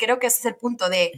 creo 0.00 0.18
que 0.18 0.26
ese 0.26 0.40
es 0.40 0.46
el 0.46 0.56
punto 0.56 0.88
de, 0.88 1.12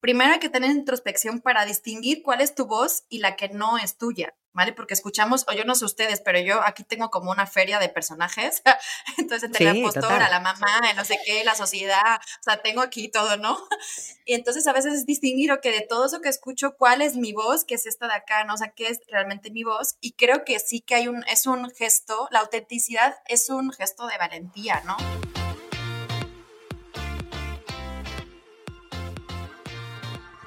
primero 0.00 0.32
hay 0.32 0.40
que 0.40 0.50
tener 0.50 0.70
introspección 0.70 1.40
para 1.40 1.64
distinguir 1.64 2.22
cuál 2.22 2.40
es 2.40 2.54
tu 2.54 2.66
voz 2.66 3.04
y 3.08 3.18
la 3.18 3.36
que 3.36 3.48
no 3.48 3.78
es 3.78 3.96
tuya. 3.96 4.34
¿vale? 4.54 4.72
Porque 4.72 4.94
escuchamos, 4.94 5.44
o 5.48 5.52
yo 5.52 5.64
no 5.64 5.74
sé 5.74 5.84
ustedes, 5.84 6.20
pero 6.20 6.38
yo 6.38 6.62
aquí 6.62 6.84
tengo 6.84 7.10
como 7.10 7.30
una 7.30 7.46
feria 7.46 7.78
de 7.78 7.88
personajes, 7.88 8.62
entonces 9.18 9.44
entre 9.44 9.64
la 9.64 9.82
postora, 9.82 10.30
la 10.30 10.40
mamá, 10.40 10.80
no 10.96 11.04
sé 11.04 11.18
qué, 11.26 11.44
la 11.44 11.54
sociedad, 11.54 12.20
o 12.40 12.42
sea, 12.42 12.62
tengo 12.62 12.80
aquí 12.80 13.08
todo, 13.08 13.36
¿no? 13.36 13.58
Y 14.26 14.32
entonces 14.32 14.66
a 14.66 14.72
veces 14.72 14.94
es 14.94 15.04
distinguir, 15.04 15.50
que 15.60 15.70
de 15.70 15.82
todo 15.82 16.06
eso 16.06 16.22
que 16.22 16.30
escucho, 16.30 16.76
cuál 16.76 17.02
es 17.02 17.16
mi 17.16 17.34
voz, 17.34 17.64
qué 17.64 17.74
es 17.74 17.84
esta 17.84 18.06
de 18.06 18.14
acá, 18.14 18.44
¿no? 18.44 18.54
O 18.54 18.56
sea, 18.56 18.70
qué 18.70 18.86
es 18.88 19.00
realmente 19.08 19.50
mi 19.50 19.64
voz, 19.64 19.96
y 20.00 20.12
creo 20.12 20.44
que 20.44 20.58
sí 20.60 20.80
que 20.80 20.94
hay 20.94 21.08
un, 21.08 21.24
es 21.24 21.46
un 21.46 21.70
gesto, 21.70 22.28
la 22.30 22.40
autenticidad 22.40 23.16
es 23.26 23.50
un 23.50 23.70
gesto 23.72 24.06
de 24.06 24.16
valentía, 24.16 24.80
¿no? 24.86 24.96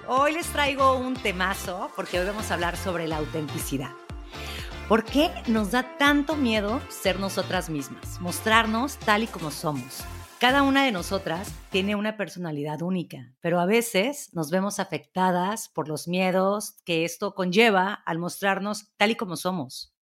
Hoy 0.10 0.32
les 0.32 0.48
traigo 0.54 0.96
un 0.96 1.16
temazo 1.16 1.92
porque 1.94 2.18
hoy 2.18 2.26
vamos 2.26 2.50
a 2.50 2.54
hablar 2.54 2.78
sobre 2.78 3.10
la 3.10 3.18
autenticidad. 3.18 3.92
¿Por 4.88 5.04
qué 5.04 5.30
nos 5.48 5.72
da 5.72 5.98
tanto 5.98 6.38
miedo 6.38 6.80
ser 6.88 7.20
nosotras 7.20 7.70
mismas, 7.70 8.22
mostrarnos 8.22 8.98
tal 9.00 9.24
y 9.24 9.28
como 9.28 9.52
somos? 9.52 10.06
Cada 10.40 10.64
una 10.64 10.86
de 10.86 10.94
nosotras 10.94 11.52
tiene 11.72 11.98
una 11.98 12.16
personalidad 12.16 12.84
única, 12.84 13.34
pero 13.42 13.60
a 13.60 13.66
veces 13.66 14.34
nos 14.34 14.50
vemos 14.50 14.80
afectadas 14.80 15.68
por 15.68 15.90
los 15.90 16.08
miedos 16.08 16.78
que 16.86 17.04
esto 17.04 17.36
conlleva 17.36 17.94
al 17.94 18.18
mostrarnos 18.18 18.96
tal 18.96 19.12
y 19.12 19.16
como 19.16 19.36
somos. 19.36 19.94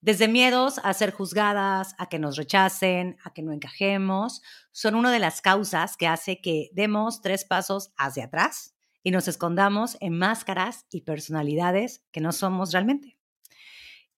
Desde 0.00 0.28
miedos 0.28 0.78
a 0.84 0.94
ser 0.94 1.10
juzgadas, 1.12 1.96
a 1.98 2.08
que 2.08 2.20
nos 2.20 2.36
rechacen, 2.36 3.16
a 3.24 3.32
que 3.32 3.42
no 3.42 3.50
encajemos, 3.50 4.40
son 4.70 4.94
una 4.94 5.10
de 5.10 5.18
las 5.18 5.40
causas 5.40 5.96
que 5.96 6.06
hace 6.06 6.40
que 6.40 6.70
demos 6.74 7.22
tres 7.22 7.44
pasos 7.44 7.90
hacia 7.96 8.26
atrás 8.26 8.75
y 9.06 9.12
nos 9.12 9.28
escondamos 9.28 9.96
en 10.00 10.18
máscaras 10.18 10.84
y 10.90 11.02
personalidades 11.02 12.04
que 12.10 12.20
no 12.20 12.32
somos 12.32 12.72
realmente. 12.72 13.16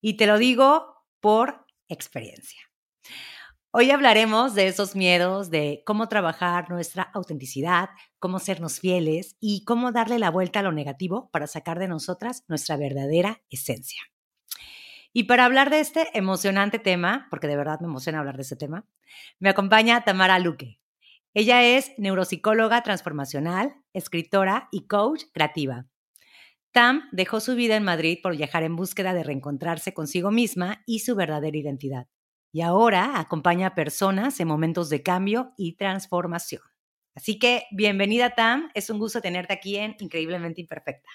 Y 0.01 0.17
te 0.17 0.25
lo 0.25 0.39
digo 0.39 1.05
por 1.19 1.67
experiencia. 1.89 2.59
Hoy 3.69 3.91
hablaremos 3.91 4.55
de 4.55 4.65
esos 4.65 4.95
miedos, 4.95 5.51
de 5.51 5.83
cómo 5.85 6.09
trabajar 6.09 6.71
nuestra 6.71 7.03
autenticidad, 7.03 7.89
cómo 8.17 8.39
sernos 8.39 8.79
fieles 8.79 9.35
y 9.39 9.63
cómo 9.63 9.91
darle 9.91 10.17
la 10.17 10.31
vuelta 10.31 10.61
a 10.61 10.63
lo 10.63 10.71
negativo 10.71 11.29
para 11.29 11.45
sacar 11.45 11.77
de 11.77 11.87
nosotras 11.87 12.43
nuestra 12.47 12.75
verdadera 12.75 13.43
esencia. 13.51 14.01
Y 15.13 15.25
para 15.25 15.45
hablar 15.45 15.69
de 15.69 15.81
este 15.81 16.07
emocionante 16.17 16.79
tema, 16.79 17.27
porque 17.29 17.45
de 17.45 17.57
verdad 17.57 17.79
me 17.79 17.85
emociona 17.85 18.17
hablar 18.17 18.37
de 18.37 18.41
este 18.41 18.55
tema, 18.55 18.87
me 19.37 19.49
acompaña 19.49 20.03
Tamara 20.03 20.39
Luque. 20.39 20.78
Ella 21.33 21.63
es 21.63 21.91
neuropsicóloga 21.97 22.81
transformacional, 22.81 23.75
escritora 23.93 24.67
y 24.71 24.87
coach 24.87 25.23
creativa. 25.31 25.85
Tam 26.71 27.07
dejó 27.11 27.39
su 27.39 27.55
vida 27.55 27.75
en 27.75 27.83
Madrid 27.83 28.19
por 28.21 28.35
viajar 28.35 28.63
en 28.63 28.75
búsqueda 28.75 29.13
de 29.13 29.23
reencontrarse 29.23 29.93
consigo 29.93 30.31
misma 30.31 30.83
y 30.85 30.99
su 30.99 31.15
verdadera 31.15 31.57
identidad. 31.57 32.07
Y 32.51 32.61
ahora 32.61 33.19
acompaña 33.19 33.67
a 33.67 33.75
personas 33.75 34.39
en 34.39 34.47
momentos 34.47 34.89
de 34.89 35.03
cambio 35.03 35.53
y 35.55 35.75
transformación. 35.75 36.63
Así 37.13 37.37
que 37.37 37.65
bienvenida 37.71 38.33
Tam, 38.35 38.69
es 38.73 38.89
un 38.89 38.97
gusto 38.97 39.21
tenerte 39.21 39.53
aquí 39.53 39.77
en 39.77 39.95
Increíblemente 39.99 40.61
Imperfecta. 40.61 41.09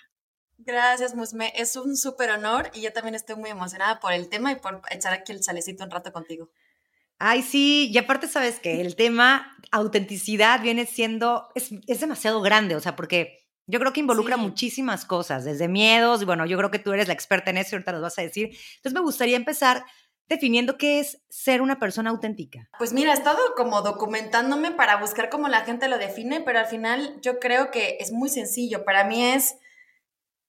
Gracias, 0.58 1.14
Musme. 1.14 1.52
Es 1.56 1.76
un 1.76 1.96
súper 1.96 2.30
honor 2.30 2.70
y 2.72 2.82
yo 2.82 2.92
también 2.92 3.14
estoy 3.14 3.36
muy 3.36 3.50
emocionada 3.50 3.98
por 3.98 4.12
el 4.12 4.28
tema 4.28 4.52
y 4.52 4.56
por 4.56 4.80
echar 4.90 5.12
aquí 5.12 5.32
el 5.32 5.42
salecito 5.42 5.82
un 5.82 5.90
rato 5.90 6.12
contigo. 6.12 6.50
Ay, 7.27 7.41
sí, 7.41 7.91
y 7.91 7.97
aparte 7.97 8.28
sabes 8.28 8.61
que 8.61 8.83
el 8.83 8.97
tema 8.97 9.56
autenticidad 9.70 10.61
viene 10.61 10.84
siendo, 10.84 11.48
es, 11.55 11.70
demasiado 11.98 12.42
grande, 12.42 12.77
o 12.77 12.81
sea, 12.81 12.97
porque 12.97 13.48
yo 13.66 13.81
creo 13.81 13.94
que 13.94 14.00
involucra 14.00 14.36
muchísimas 14.36 15.06
cosas, 15.06 15.42
desde 15.42 15.66
miedos, 15.66 16.20
y 16.20 16.27
bueno, 16.27 16.44
yo 16.44 16.58
creo 16.58 16.70
que 16.70 16.78
tú 16.78 16.92
eres 16.92 17.08
la 17.08 17.14
experta 17.14 17.48
en 17.48 17.56
eso 17.56 17.70
y 17.70 17.75
ahorita 17.77 17.92
nos 17.92 18.03
vas 18.03 18.19
a 18.19 18.22
decir. 18.22 18.50
Entonces 18.77 18.92
me 18.92 19.00
gustaría 19.00 19.39
empezar 19.39 19.87
definiendo 20.28 20.76
qué 20.76 21.00
es 21.00 21.22
ser 21.31 21.62
una 21.62 21.78
persona 21.78 22.10
auténtica. 22.10 22.69
Pues 22.76 22.93
mira, 22.93 23.12
he 23.12 23.15
estado 23.15 23.38
como 23.56 23.81
documentándome 23.81 24.72
para 24.72 24.97
buscar 24.98 25.31
cómo 25.31 25.48
la 25.48 25.62
gente 25.62 25.88
lo 25.88 25.97
define, 25.97 26.43
pero 26.43 26.59
al 26.59 26.66
final 26.66 27.19
yo 27.22 27.41
creo 27.41 27.71
que 27.71 27.97
es 28.00 28.12
muy 28.12 28.28
sencillo. 28.28 28.84
Para 28.84 29.04
mí 29.04 29.25
es, 29.25 29.54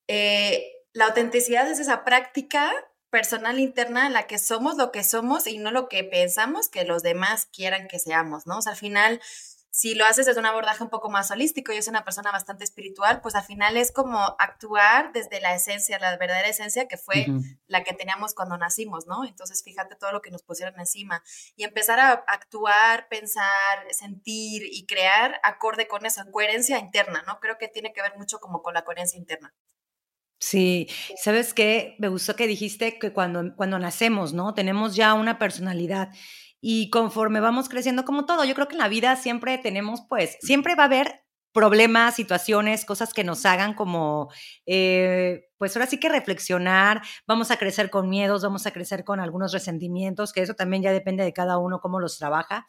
eh, 0.09 0.61
la 0.91 1.05
autenticidad 1.05 1.71
es 1.71 1.79
esa 1.79 2.03
práctica 2.03 2.69
personal 3.15 3.61
interna 3.61 4.07
en 4.07 4.11
la 4.11 4.27
que 4.27 4.37
somos 4.37 4.75
lo 4.75 4.91
que 4.91 5.01
somos 5.01 5.47
y 5.47 5.57
no 5.57 5.71
lo 5.71 5.87
que 5.87 6.03
pensamos 6.03 6.67
que 6.67 6.83
los 6.83 7.01
demás 7.01 7.45
quieran 7.45 7.87
que 7.87 7.97
seamos, 7.97 8.45
¿no? 8.45 8.57
O 8.57 8.61
sea, 8.61 8.73
al 8.73 8.77
final, 8.77 9.21
si 9.69 9.95
lo 9.95 10.05
haces 10.05 10.25
desde 10.25 10.41
un 10.41 10.45
abordaje 10.45 10.83
un 10.83 10.89
poco 10.89 11.09
más 11.09 11.31
holístico, 11.31 11.71
y 11.71 11.77
es 11.77 11.87
una 11.87 12.03
persona 12.03 12.29
bastante 12.33 12.65
espiritual, 12.65 13.21
pues 13.21 13.35
al 13.35 13.45
final 13.45 13.77
es 13.77 13.93
como 13.93 14.19
actuar 14.37 15.13
desde 15.13 15.39
la 15.39 15.55
esencia, 15.55 15.97
la 15.97 16.17
verdadera 16.17 16.49
esencia 16.49 16.89
que 16.89 16.97
fue 16.97 17.25
la 17.67 17.85
que 17.85 17.93
teníamos 17.93 18.33
cuando 18.33 18.57
nacimos, 18.57 19.07
¿no? 19.07 19.23
Entonces, 19.23 19.63
fíjate 19.63 19.95
todo 19.95 20.11
lo 20.11 20.21
que 20.21 20.31
nos 20.31 20.43
pusieron 20.43 20.77
encima 20.77 21.23
y 21.55 21.63
empezar 21.63 22.01
a 22.01 22.11
actuar, 22.27 23.07
pensar, 23.07 23.79
sentir 23.91 24.63
y 24.65 24.85
crear 24.87 25.39
acorde 25.41 25.87
con 25.87 26.05
esa 26.05 26.29
coherencia 26.29 26.79
interna, 26.79 27.23
¿no? 27.25 27.39
Creo 27.39 27.57
que 27.57 27.69
tiene 27.69 27.93
que 27.93 28.01
ver 28.01 28.17
mucho 28.17 28.41
como 28.41 28.61
con 28.61 28.73
la 28.73 28.83
coherencia 28.83 29.17
interna. 29.17 29.55
Sí, 30.39 30.87
¿sabes 31.21 31.53
qué? 31.53 31.95
Me 31.99 32.09
gustó 32.09 32.35
que 32.35 32.47
dijiste 32.47 32.99
que 32.99 33.13
cuando, 33.13 33.55
cuando 33.55 33.79
nacemos, 33.79 34.33
¿no? 34.33 34.53
Tenemos 34.53 34.95
ya 34.95 35.13
una 35.13 35.39
personalidad 35.39 36.09
y 36.61 36.89
conforme 36.89 37.39
vamos 37.39 37.69
creciendo 37.69 38.03
como 38.05 38.25
todo, 38.25 38.43
yo 38.43 38.53
creo 38.53 38.67
que 38.67 38.73
en 38.75 38.79
la 38.79 38.87
vida 38.89 39.15
siempre 39.15 39.57
tenemos, 39.57 40.01
pues, 40.09 40.37
siempre 40.41 40.75
va 40.75 40.83
a 40.83 40.85
haber 40.87 41.21
problemas, 41.53 42.15
situaciones, 42.15 42.83
cosas 42.85 43.13
que 43.13 43.23
nos 43.23 43.45
hagan 43.45 43.73
como, 43.75 44.29
eh, 44.65 45.45
pues 45.57 45.75
ahora 45.75 45.87
sí 45.87 45.99
que 45.99 46.09
reflexionar, 46.09 47.01
vamos 47.27 47.49
a 47.51 47.57
crecer 47.57 47.89
con 47.89 48.09
miedos, 48.09 48.43
vamos 48.43 48.65
a 48.67 48.71
crecer 48.71 49.05
con 49.05 49.21
algunos 49.21 49.53
resentimientos, 49.53 50.33
que 50.33 50.41
eso 50.41 50.53
también 50.55 50.83
ya 50.83 50.91
depende 50.91 51.23
de 51.23 51.31
cada 51.33 51.57
uno 51.57 51.79
cómo 51.79 51.99
los 52.01 52.17
trabaja, 52.17 52.65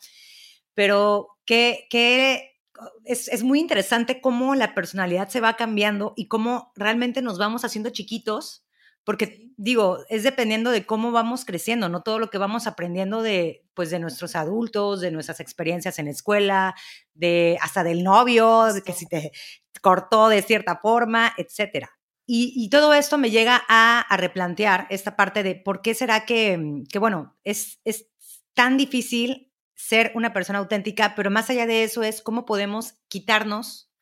pero 0.75 1.29
¿qué, 1.47 1.87
qué 1.91 2.56
es, 3.05 3.43
muy 3.43 3.61
interesante 3.61 4.21
cómo 4.21 4.55
la 4.55 4.75
personalidad 4.75 5.29
se 5.29 5.41
va 5.41 5.57
cambiando 5.57 6.13
y 6.17 6.29
cómo 6.29 6.73
realmente 6.75 7.23
nos 7.23 7.39
vamos 7.39 7.65
haciendo 7.65 7.91
chiquitos, 7.91 8.65
porque 9.05 9.53
digo, 9.57 9.99
es 10.09 10.23
dependiendo 10.23 10.71
de 10.71 10.85
cómo 10.85 11.13
vamos 11.13 11.45
creciendo, 11.45 11.89
no 11.89 12.03
todo 12.03 12.19
lo 12.19 12.31
que 12.31 12.39
vamos 12.39 12.67
aprendiendo 12.67 13.23
de, 13.23 13.65
pues, 13.75 13.91
de 13.91 13.99
nuestros 13.99 14.35
adultos, 14.35 15.01
de 15.01 15.13
nuestras 15.13 15.41
experiencias 15.41 15.99
en 15.99 16.09
escuela, 16.09 16.75
de 17.15 17.59
hasta 17.61 17.85
del 17.85 18.03
novio, 18.03 18.73
de 18.73 18.83
que 18.83 18.93
si 18.93 19.07
te 19.07 19.33
cortó 19.81 20.29
de 20.29 20.43
cierta 20.43 20.77
forma, 20.77 21.33
etcétera. 21.37 21.91
Y, 22.29 22.69
todo 22.71 22.93
esto 22.93 23.19
me 23.19 23.31
llega 23.31 23.63
a, 23.69 24.05
replantear 24.17 24.89
esta 24.91 25.15
parte 25.15 25.45
de 25.45 25.55
por 25.55 25.81
qué 25.81 25.95
será 25.95 26.25
que, 26.25 26.83
que 26.91 26.99
bueno, 26.99 27.37
es, 27.45 27.79
es 27.85 28.09
tan 28.53 28.77
difícil 28.77 29.53
ser 29.77 30.11
una 30.15 30.33
persona 30.33 30.59
auténtica, 30.59 31.15
pero 31.15 31.31
más 31.31 31.49
allá 31.51 31.67
de 31.67 31.85
eso 31.85 32.03
es 32.03 32.23
cómo 32.23 32.47
podemos 32.47 32.95
quitarnos 33.09 33.93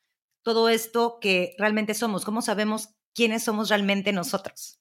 todo 0.43 0.69
esto 0.69 1.19
que 1.21 1.55
realmente 1.59 1.95
somos, 1.95 2.25
cómo 2.25 2.41
sabemos 2.41 2.95
quiénes 3.15 3.43
somos 3.43 3.69
realmente 3.69 4.13
nosotros. 4.13 4.81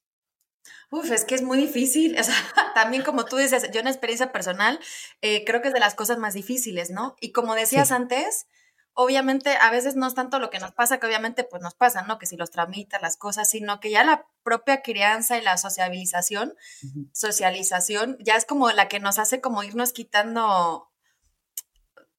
Uf, 0.92 1.12
es 1.12 1.26
que 1.26 1.36
es 1.36 1.42
muy 1.42 1.58
difícil. 1.58 2.16
O 2.20 2.24
sea, 2.24 2.36
también 2.76 3.04
como 3.04 3.26
tú 3.26 3.38
dices, 3.38 3.70
yo 3.74 3.80
en 3.80 3.88
experiencia 3.88 4.32
personal 4.32 4.80
eh, 5.22 5.44
creo 5.46 5.62
que 5.62 5.70
es 5.70 5.74
de 5.74 5.80
las 5.80 5.96
cosas 5.96 6.20
más 6.20 6.36
difíciles, 6.36 6.92
¿no? 6.92 7.16
Y 7.20 7.32
como 7.32 7.56
decías 7.56 7.92
antes, 7.92 8.48
obviamente 8.94 9.58
a 9.60 9.72
veces 9.72 9.96
no 9.96 10.08
es 10.08 10.14
tanto 10.14 10.40
lo 10.40 10.50
que 10.50 10.60
nos 10.60 10.72
pasa, 10.72 11.00
que 11.00 11.08
obviamente 11.08 11.44
pues 11.44 11.62
nos 11.62 11.74
pasa, 11.74 12.04
¿no? 12.04 12.20
Que 12.20 12.26
si 12.26 12.38
los 12.38 12.52
tramitas, 12.52 13.02
las 13.02 13.18
cosas, 13.18 13.50
sino 13.50 13.80
que 13.80 13.92
ya 13.92 14.04
la 14.04 14.28
propia 14.44 14.82
crianza 14.82 15.38
y 15.38 15.42
la 15.42 15.58
sociabilización, 15.58 16.56
socialización, 17.12 18.18
ya 18.20 18.36
es 18.36 18.46
como 18.46 18.72
la 18.72 18.88
que 18.88 19.00
nos 19.00 19.20
hace 19.20 19.42
como 19.42 19.64
irnos 19.64 19.94
quitando, 19.94 20.92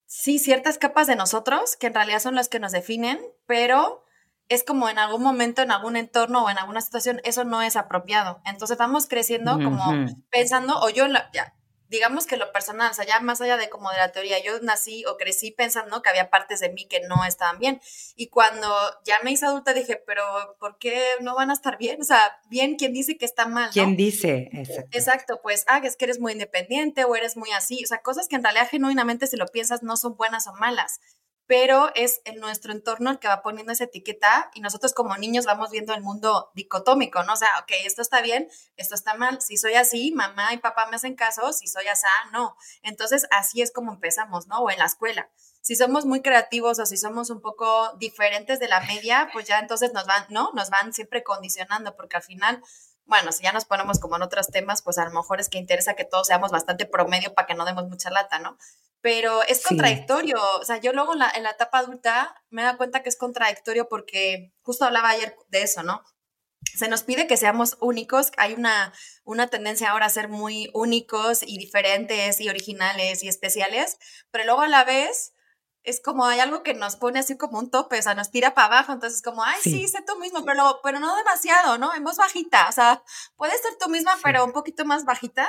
sí, 0.07 0.39
ciertas 0.39 0.79
capas 0.79 1.07
de 1.07 1.17
nosotros, 1.17 1.77
que 1.77 1.87
en 1.89 1.95
realidad 1.95 2.21
son 2.21 2.35
las 2.35 2.49
que 2.49 2.61
nos 2.61 2.73
definen, 2.73 3.21
pero 3.47 4.05
es 4.49 4.65
como 4.65 4.89
en 4.89 4.99
algún 4.99 5.23
momento, 5.23 5.63
en 5.63 5.71
algún 5.71 5.97
entorno 5.97 6.45
o 6.45 6.51
en 6.51 6.59
alguna 6.59 6.81
situación, 6.81 7.21
eso 7.25 7.45
no 7.45 7.63
es 7.63 7.77
apropiado. 7.77 8.41
Entonces 8.45 8.77
vamos 8.77 9.07
creciendo 9.07 9.55
como 9.55 10.07
pensando, 10.31 10.81
o 10.81 10.91
yo, 10.91 11.07
ya, 11.33 11.55
digamos 11.89 12.27
que 12.27 12.37
lo 12.37 12.53
personal, 12.53 12.91
o 12.91 12.95
sea, 12.95 13.05
ya 13.05 13.21
más 13.21 13.41
allá 13.41 13.57
de 13.57 13.69
como 13.69 13.91
de 13.91 13.99
la 13.99 14.13
teoría, 14.13 14.43
yo 14.43 14.59
nací 14.61 15.05
o 15.07 15.17
crecí 15.17 15.51
pensando 15.51 16.03
que 16.03 16.11
había 16.11 16.31
partes 16.31 16.61
de 16.61 16.71
mí 16.71 16.87
que 16.87 17.01
no 17.01 17.25
estaban 17.25 17.59
bien. 17.59 17.81
Y 18.17 18.29
cuando 18.29 18.69
ya 19.05 19.19
me 19.23 19.33
hice 19.33 19.47
adulta 19.47 19.73
dije, 19.75 20.03
pero 20.07 20.25
¿por 20.59 20.79
qué 20.79 21.01
no 21.21 21.35
van 21.35 21.51
a 21.51 21.55
estar 21.55 21.79
bien? 21.79 22.01
O 22.01 22.05
sea, 22.05 22.41
bien, 22.49 22.77
¿quién 22.77 22.93
dice 22.93 23.17
que 23.17 23.25
está 23.25 23.47
mal? 23.47 23.71
¿Quién 23.73 23.97
dice? 23.97 24.49
Exacto. 24.53 24.97
Exacto, 24.97 25.41
pues, 25.43 25.65
ah, 25.69 25.81
es 25.85 25.97
que 25.97 26.07
eres 26.07 26.21
muy 26.21 26.33
independiente 26.33 27.05
o 27.05 27.15
eres 27.17 27.37
muy 27.37 27.51
así. 27.53 27.83
O 27.85 27.87
sea, 27.87 28.03
cosas 28.03 28.29
que 28.29 28.37
en 28.37 28.43
realidad 28.43 28.69
genuinamente 28.71 29.27
si 29.27 29.37
lo 29.37 29.47
piensas 29.47 29.83
no 29.83 29.97
son 29.97 30.17
buenas 30.17 30.47
o 30.47 30.53
malas. 30.55 31.01
Pero 31.47 31.91
es 31.95 32.21
en 32.25 32.41
nuestro 32.41 32.73
entorno 32.73 33.11
el 33.11 33.19
que 33.19 33.29
va 33.29 33.43
poniendo 33.43 33.73
esa 33.73 33.85
etiqueta 33.85 34.51
y 34.55 34.61
nosotros 34.61 34.95
como 34.95 35.17
niños 35.17 35.45
vamos 35.45 35.71
viendo 35.71 35.95
el 35.95 36.01
mundo 36.01 36.51
dicotómico, 36.55 37.23
¿no? 37.23 37.35
O 37.35 37.37
sea, 37.37 37.49
ok, 37.61 37.73
esto 37.85 38.03
está 38.03 38.23
bien, 38.23 38.49
esto 38.77 38.95
está 38.95 39.15
mal, 39.15 39.41
si 39.43 39.57
soy 39.57 39.75
así, 39.75 40.13
mamá 40.13 40.53
y 40.55 40.59
papá 40.59 40.87
me 40.87 40.97
hacen 40.97 41.15
caso, 41.15 41.53
si 41.53 41.67
soy 41.67 41.87
así, 41.89 42.07
no. 42.33 42.57
Entonces, 42.83 43.27
así 43.31 43.63
es 43.63 43.73
como 43.73 43.93
empezamos, 43.93 44.47
¿no? 44.47 44.61
O 44.61 44.71
en 44.71 44.79
la 44.79 44.87
escuela. 44.87 45.31
Si 45.61 45.77
somos 45.77 46.05
muy 46.05 46.21
creativos 46.21 46.79
o 46.79 46.87
si 46.87 46.97
somos 46.97 47.31
un 47.31 47.41
poco 47.41 47.95
diferentes 47.99 48.61
de 48.61 48.69
la 48.69 48.81
media, 48.81 49.31
pues 49.33 49.47
ya 49.47 49.59
entonces 49.59 49.93
nos 49.93 50.07
van, 50.07 50.27
¿no? 50.29 50.51
Nos 50.55 50.71
van 50.71 50.93
siempre 50.93 51.23
condicionando, 51.23 51.97
porque 51.97 52.17
al 52.17 52.23
final 52.23 52.63
bueno, 53.07 53.33
si 53.33 53.43
ya 53.43 53.53
nos 53.53 53.67
ponemos 53.67 53.99
como 53.99 54.17
en 54.17 54.23
otros 54.23 54.49
temas, 54.49 54.81
pues 54.81 54.97
a 54.97 55.05
lo 55.05 55.11
mejor 55.11 55.39
es 55.39 55.51
que 55.51 55.59
interesa 55.59 55.95
que 55.95 56.05
todos 56.05 56.27
seamos 56.27 56.51
bastante 56.51 56.87
promedio 56.87 57.35
para 57.35 57.47
que 57.47 57.55
no 57.55 57.67
demos 57.67 57.87
mucha 57.87 58.11
lata, 58.11 58.39
¿no? 58.39 58.57
Pero 59.05 59.43
es 59.43 59.63
contradictorio. 59.63 60.39
O 60.59 60.65
sea, 60.65 60.79
yo 60.79 60.95
luego 60.95 61.13
en 61.13 61.19
la, 61.19 61.31
en 61.37 61.43
la 61.43 61.51
etapa 61.51 61.81
adulta 61.81 62.43
me 62.49 62.63
da 62.63 62.79
cuenta 62.79 63.03
que 63.03 63.11
es 63.11 63.19
contradictorio 63.19 63.87
porque 63.87 64.55
justo 64.63 64.87
hablaba 64.87 65.11
ayer 65.11 65.37
de 65.49 65.61
eso, 65.61 65.83
¿no? 65.83 66.03
se 66.75 66.89
nos 66.89 67.03
pide 67.03 67.27
que 67.27 67.37
seamos 67.37 67.77
únicos. 67.81 68.33
Hay 68.39 68.55
una, 68.55 68.95
una 69.25 69.49
tendencia 69.49 69.91
ahora 69.91 70.07
a 70.07 70.09
ser 70.09 70.31
muy 70.31 70.71
únicos 70.73 71.43
y 71.43 71.59
diferentes 71.59 72.41
y 72.41 72.49
originales 72.49 73.23
y 73.23 73.29
especiales, 73.29 73.99
pero 74.31 74.45
luego 74.47 74.63
a 74.63 74.69
la 74.69 74.85
vez 74.85 75.35
es 75.83 76.01
como 76.01 76.25
hay 76.25 76.41
algo 76.41 76.63
que 76.63 76.73
nos 76.73 76.97
pone 76.97 77.19
así 77.19 77.37
como 77.37 77.59
un 77.59 77.71
tope, 77.71 77.99
o 77.99 78.03
sea, 78.03 78.15
nos 78.15 78.31
tira 78.31 78.55
para 78.55 78.69
abajo, 78.69 78.93
entonces 78.95 79.21
como, 79.21 79.45
ay, 79.45 79.61
sí, 79.63 79.87
sé 79.87 79.99
tú 80.07 80.19
mismo, 80.19 80.43
pero, 80.47 80.81
pero 80.83 80.99
no 80.99 81.15
demasiado, 81.15 81.77
¿no? 81.77 81.95
En 81.95 82.05
voz 82.05 82.17
bajita, 82.17 82.71
o 82.71 82.73
sea, 82.73 83.05
puedes 83.37 83.61
ser 83.61 83.77
tú 83.79 83.91
misma, 83.91 84.19
pero 84.23 84.47
un 84.47 84.53
poquito 84.53 84.87
más 84.87 85.05
bajita, 85.05 85.47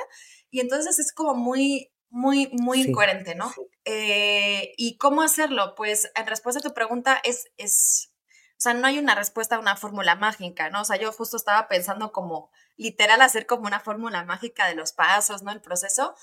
y 0.51 0.59
entonces 0.59 0.99
es 0.99 1.13
como 1.13 1.35
muy, 1.35 1.94
muy, 2.15 2.49
muy 2.53 2.81
incoherente, 2.81 3.35
¿no? 3.35 3.53
Eh, 3.83 4.73
¿Y 4.77 4.97
cómo 4.97 5.21
hacerlo? 5.21 5.75
Pues 5.75 6.09
en 6.15 6.25
respuesta 6.25 6.59
a 6.59 6.63
tu 6.63 6.73
pregunta 6.73 7.19
es, 7.25 7.51
es, 7.57 8.13
o 8.51 8.61
sea, 8.61 8.73
no 8.73 8.87
hay 8.87 8.99
una 8.99 9.15
respuesta 9.15 9.57
a 9.57 9.59
una 9.59 9.75
fórmula 9.75 10.15
mágica, 10.15 10.69
¿no? 10.69 10.81
O 10.81 10.85
sea, 10.85 10.95
yo 10.95 11.11
justo 11.11 11.35
estaba 11.35 11.67
pensando 11.67 12.13
como 12.13 12.51
literal 12.77 13.21
hacer 13.21 13.45
como 13.45 13.67
una 13.67 13.81
fórmula 13.81 14.23
mágica 14.23 14.65
de 14.65 14.75
los 14.75 14.93
pasos, 14.93 15.43
¿no? 15.43 15.51
El 15.51 15.59
proceso, 15.59 16.15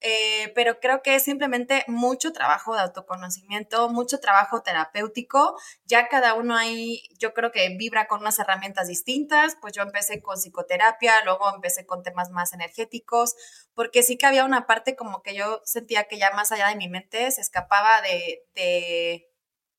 eh, 0.00 0.52
pero 0.54 0.80
creo 0.80 1.02
que 1.02 1.14
es 1.14 1.22
simplemente 1.22 1.84
mucho 1.86 2.32
trabajo 2.32 2.74
de 2.74 2.80
autoconocimiento, 2.82 3.88
mucho 3.90 4.18
trabajo 4.18 4.62
terapéutico. 4.62 5.58
Ya 5.84 6.08
cada 6.08 6.34
uno 6.34 6.56
ahí, 6.56 7.02
yo 7.18 7.34
creo 7.34 7.52
que 7.52 7.68
vibra 7.76 8.06
con 8.06 8.20
unas 8.20 8.38
herramientas 8.38 8.88
distintas. 8.88 9.56
Pues 9.60 9.74
yo 9.74 9.82
empecé 9.82 10.22
con 10.22 10.36
psicoterapia, 10.36 11.24
luego 11.24 11.54
empecé 11.54 11.86
con 11.86 12.02
temas 12.02 12.30
más 12.30 12.52
energéticos, 12.52 13.34
porque 13.74 14.02
sí 14.02 14.16
que 14.16 14.26
había 14.26 14.44
una 14.44 14.66
parte 14.66 14.96
como 14.96 15.22
que 15.22 15.34
yo 15.34 15.60
sentía 15.64 16.04
que 16.04 16.18
ya 16.18 16.30
más 16.32 16.52
allá 16.52 16.68
de 16.68 16.76
mi 16.76 16.88
mente 16.88 17.30
se 17.30 17.40
escapaba 17.40 18.00
de, 18.02 18.44
de 18.54 19.29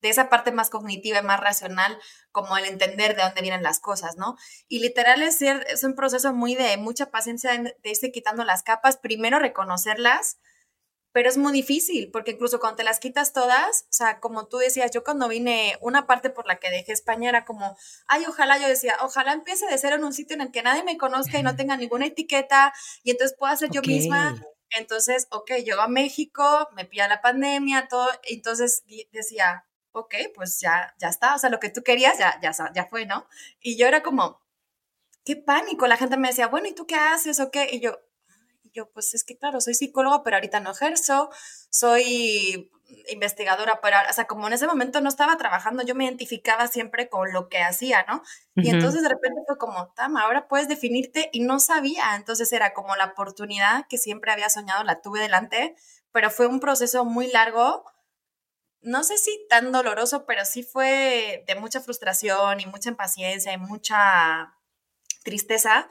de 0.02 0.10
esa 0.10 0.30
parte 0.30 0.52
más 0.52 0.70
cognitiva 0.70 1.20
y 1.20 1.24
más 1.24 1.40
racional, 1.40 1.98
como 2.32 2.58
el 2.58 2.66
entender 2.66 3.16
de 3.16 3.24
dónde 3.24 3.42
vienen 3.42 3.64
las 3.64 3.80
cosas, 3.80 4.18
¿no? 4.18 4.36
Y 4.68 4.80
literal 4.80 5.22
es, 5.22 5.42
es 5.42 5.84
un 5.84 5.96
proceso 5.96 6.34
muy 6.34 6.56
de 6.56 6.78
mucha 6.78 7.12
paciencia 7.12 7.52
de 7.52 7.90
irse 7.90 8.12
quitando 8.12 8.44
las 8.44 8.64
capas, 8.64 8.98
primero 8.98 9.40
reconocerlas, 9.40 10.40
pero 11.14 11.30
es 11.30 11.38
muy 11.38 11.52
difícil, 11.52 12.10
porque 12.12 12.32
incluso 12.32 12.60
cuando 12.60 12.78
te 12.78 12.84
las 12.84 13.00
quitas 13.00 13.34
todas, 13.34 13.84
o 13.84 13.94
sea, 13.94 14.20
como 14.20 14.48
tú 14.48 14.58
decías, 14.58 14.92
yo 14.92 15.04
cuando 15.04 15.28
vine, 15.28 15.78
una 15.82 16.08
parte 16.08 16.30
por 16.30 16.48
la 16.48 16.58
que 16.58 16.70
dejé 16.70 16.94
España 16.94 17.30
era 17.30 17.44
como, 17.44 17.78
ay, 18.08 18.24
ojalá, 18.28 18.58
yo 18.58 18.68
decía, 18.68 18.96
ojalá 19.02 19.34
empiece 19.34 19.68
de 19.68 19.78
ser 19.78 19.94
en 19.94 20.04
un 20.06 20.14
sitio 20.14 20.36
en 20.36 20.42
el 20.42 20.52
que 20.52 20.64
nadie 20.64 20.84
me 20.84 20.98
conozca 20.98 21.38
y 21.38 21.44
no 21.44 21.56
tenga 21.56 21.76
ninguna 21.76 22.06
etiqueta, 22.06 22.74
y 23.04 23.12
entonces 23.12 23.36
pueda 23.38 23.56
ser 23.58 23.70
yo 23.72 23.82
misma. 23.82 24.42
Entonces, 24.70 25.28
ok, 25.32 25.52
llego 25.66 25.82
a 25.82 25.90
México, 25.90 26.70
me 26.76 26.86
pilla 26.86 27.10
la 27.10 27.22
pandemia, 27.22 27.90
todo, 27.90 28.08
entonces 28.24 28.84
decía, 29.12 29.66
ok, 29.94 30.16
pues 30.36 30.60
ya, 30.60 30.94
ya 31.00 31.10
está, 31.10 31.36
o 31.36 31.40
sea, 31.40 31.50
lo 31.50 31.60
que 31.60 31.70
tú 31.70 31.84
querías 31.84 32.18
ya, 32.18 32.40
ya, 32.42 32.52
ya 32.74 32.86
fue, 32.86 33.06
¿no? 33.06 33.28
Y 33.60 33.78
yo 33.78 33.88
era 33.88 34.02
como, 34.04 34.42
qué 35.26 35.36
pánico, 35.36 35.88
la 35.88 35.98
gente 35.98 36.18
me 36.18 36.30
decía, 36.30 36.48
bueno, 36.48 36.68
¿y 36.68 36.74
tú 36.74 36.86
qué 36.88 36.96
haces 36.96 37.40
o 37.40 37.52
qué? 37.52 37.70
Y 37.72 37.80
yo, 37.80 38.00
y 38.64 38.72
yo, 38.72 38.90
pues 38.92 39.14
es 39.14 39.24
que 39.24 39.38
claro, 39.38 39.62
soy 39.62 39.74
psicóloga, 39.74 40.24
pero 40.24 40.38
ahorita 40.38 40.60
no 40.60 40.72
ejerzo, 40.72 41.30
soy 41.70 42.72
investigadora, 43.10 43.80
pero, 43.82 43.98
o 44.10 44.14
sea, 44.14 44.26
como 44.26 44.48
en 44.48 44.54
ese 44.54 44.68
momento 44.68 45.02
no 45.02 45.10
estaba 45.10 45.38
trabajando, 45.38 45.84
yo 45.84 45.96
me 45.96 46.06
identificaba 46.06 46.68
siempre 46.68 47.10
con 47.10 47.32
lo 47.34 47.48
que 47.50 47.60
hacía, 47.60 48.06
¿no? 48.08 48.22
Y 48.56 48.70
entonces 48.70 49.02
de 49.02 49.10
repente 49.10 49.42
fue 49.48 49.58
como, 49.58 49.90
Tama, 49.94 50.24
ahora 50.24 50.48
puedes 50.48 50.68
definirte 50.68 51.30
y 51.32 51.42
no 51.42 51.60
sabía, 51.60 52.16
entonces 52.16 52.52
era 52.52 52.74
como 52.74 52.96
la 52.96 53.06
oportunidad 53.06 53.86
que 53.88 53.98
siempre 53.98 54.32
había 54.32 54.50
soñado, 54.50 54.84
la 54.84 55.02
tuve 55.02 55.22
delante, 55.22 55.76
pero 56.12 56.30
fue 56.30 56.48
un 56.48 56.60
proceso 56.60 57.06
muy 57.06 57.28
largo 57.32 57.86
no 58.82 59.04
sé 59.04 59.18
si 59.18 59.46
tan 59.50 59.72
doloroso, 59.72 60.26
pero 60.26 60.46
sí 60.46 60.64
fue 60.64 61.44
de 61.48 61.56
mucha 61.56 61.82
frustración 61.82 62.60
y 62.60 62.66
mucha 62.66 62.90
impaciencia 62.90 63.54
y 63.54 63.58
mucha 63.58 64.56
tristeza 65.24 65.90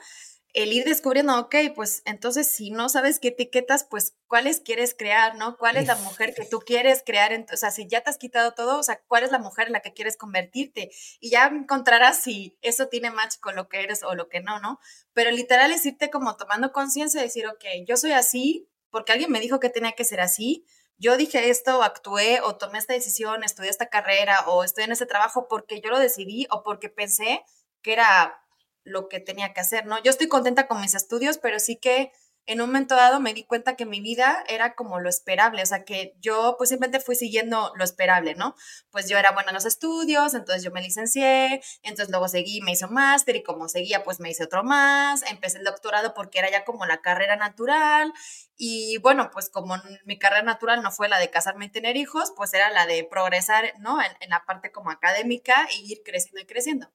el 0.52 0.72
ir 0.72 0.84
descubriendo, 0.84 1.38
ok, 1.38 1.54
pues 1.74 2.02
entonces 2.04 2.50
si 2.50 2.70
no 2.70 2.88
sabes 2.88 3.20
qué 3.20 3.28
etiquetas, 3.28 3.84
pues 3.84 4.16
cuáles 4.26 4.60
quieres 4.60 4.94
crear, 4.96 5.36
¿no? 5.36 5.56
¿Cuál 5.56 5.76
es 5.76 5.86
la 5.86 5.94
mujer 5.96 6.34
que 6.34 6.44
tú 6.44 6.60
quieres 6.60 7.02
crear? 7.04 7.30
o 7.52 7.56
sea, 7.56 7.70
si 7.70 7.86
ya 7.86 8.00
te 8.00 8.10
has 8.10 8.18
quitado 8.18 8.52
todo, 8.52 8.78
o 8.78 8.82
sea, 8.82 9.00
¿cuál 9.06 9.22
es 9.22 9.30
la 9.30 9.38
mujer 9.38 9.68
en 9.68 9.74
la 9.74 9.80
que 9.80 9.92
quieres 9.92 10.16
convertirte? 10.16 10.90
Y 11.20 11.30
ya 11.30 11.46
encontrarás 11.46 12.22
si 12.22 12.58
eso 12.62 12.88
tiene 12.88 13.10
match 13.10 13.36
con 13.40 13.54
lo 13.54 13.68
que 13.68 13.80
eres 13.80 14.02
o 14.02 14.14
lo 14.14 14.28
que 14.28 14.40
no, 14.40 14.58
¿no? 14.60 14.80
Pero 15.12 15.30
literal 15.30 15.70
es 15.70 15.86
irte 15.86 16.10
como 16.10 16.36
tomando 16.36 16.72
conciencia 16.72 17.20
y 17.20 17.24
decir, 17.24 17.46
ok, 17.46 17.64
yo 17.86 17.96
soy 17.96 18.12
así 18.12 18.68
porque 18.90 19.12
alguien 19.12 19.30
me 19.30 19.40
dijo 19.40 19.60
que 19.60 19.70
tenía 19.70 19.92
que 19.92 20.04
ser 20.04 20.20
así, 20.20 20.66
yo 21.00 21.16
dije 21.16 21.48
esto, 21.48 21.82
actué 21.82 22.40
o 22.42 22.56
tomé 22.56 22.78
esta 22.78 22.92
decisión, 22.92 23.42
estudié 23.42 23.70
esta 23.70 23.88
carrera 23.88 24.40
o 24.46 24.64
estoy 24.64 24.84
en 24.84 24.92
ese 24.92 25.06
trabajo 25.06 25.48
porque 25.48 25.80
yo 25.80 25.88
lo 25.88 25.98
decidí 25.98 26.46
o 26.50 26.62
porque 26.62 26.90
pensé 26.90 27.42
que 27.82 27.94
era 27.94 28.44
lo 28.84 29.08
que 29.08 29.18
tenía 29.18 29.54
que 29.54 29.60
hacer, 29.60 29.86
¿no? 29.86 30.00
Yo 30.02 30.10
estoy 30.10 30.28
contenta 30.28 30.68
con 30.68 30.80
mis 30.80 30.94
estudios, 30.94 31.38
pero 31.38 31.58
sí 31.58 31.76
que 31.76 32.12
en 32.50 32.60
un 32.60 32.66
momento 32.66 32.96
dado 32.96 33.20
me 33.20 33.32
di 33.32 33.44
cuenta 33.44 33.76
que 33.76 33.86
mi 33.86 34.00
vida 34.00 34.42
era 34.48 34.74
como 34.74 34.98
lo 34.98 35.08
esperable, 35.08 35.62
o 35.62 35.66
sea, 35.66 35.84
que 35.84 36.16
yo 36.20 36.56
pues 36.58 36.70
simplemente 36.70 36.98
fui 36.98 37.14
siguiendo 37.14 37.72
lo 37.76 37.84
esperable, 37.84 38.34
¿no? 38.34 38.56
Pues 38.90 39.08
yo 39.08 39.16
era 39.18 39.30
buena 39.30 39.50
en 39.50 39.54
los 39.54 39.66
estudios, 39.66 40.34
entonces 40.34 40.64
yo 40.64 40.72
me 40.72 40.82
licencié, 40.82 41.62
entonces 41.84 42.10
luego 42.10 42.26
seguí, 42.26 42.60
me 42.60 42.72
un 42.82 42.92
máster 42.92 43.36
y 43.36 43.44
como 43.44 43.68
seguía, 43.68 44.02
pues 44.02 44.18
me 44.18 44.30
hice 44.30 44.42
otro 44.44 44.64
más, 44.64 45.22
empecé 45.30 45.58
el 45.58 45.64
doctorado 45.64 46.12
porque 46.12 46.40
era 46.40 46.50
ya 46.50 46.64
como 46.64 46.86
la 46.86 47.00
carrera 47.00 47.36
natural 47.36 48.12
y 48.56 48.98
bueno, 48.98 49.30
pues 49.32 49.48
como 49.48 49.76
mi 50.04 50.18
carrera 50.18 50.42
natural 50.42 50.82
no 50.82 50.90
fue 50.90 51.08
la 51.08 51.20
de 51.20 51.30
casarme 51.30 51.66
y 51.66 51.70
tener 51.70 51.96
hijos, 51.96 52.32
pues 52.36 52.52
era 52.52 52.68
la 52.72 52.84
de 52.86 53.04
progresar, 53.04 53.74
¿no? 53.78 54.02
En, 54.02 54.10
en 54.18 54.30
la 54.30 54.44
parte 54.44 54.72
como 54.72 54.90
académica 54.90 55.68
y 55.78 55.92
ir 55.92 56.02
creciendo 56.04 56.40
y 56.40 56.46
creciendo. 56.46 56.90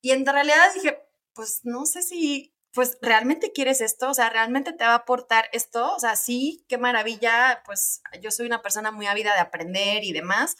Y 0.00 0.12
en 0.12 0.24
realidad 0.24 0.72
dije, 0.72 1.02
pues 1.34 1.62
no 1.64 1.84
sé 1.84 2.02
si 2.02 2.53
pues 2.74 2.98
realmente 3.00 3.52
quieres 3.52 3.80
esto, 3.80 4.10
o 4.10 4.14
sea, 4.14 4.30
realmente 4.30 4.72
te 4.72 4.84
va 4.84 4.92
a 4.92 4.96
aportar 4.96 5.48
esto, 5.52 5.94
o 5.94 6.00
sea, 6.00 6.16
sí, 6.16 6.64
qué 6.68 6.76
maravilla, 6.76 7.62
pues 7.64 8.02
yo 8.20 8.32
soy 8.32 8.46
una 8.46 8.62
persona 8.62 8.90
muy 8.90 9.06
ávida 9.06 9.32
de 9.32 9.40
aprender 9.40 10.02
y 10.02 10.12
demás, 10.12 10.56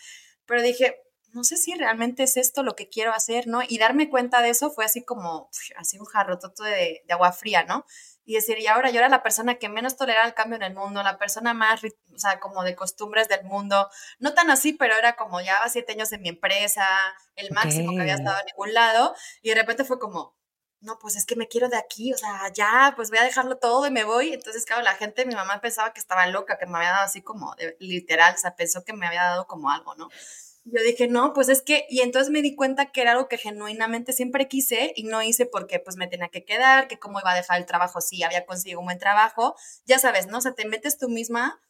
pero 0.47 0.63
dije, 0.63 0.97
no 1.33 1.43
sé 1.43 1.57
si 1.57 1.75
realmente 1.75 2.23
es 2.23 2.37
esto 2.37 2.63
lo 2.63 2.77
que 2.77 2.89
quiero 2.89 3.13
hacer, 3.13 3.49
¿no? 3.49 3.63
Y 3.67 3.79
darme 3.79 4.09
cuenta 4.09 4.41
de 4.41 4.51
eso 4.51 4.71
fue 4.71 4.85
así 4.85 5.05
como, 5.05 5.51
así 5.77 5.99
un 5.99 6.05
jarrototo 6.05 6.63
de, 6.63 7.03
de 7.05 7.13
agua 7.13 7.33
fría, 7.33 7.65
¿no? 7.65 7.85
Y 8.25 8.35
decir, 8.35 8.61
y 8.61 8.69
ahora 8.69 8.91
yo 8.91 9.01
era 9.01 9.09
la 9.09 9.25
persona 9.25 9.57
que 9.57 9.69
menos 9.69 9.97
tolera 9.97 10.25
el 10.25 10.35
cambio 10.35 10.55
en 10.57 10.63
el 10.63 10.75
mundo, 10.75 11.03
la 11.03 11.19
persona 11.19 11.53
más, 11.53 11.83
o 11.83 12.19
sea, 12.19 12.39
como 12.39 12.63
de 12.63 12.77
costumbres 12.77 13.29
del 13.29 13.43
mundo, 13.43 13.91
no 14.21 14.35
tan 14.35 14.51
así, 14.51 14.73
pero 14.73 14.95
era 14.97 15.17
como 15.17 15.41
ya 15.41 15.59
siete 15.69 15.95
años 15.95 16.13
en 16.13 16.23
mi 16.23 16.29
empresa, 16.29 16.87
el 17.35 17.51
máximo 17.51 17.91
que 17.93 18.03
había 18.03 18.15
estado 18.15 18.39
en 18.39 18.47
ningún 18.47 18.73
lado, 18.73 19.17
y 19.43 19.49
de 19.49 19.57
repente 19.57 19.83
fue 19.83 19.99
como, 19.99 20.37
no, 20.85 20.99
pues 20.99 21.17
es 21.17 21.27
que 21.27 21.35
me 21.37 21.49
quiero 21.49 21.69
de 21.69 21.77
aquí, 21.77 22.13
o 22.13 22.19
sea, 22.19 22.53
ya, 22.53 22.93
pues 22.95 23.11
voy 23.11 23.19
a 23.19 23.25
dejarlo 23.25 23.57
todo 23.57 23.87
y 23.87 23.91
me 23.91 24.05
voy. 24.05 24.33
Entonces, 24.33 24.65
claro, 24.67 24.83
la 24.83 24.95
gente, 24.95 25.27
mi 25.27 25.35
mamá 25.35 25.61
pensaba 25.61 25.93
que 25.93 26.01
estaba 26.01 26.27
loca, 26.27 26.59
que 26.59 26.67
me 26.67 26.77
había 26.77 26.91
dado 26.91 27.05
así 27.05 27.23
como, 27.23 27.55
literal, 27.79 28.35
o 28.35 28.39
sea, 28.39 28.55
pensó 28.55 28.85
que 28.85 28.93
me 28.93 29.07
había 29.07 29.23
dado 29.23 29.47
como 29.47 29.71
algo, 29.71 29.95
¿no? 29.97 30.09
Yo 30.67 30.83
dije, 30.83 31.09
no, 31.09 31.35
pues 31.35 31.49
es 31.51 31.63
que, 31.63 31.87
y 31.91 32.01
entonces 32.01 32.31
me 32.31 32.41
di 32.41 32.55
cuenta 32.55 32.87
que 32.87 33.03
era 33.03 33.13
algo 33.13 33.29
que 33.29 33.37
genuinamente 33.37 34.13
siempre 34.15 34.49
quise 34.49 34.93
y 34.97 35.05
no 35.05 35.21
hice 35.23 35.45
porque 35.45 35.79
pues 35.79 35.97
me 35.97 36.07
tenía 36.07 36.29
que 36.29 36.45
quedar, 36.45 36.89
que 36.89 36.99
cómo 36.99 37.21
iba 37.21 37.33
a 37.33 37.35
dejar 37.35 37.59
el 37.59 37.67
trabajo 37.67 38.01
si 38.01 38.23
había 38.23 38.47
conseguido 38.47 38.81
un 38.81 38.87
buen 38.87 38.99
trabajo, 38.99 39.57
ya 39.85 39.99
sabes, 39.99 40.27
¿no? 40.27 40.39
O 40.39 40.41
sea, 40.41 40.55
te 40.55 40.67
metes 40.67 40.97
tú 40.97 41.09
misma 41.11 41.61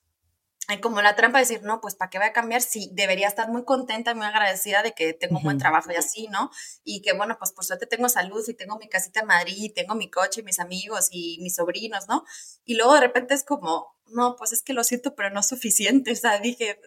hay 0.69 0.81
como 0.81 1.03
la 1.03 1.15
trampa 1.15 1.39
de 1.39 1.45
decir, 1.45 1.63
no, 1.63 1.81
pues 1.81 1.95
¿para 1.95 2.11
qué 2.11 2.19
voy 2.19 2.29
a 2.29 2.33
cambiar? 2.33 2.63
Sí, 2.63 2.91
debería 2.93 3.29
estar 3.29 3.49
muy 3.51 3.65
contenta 3.65 4.13
y 4.13 4.15
muy 4.15 4.27
agradecida 4.27 4.83
de 4.83 4.93
que 4.93 5.13
tengo 5.13 5.39
un 5.39 5.43
buen 5.43 5.59
trabajo 5.59 5.93
y 5.93 5.97
así, 5.97 6.29
¿no? 6.29 6.51
Y 6.85 7.03
que 7.03 7.13
bueno, 7.13 7.37
pues 7.39 7.53
por 7.53 7.65
suerte 7.65 7.87
tengo 7.87 8.09
salud 8.09 8.43
y 8.49 8.55
tengo 8.55 8.79
mi 8.79 8.89
casita 8.89 9.21
en 9.21 9.27
Madrid, 9.27 9.57
y 9.57 9.71
tengo 9.71 9.95
mi 9.95 10.11
coche 10.11 10.41
y 10.41 10.45
mis 10.45 10.59
amigos 10.61 11.09
y 11.11 11.39
mis 11.41 11.57
sobrinos, 11.57 12.09
¿no? 12.09 12.25
Y 12.65 12.77
luego 12.77 12.95
de 12.95 13.01
repente 13.01 13.35
es 13.35 13.45
como, 13.45 13.95
no, 14.07 14.37
pues 14.37 14.53
es 14.53 14.63
que 14.63 14.73
lo 14.73 14.85
siento, 14.85 15.15
pero 15.15 15.31
no 15.31 15.41
es 15.41 15.47
suficiente. 15.47 16.13
O 16.15 16.17
sea, 16.17 16.39
dije, 16.39 16.81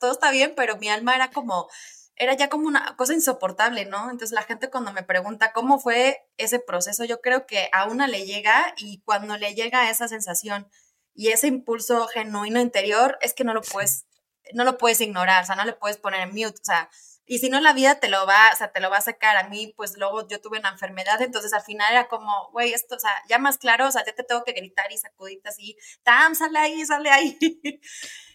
todo 0.00 0.12
está 0.12 0.30
bien, 0.30 0.54
pero 0.56 0.76
mi 0.78 0.88
alma 0.88 1.14
era 1.14 1.30
como, 1.30 1.68
era 2.16 2.34
ya 2.34 2.48
como 2.48 2.66
una 2.66 2.96
cosa 2.96 3.14
insoportable, 3.14 3.84
¿no? 3.84 4.10
Entonces 4.10 4.32
la 4.32 4.42
gente 4.42 4.70
cuando 4.70 4.92
me 4.92 5.02
pregunta 5.02 5.52
cómo 5.52 5.78
fue 5.78 6.26
ese 6.36 6.58
proceso, 6.58 7.04
yo 7.04 7.20
creo 7.20 7.46
que 7.46 7.68
a 7.72 7.86
una 7.86 8.08
le 8.08 8.26
llega 8.26 8.74
y 8.76 9.02
cuando 9.02 9.36
le 9.36 9.54
llega 9.54 9.90
esa 9.90 10.08
sensación 10.08 10.68
y 11.14 11.28
ese 11.28 11.48
impulso 11.48 12.06
genuino 12.08 12.60
interior 12.60 13.18
es 13.20 13.34
que 13.34 13.44
no 13.44 13.54
lo 13.54 13.62
puedes 13.62 14.06
no 14.54 14.64
lo 14.64 14.76
puedes 14.76 15.00
ignorar, 15.00 15.42
o 15.42 15.46
sea, 15.46 15.56
no 15.56 15.64
le 15.64 15.72
puedes 15.72 15.96
poner 15.98 16.20
en 16.20 16.30
mute, 16.30 16.60
o 16.60 16.64
sea, 16.64 16.90
y 17.24 17.38
si 17.38 17.48
no 17.48 17.60
la 17.60 17.72
vida 17.72 18.00
te 18.00 18.08
lo 18.08 18.26
va, 18.26 18.50
o 18.52 18.56
sea, 18.56 18.72
te 18.72 18.80
lo 18.80 18.90
va 18.90 18.98
a 18.98 19.00
sacar. 19.02 19.36
A 19.36 19.48
mí, 19.48 19.72
pues 19.76 19.96
luego 19.96 20.26
yo 20.28 20.40
tuve 20.40 20.58
una 20.58 20.70
enfermedad, 20.70 21.22
entonces 21.22 21.52
al 21.52 21.62
final 21.62 21.90
era 21.92 22.08
como, 22.08 22.50
güey, 22.52 22.72
esto, 22.72 22.96
o 22.96 22.98
sea, 22.98 23.10
ya 23.28 23.38
más 23.38 23.58
claro, 23.58 23.86
o 23.88 23.90
sea, 23.92 24.04
ya 24.04 24.12
te 24.14 24.24
tengo 24.24 24.44
que 24.44 24.52
gritar 24.52 24.90
y 24.92 24.98
sacudirte 24.98 25.48
así, 25.48 25.76
Tam, 26.02 26.34
sale 26.34 26.58
ahí, 26.58 26.84
sale 26.84 27.10
ahí. 27.10 27.38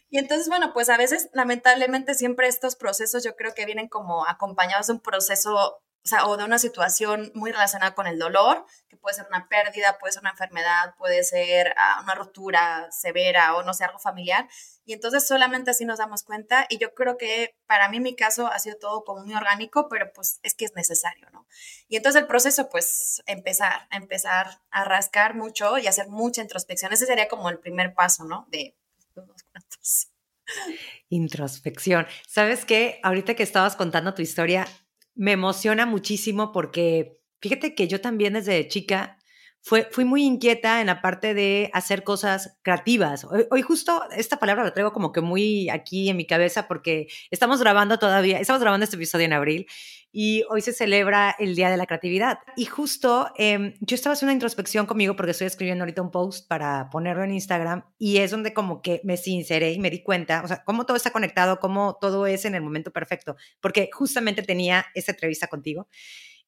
y 0.09 0.17
entonces, 0.17 0.47
bueno, 0.47 0.73
pues 0.73 0.89
a 0.89 0.97
veces, 0.97 1.29
lamentablemente, 1.33 2.15
siempre 2.15 2.47
estos 2.47 2.75
procesos 2.75 3.23
yo 3.23 3.35
creo 3.35 3.53
que 3.53 3.65
vienen 3.65 3.89
como 3.89 4.25
acompañados 4.25 4.87
de 4.87 4.93
un 4.93 5.01
proceso 5.01 5.83
o 6.03 6.07
sea, 6.07 6.25
o 6.25 6.37
de 6.37 6.45
una 6.45 6.57
situación 6.57 7.31
muy 7.35 7.51
relacionada 7.51 7.93
con 7.93 8.07
el 8.07 8.17
dolor, 8.17 8.65
que 8.87 8.95
puede 8.95 9.15
ser 9.15 9.27
una 9.27 9.49
pérdida, 9.49 9.97
puede 9.99 10.13
ser 10.13 10.21
una 10.21 10.31
enfermedad, 10.31 10.95
puede 10.97 11.23
ser 11.23 11.73
ah, 11.77 11.99
una 12.01 12.15
ruptura 12.15 12.89
severa 12.91 13.55
o 13.55 13.63
no 13.63 13.73
sé, 13.73 13.83
algo 13.83 13.99
familiar. 13.99 14.47
Y 14.85 14.93
entonces 14.93 15.27
solamente 15.27 15.71
así 15.71 15.83
nos 15.83 15.99
damos 15.99 16.23
cuenta. 16.23 16.65
Y 16.69 16.77
yo 16.77 16.93
creo 16.93 17.17
que 17.17 17.57
para 17.65 17.89
mí 17.89 17.99
mi 17.99 18.15
caso 18.15 18.47
ha 18.47 18.57
sido 18.59 18.77
todo 18.77 19.03
como 19.03 19.25
muy 19.25 19.35
orgánico, 19.35 19.89
pero 19.89 20.11
pues 20.13 20.39
es 20.43 20.55
que 20.55 20.63
es 20.63 20.75
necesario, 20.75 21.29
¿no? 21.33 21.45
Y 21.89 21.97
entonces 21.97 22.21
el 22.21 22.27
proceso, 22.27 22.69
pues 22.69 23.21
empezar, 23.25 23.87
empezar 23.91 24.61
a 24.71 24.85
rascar 24.85 25.35
mucho 25.35 25.77
y 25.77 25.87
hacer 25.87 26.07
mucha 26.07 26.41
introspección. 26.41 26.93
Ese 26.93 27.05
sería 27.05 27.27
como 27.27 27.49
el 27.49 27.59
primer 27.59 27.93
paso, 27.93 28.23
¿no? 28.23 28.47
De 28.49 28.77
unos 29.15 29.43
cuantos. 29.43 30.07
Introspección. 31.09 32.07
¿Sabes 32.27 32.65
qué? 32.65 32.99
Ahorita 33.03 33.35
que 33.35 33.43
estabas 33.43 33.75
contando 33.75 34.13
tu 34.13 34.21
historia, 34.21 34.67
me 35.17 35.33
emociona 35.33 35.85
muchísimo 35.85 36.51
porque 36.51 37.19
fíjate 37.41 37.75
que 37.75 37.87
yo 37.87 37.99
también 38.01 38.33
desde 38.33 38.67
chica 38.67 39.17
fue, 39.61 39.87
fui 39.91 40.05
muy 40.05 40.23
inquieta 40.23 40.79
en 40.81 40.87
la 40.87 41.01
parte 41.01 41.33
de 41.33 41.69
hacer 41.73 42.03
cosas 42.03 42.57
creativas. 42.61 43.25
Hoy, 43.51 43.61
justo 43.61 44.03
esta 44.15 44.37
palabra 44.37 44.63
la 44.63 44.73
traigo 44.73 44.93
como 44.93 45.11
que 45.11 45.21
muy 45.21 45.69
aquí 45.69 46.09
en 46.09 46.17
mi 46.17 46.25
cabeza 46.25 46.67
porque 46.67 47.07
estamos 47.31 47.59
grabando 47.59 47.99
todavía, 47.99 48.39
estamos 48.39 48.61
grabando 48.61 48.85
este 48.85 48.95
episodio 48.95 49.25
en 49.25 49.33
abril 49.33 49.67
y 50.11 50.43
hoy 50.49 50.61
se 50.61 50.73
celebra 50.73 51.35
el 51.37 51.55
Día 51.55 51.69
de 51.69 51.77
la 51.77 51.85
Creatividad. 51.85 52.39
Y 52.55 52.65
justo 52.65 53.31
em, 53.37 53.73
yo 53.81 53.95
estaba 53.95 54.13
haciendo 54.13 54.31
una 54.31 54.37
introspección 54.37 54.85
conmigo 54.85 55.15
porque 55.15 55.31
estoy 55.31 55.47
escribiendo 55.47 55.83
ahorita 55.83 56.01
un 56.01 56.11
post 56.11 56.47
para 56.47 56.89
ponerlo 56.89 57.23
en 57.23 57.33
Instagram 57.33 57.83
y 57.99 58.17
es 58.17 58.31
donde 58.31 58.53
como 58.53 58.81
que 58.81 59.01
me 59.03 59.17
sinceré 59.17 59.73
y 59.73 59.79
me 59.79 59.89
di 59.89 60.01
cuenta, 60.01 60.43
o 60.43 60.47
sea, 60.47 60.63
cómo 60.63 60.85
todo 60.85 60.97
está 60.97 61.11
conectado, 61.11 61.59
cómo 61.59 61.97
todo 61.99 62.25
es 62.25 62.45
en 62.45 62.55
el 62.55 62.61
momento 62.61 62.91
perfecto, 62.91 63.35
porque 63.59 63.89
justamente 63.91 64.43
tenía 64.43 64.85
esa 64.95 65.11
entrevista 65.11 65.47
contigo 65.47 65.87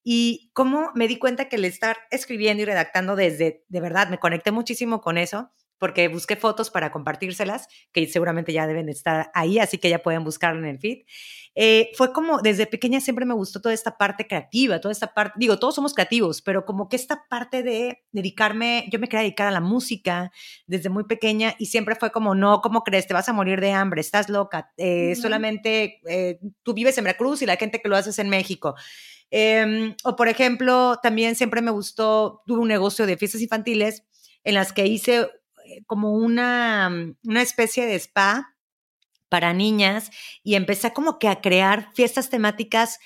y 0.04 0.52
cómo 0.54 0.92
me 0.96 1.08
di 1.08 1.18
cuenta 1.18 1.50
que 1.50 1.58
el 1.58 1.66
estar 1.66 1.98
escribiendo 2.12 2.64
y 2.64 2.66
redactando 2.66 3.16
desde, 3.16 3.66
de 3.68 3.82
verdad, 3.82 4.10
me 4.10 4.18
conecté 4.18 4.52
muchísimo 4.52 5.02
con 5.02 5.18
eso, 5.18 5.52
porque 5.80 6.10
busqué 6.10 6.36
fotos 6.36 6.70
para 6.70 6.92
compartírselas, 6.92 7.68
que 7.92 8.06
seguramente 8.08 8.54
ya 8.54 8.68
deben 8.68 8.90
estar 8.90 9.32
ahí, 9.34 9.60
así 9.60 9.78
que 9.78 9.90
ya 9.90 10.00
pueden 10.00 10.24
buscarlo 10.24 10.60
en 10.60 10.66
el 10.66 10.80
feed. 10.80 11.06
Eh, 11.56 11.92
fue 11.96 12.14
como, 12.14 12.42
desde 12.42 12.68
pequeña 12.68 13.02
siempre 13.02 13.26
me 13.26 13.34
gustó 13.34 13.62
toda 13.62 13.74
esta 13.74 13.98
parte 13.98 14.28
creativa, 14.28 14.80
toda 14.80 14.92
esta 14.92 15.14
parte, 15.14 15.34
digo, 15.38 15.58
todos 15.58 15.76
somos 15.76 15.94
creativos, 15.94 16.42
pero 16.42 16.66
como 16.66 16.90
que 16.90 16.96
esta 16.96 17.26
parte 17.30 17.64
de 17.64 18.04
dedicarme, 18.12 18.88
yo 18.92 19.00
me 19.00 19.08
quería 19.08 19.22
dedicar 19.22 19.48
a 19.48 19.52
la 19.52 19.62
música 19.62 20.32
desde 20.68 20.90
muy 20.90 21.06
pequeña 21.06 21.56
y 21.58 21.68
siempre 21.68 21.96
fue 21.96 22.12
como, 22.12 22.36
no, 22.36 22.62
¿cómo 22.62 22.84
crees? 22.84 23.08
Te 23.08 23.14
vas 23.14 23.30
a 23.30 23.34
morir 23.34 23.60
de 23.62 23.72
hambre, 23.72 24.02
estás 24.02 24.30
loca, 24.30 24.72
eh, 24.78 25.16
solamente 25.16 26.02
eh, 26.08 26.40
tú 26.64 26.74
vives 26.74 26.98
en 26.98 27.06
Veracruz 27.06 27.42
y 27.42 27.46
la 27.46 27.56
gente 27.56 27.82
que 27.82 27.90
lo 27.90 27.96
hace 27.96 28.12
es 28.12 28.20
en 28.20 28.30
México. 28.30 28.76
Em, 29.32 29.96
o 30.04 30.16
por 30.16 30.28
ejemplo, 30.28 31.00
también 31.04 31.36
siempre 31.36 31.62
me 31.62 31.72
gustó, 31.72 32.42
tuve 32.48 32.60
un 32.60 32.68
negocio 32.68 33.06
de 33.06 33.18
fiestas 33.18 33.42
infantiles 33.42 34.04
en 34.44 34.56
las 34.56 34.74
que 34.74 34.88
hice 34.88 35.30
eh, 35.66 35.84
como 35.86 36.14
una, 36.14 36.90
mm, 36.90 37.18
una 37.26 37.42
especie 37.42 37.86
de 37.86 37.96
spa 37.96 38.56
para 39.30 39.54
niñas 39.54 40.10
y 40.44 40.56
empecé 40.56 40.94
como 40.94 41.20
que 41.20 41.28
a 41.28 41.42
crear 41.42 41.92
fiestas 41.94 42.30
temáticas 42.30 43.00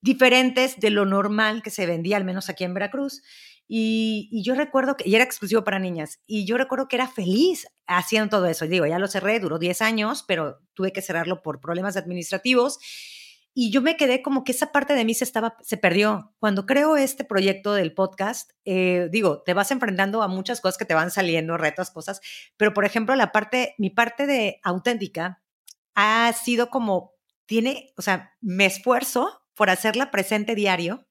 diferentes 0.00 0.80
de 0.80 0.90
lo 0.90 1.06
normal 1.06 1.62
que 1.62 1.70
se 1.70 1.86
vendía, 1.86 2.16
al 2.16 2.24
menos 2.24 2.48
aquí 2.50 2.64
en 2.64 2.74
Veracruz. 2.74 3.22
Y, 3.68 4.28
y, 4.32 4.42
yo 4.42 4.54
recuerdo 4.54 4.96
que, 4.96 5.08
y 5.08 5.14
era 5.14 5.24
exclusivo 5.24 5.64
para 5.64 5.78
niñas, 5.78 6.20
y 6.26 6.44
yo 6.44 6.58
recuerdo 6.58 6.88
que 6.88 6.96
era 6.96 7.08
feliz 7.08 7.66
haciendo 7.86 8.28
todo 8.28 8.46
eso. 8.46 8.66
Digo, 8.66 8.86
ya 8.86 8.98
lo 8.98 9.08
cerré, 9.08 9.38
duró 9.40 9.58
10 9.58 9.80
años, 9.82 10.24
pero 10.26 10.58
tuve 10.74 10.92
que 10.92 11.00
cerrarlo 11.00 11.42
por 11.42 11.60
problemas 11.60 11.96
administrativos 11.96 12.78
y 13.54 13.70
yo 13.70 13.82
me 13.82 13.96
quedé 13.96 14.22
como 14.22 14.44
que 14.44 14.52
esa 14.52 14.72
parte 14.72 14.94
de 14.94 15.04
mí 15.04 15.14
se 15.14 15.24
estaba, 15.24 15.56
se 15.62 15.76
perdió. 15.76 16.32
Cuando 16.38 16.64
creo 16.64 16.96
este 16.96 17.24
proyecto 17.24 17.74
del 17.74 17.92
podcast, 17.94 18.50
eh, 18.64 19.08
digo, 19.10 19.42
te 19.42 19.54
vas 19.54 19.70
enfrentando 19.70 20.22
a 20.22 20.28
muchas 20.28 20.60
cosas 20.60 20.78
que 20.78 20.84
te 20.84 20.94
van 20.94 21.10
saliendo, 21.10 21.56
retos, 21.58 21.90
cosas, 21.90 22.20
pero 22.56 22.72
por 22.72 22.84
ejemplo, 22.84 23.14
la 23.14 23.32
parte, 23.32 23.74
mi 23.78 23.90
parte 23.90 24.26
de 24.26 24.60
auténtica 24.62 25.42
ha 25.94 26.32
sido 26.32 26.70
como, 26.70 27.12
tiene, 27.46 27.92
o 27.96 28.02
sea, 28.02 28.34
me 28.40 28.64
esfuerzo 28.66 29.42
por 29.54 29.68
hacerla 29.68 30.10
presente 30.10 30.54
diario 30.54 31.06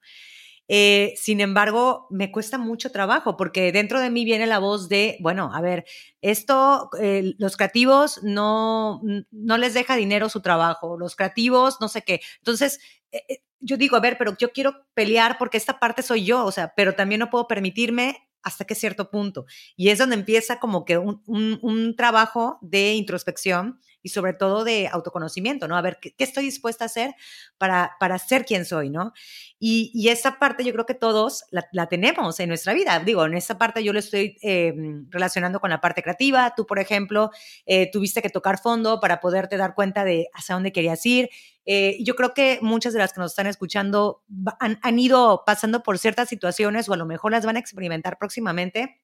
eh, 0.67 1.13
sin 1.17 1.41
embargo, 1.41 2.07
me 2.09 2.31
cuesta 2.31 2.57
mucho 2.57 2.91
trabajo 2.91 3.35
porque 3.37 3.71
dentro 3.71 3.99
de 3.99 4.09
mí 4.09 4.25
viene 4.25 4.47
la 4.47 4.59
voz 4.59 4.87
de, 4.89 5.17
bueno, 5.19 5.51
a 5.53 5.61
ver, 5.61 5.85
esto, 6.21 6.89
eh, 6.99 7.33
los 7.37 7.57
creativos 7.57 8.21
no, 8.23 9.01
no 9.31 9.57
les 9.57 9.73
deja 9.73 9.95
dinero 9.95 10.29
su 10.29 10.41
trabajo, 10.41 10.97
los 10.97 11.15
creativos, 11.15 11.81
no 11.81 11.87
sé 11.89 12.03
qué. 12.03 12.21
Entonces, 12.37 12.79
eh, 13.11 13.43
yo 13.59 13.77
digo, 13.77 13.95
a 13.95 13.99
ver, 13.99 14.17
pero 14.17 14.35
yo 14.37 14.51
quiero 14.51 14.85
pelear 14.93 15.37
porque 15.37 15.57
esta 15.57 15.79
parte 15.79 16.01
soy 16.01 16.25
yo, 16.25 16.45
o 16.45 16.51
sea, 16.51 16.73
pero 16.75 16.95
también 16.95 17.19
no 17.19 17.29
puedo 17.29 17.47
permitirme 17.47 18.29
hasta 18.43 18.65
qué 18.65 18.75
cierto 18.75 19.09
punto. 19.11 19.45
Y 19.75 19.89
es 19.89 19.99
donde 19.99 20.15
empieza 20.15 20.59
como 20.59 20.85
que 20.85 20.97
un, 20.97 21.21
un, 21.27 21.95
trabajo 21.95 22.57
de 22.61 22.93
introspección 22.93 23.79
y 24.03 24.09
sobre 24.09 24.33
todo 24.33 24.63
de 24.63 24.87
autoconocimiento, 24.87 25.67
¿no? 25.67 25.77
A 25.77 25.81
ver, 25.81 25.99
¿qué, 26.01 26.13
estoy 26.17 26.43
dispuesta 26.45 26.85
a 26.85 26.87
hacer 26.87 27.15
para, 27.57 27.95
para 27.99 28.17
ser 28.19 28.45
quien 28.45 28.65
soy, 28.65 28.89
¿no? 28.89 29.13
Y, 29.59 29.91
y 29.93 30.09
esa 30.09 30.39
parte 30.39 30.63
yo 30.63 30.73
creo 30.73 30.85
que 30.85 30.95
todos 30.95 31.43
la, 31.51 31.87
tenemos 31.87 32.39
en 32.39 32.49
nuestra 32.49 32.73
vida. 32.73 32.99
Digo, 32.99 33.25
en 33.25 33.35
esa 33.35 33.57
parte 33.57 33.83
yo 33.83 33.93
lo 33.93 33.99
estoy 33.99 34.37
eh, 34.41 34.73
relacionando 35.09 35.59
con 35.59 35.69
la 35.69 35.81
parte 35.81 36.01
creativa. 36.01 36.53
Tú, 36.55 36.65
por 36.65 36.79
ejemplo, 36.79 37.29
eh, 37.65 37.89
tuviste 37.91 38.21
que 38.21 38.29
tocar 38.29 38.59
fondo 38.59 38.99
para 38.99 39.19
poderte 39.19 39.57
dar 39.57 39.75
cuenta 39.75 40.03
de 40.03 40.29
hacia 40.33 40.55
dónde 40.55 40.71
querías 40.71 41.05
ir. 41.05 41.29
Eh, 41.65 41.97
yo 42.03 42.15
creo 42.15 42.33
que 42.33 42.57
muchas 42.61 42.93
de 42.93 42.99
las 42.99 43.13
que 43.13 43.19
nos 43.19 43.33
están 43.33 43.45
escuchando 43.45 44.23
han, 44.59 44.79
han 44.81 44.99
ido 44.99 45.43
pasando 45.45 45.83
por 45.83 45.99
ciertas 45.99 46.27
situaciones 46.27 46.89
o 46.89 46.93
a 46.93 46.97
lo 46.97 47.05
mejor 47.05 47.31
las 47.31 47.45
van 47.45 47.57
a 47.57 47.59
experimentar 47.59 48.17
próximamente 48.17 49.01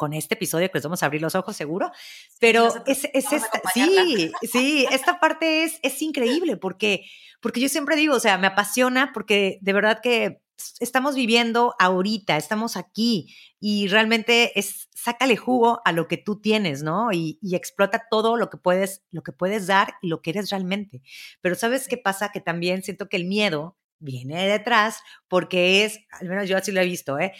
con 0.00 0.14
este 0.14 0.32
episodio 0.32 0.70
que 0.70 0.78
les 0.78 0.84
vamos 0.84 1.02
a 1.02 1.06
abrir 1.06 1.20
los 1.20 1.34
ojos 1.34 1.54
seguro, 1.54 1.92
pero 2.38 2.72
es, 2.86 3.04
es 3.12 3.30
esta, 3.34 3.60
sí, 3.74 4.32
sí, 4.50 4.86
esta 4.90 5.20
parte 5.20 5.64
es, 5.64 5.78
es 5.82 6.00
increíble 6.00 6.56
porque, 6.56 7.04
porque 7.42 7.60
yo 7.60 7.68
siempre 7.68 7.96
digo, 7.96 8.14
o 8.14 8.20
sea, 8.20 8.38
me 8.38 8.46
apasiona 8.46 9.10
porque 9.12 9.58
de 9.60 9.72
verdad 9.74 10.00
que 10.02 10.40
estamos 10.78 11.16
viviendo 11.16 11.74
ahorita, 11.78 12.38
estamos 12.38 12.78
aquí 12.78 13.36
y 13.60 13.88
realmente 13.88 14.58
es, 14.58 14.88
sácale 14.94 15.36
jugo 15.36 15.82
a 15.84 15.92
lo 15.92 16.08
que 16.08 16.16
tú 16.16 16.40
tienes, 16.40 16.82
¿no? 16.82 17.12
Y, 17.12 17.38
y, 17.42 17.54
explota 17.54 18.06
todo 18.10 18.38
lo 18.38 18.48
que 18.48 18.56
puedes, 18.56 19.02
lo 19.10 19.22
que 19.22 19.32
puedes 19.32 19.66
dar 19.66 19.96
y 20.00 20.08
lo 20.08 20.22
que 20.22 20.30
eres 20.30 20.48
realmente. 20.48 21.02
Pero 21.42 21.56
¿sabes 21.56 21.88
qué 21.88 21.98
pasa? 21.98 22.32
Que 22.32 22.40
también 22.40 22.82
siento 22.82 23.10
que 23.10 23.18
el 23.18 23.26
miedo 23.26 23.76
viene 23.98 24.48
detrás 24.48 25.02
porque 25.28 25.84
es, 25.84 26.00
al 26.10 26.26
menos 26.26 26.48
yo 26.48 26.56
así 26.56 26.72
lo 26.72 26.80
he 26.80 26.86
visto, 26.86 27.18
¿eh? 27.18 27.34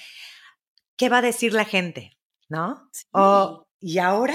¿Qué 0.99 1.09
va 1.09 1.19
a 1.19 1.23
decir 1.23 1.55
la 1.55 1.65
gente? 1.65 2.20
¿No? 2.51 2.91
O, 3.13 3.67
¿y 3.81 3.99
ahora? 3.99 4.35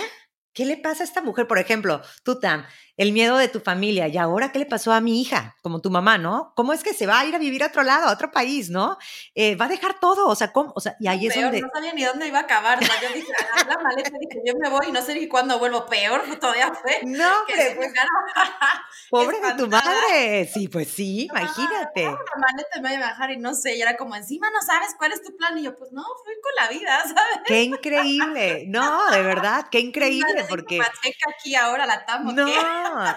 ¿Qué 0.53 0.65
le 0.65 0.77
pasa 0.77 1.03
a 1.03 1.05
esta 1.05 1.22
mujer? 1.22 1.48
Por 1.48 1.60
ejemplo, 1.60 2.01
tú, 2.24 2.39
Tam, 2.39 2.65
el 2.98 3.12
miedo 3.12 3.38
de 3.38 3.50
tu 3.50 3.60
familia. 3.60 4.07
¿Y 4.07 4.17
ahora 4.17 4.51
qué 4.53 4.60
le 4.60 4.65
pasó 4.65 4.93
a 4.93 5.01
mi 5.01 5.22
hija? 5.22 5.55
Como 5.62 5.81
tu 5.81 5.89
mamá, 5.89 6.17
¿no? 6.17 6.53
¿Cómo 6.55 6.72
es 6.72 6.81
que 6.81 6.93
se 6.93 7.05
va 7.05 7.19
a 7.19 7.25
ir 7.25 7.36
a 7.36 7.39
vivir 7.39 7.62
a 7.63 7.67
otro 7.67 7.84
lado, 7.84 8.07
a 8.07 8.13
otro 8.13 8.31
país, 8.31 8.69
¿no? 8.69 8.98
Eh, 9.34 9.55
va 9.55 9.65
a 9.65 9.67
dejar 9.67 10.00
todo, 10.00 10.27
o 10.27 10.36
sea, 10.36 10.53
¿cómo? 10.53 10.72
O 10.75 10.79
sea, 10.79 10.95
y 11.00 11.07
ahí 11.07 11.27
es 11.27 11.36
donde... 11.36 11.62
No 11.62 11.67
sabía 11.74 11.93
ni 11.93 12.05
dónde 12.05 12.27
iba 12.27 12.39
a 12.39 12.43
acabar. 12.43 12.81
O 12.81 12.86
sea, 12.86 13.01
yo 13.01 13.13
dije, 13.13 13.27
la 13.67 13.77
maleta, 13.84 14.12
dije, 14.17 14.41
yo 14.45 14.53
me 14.57 14.69
voy 14.69 14.88
y 14.88 14.91
no 14.93 15.01
sé 15.01 15.13
ni 15.15 15.27
cuándo 15.27 15.60
vuelvo. 15.60 15.86
Peor 15.88 16.24
todavía 16.39 16.74
fue. 16.74 17.01
No, 17.03 17.41
hombre, 17.41 17.75
pues, 17.75 17.91
pobre 19.10 19.41
de 19.41 19.53
tu 19.55 19.67
madre. 19.67 20.50
Sí, 20.53 20.69
pues 20.69 20.89
sí, 20.89 21.25
imagínate. 21.25 22.05
No, 22.05 22.12
la 22.12 22.48
maleta 22.48 22.81
me 22.81 22.89
voy 22.89 23.03
a 23.03 23.07
bajar 23.07 23.31
y 23.31 23.38
no 23.38 23.53
sé, 23.53 23.75
y 23.75 23.81
era 23.81 23.98
como, 23.98 24.15
encima 24.15 24.50
no 24.51 24.62
sabes 24.62 24.95
cuál 24.98 25.12
es 25.12 25.22
tu 25.22 25.36
plan. 25.36 25.57
Y 25.57 25.63
yo, 25.63 25.75
pues 25.75 25.91
no, 25.91 26.03
fui 26.24 26.34
con 26.45 26.63
la 26.63 26.69
vida, 26.69 27.01
¿sabes? 27.03 27.39
Qué 27.45 27.63
increíble. 27.63 28.65
No, 28.67 29.09
de 29.09 29.21
verdad, 29.21 29.65
qué 29.71 29.79
increíble, 29.79 30.45
porque... 30.47 30.79
aquí 31.35 31.55
ahora 31.55 31.85
la 31.85 32.05
tamo, 32.05 32.31
No, 32.31 32.47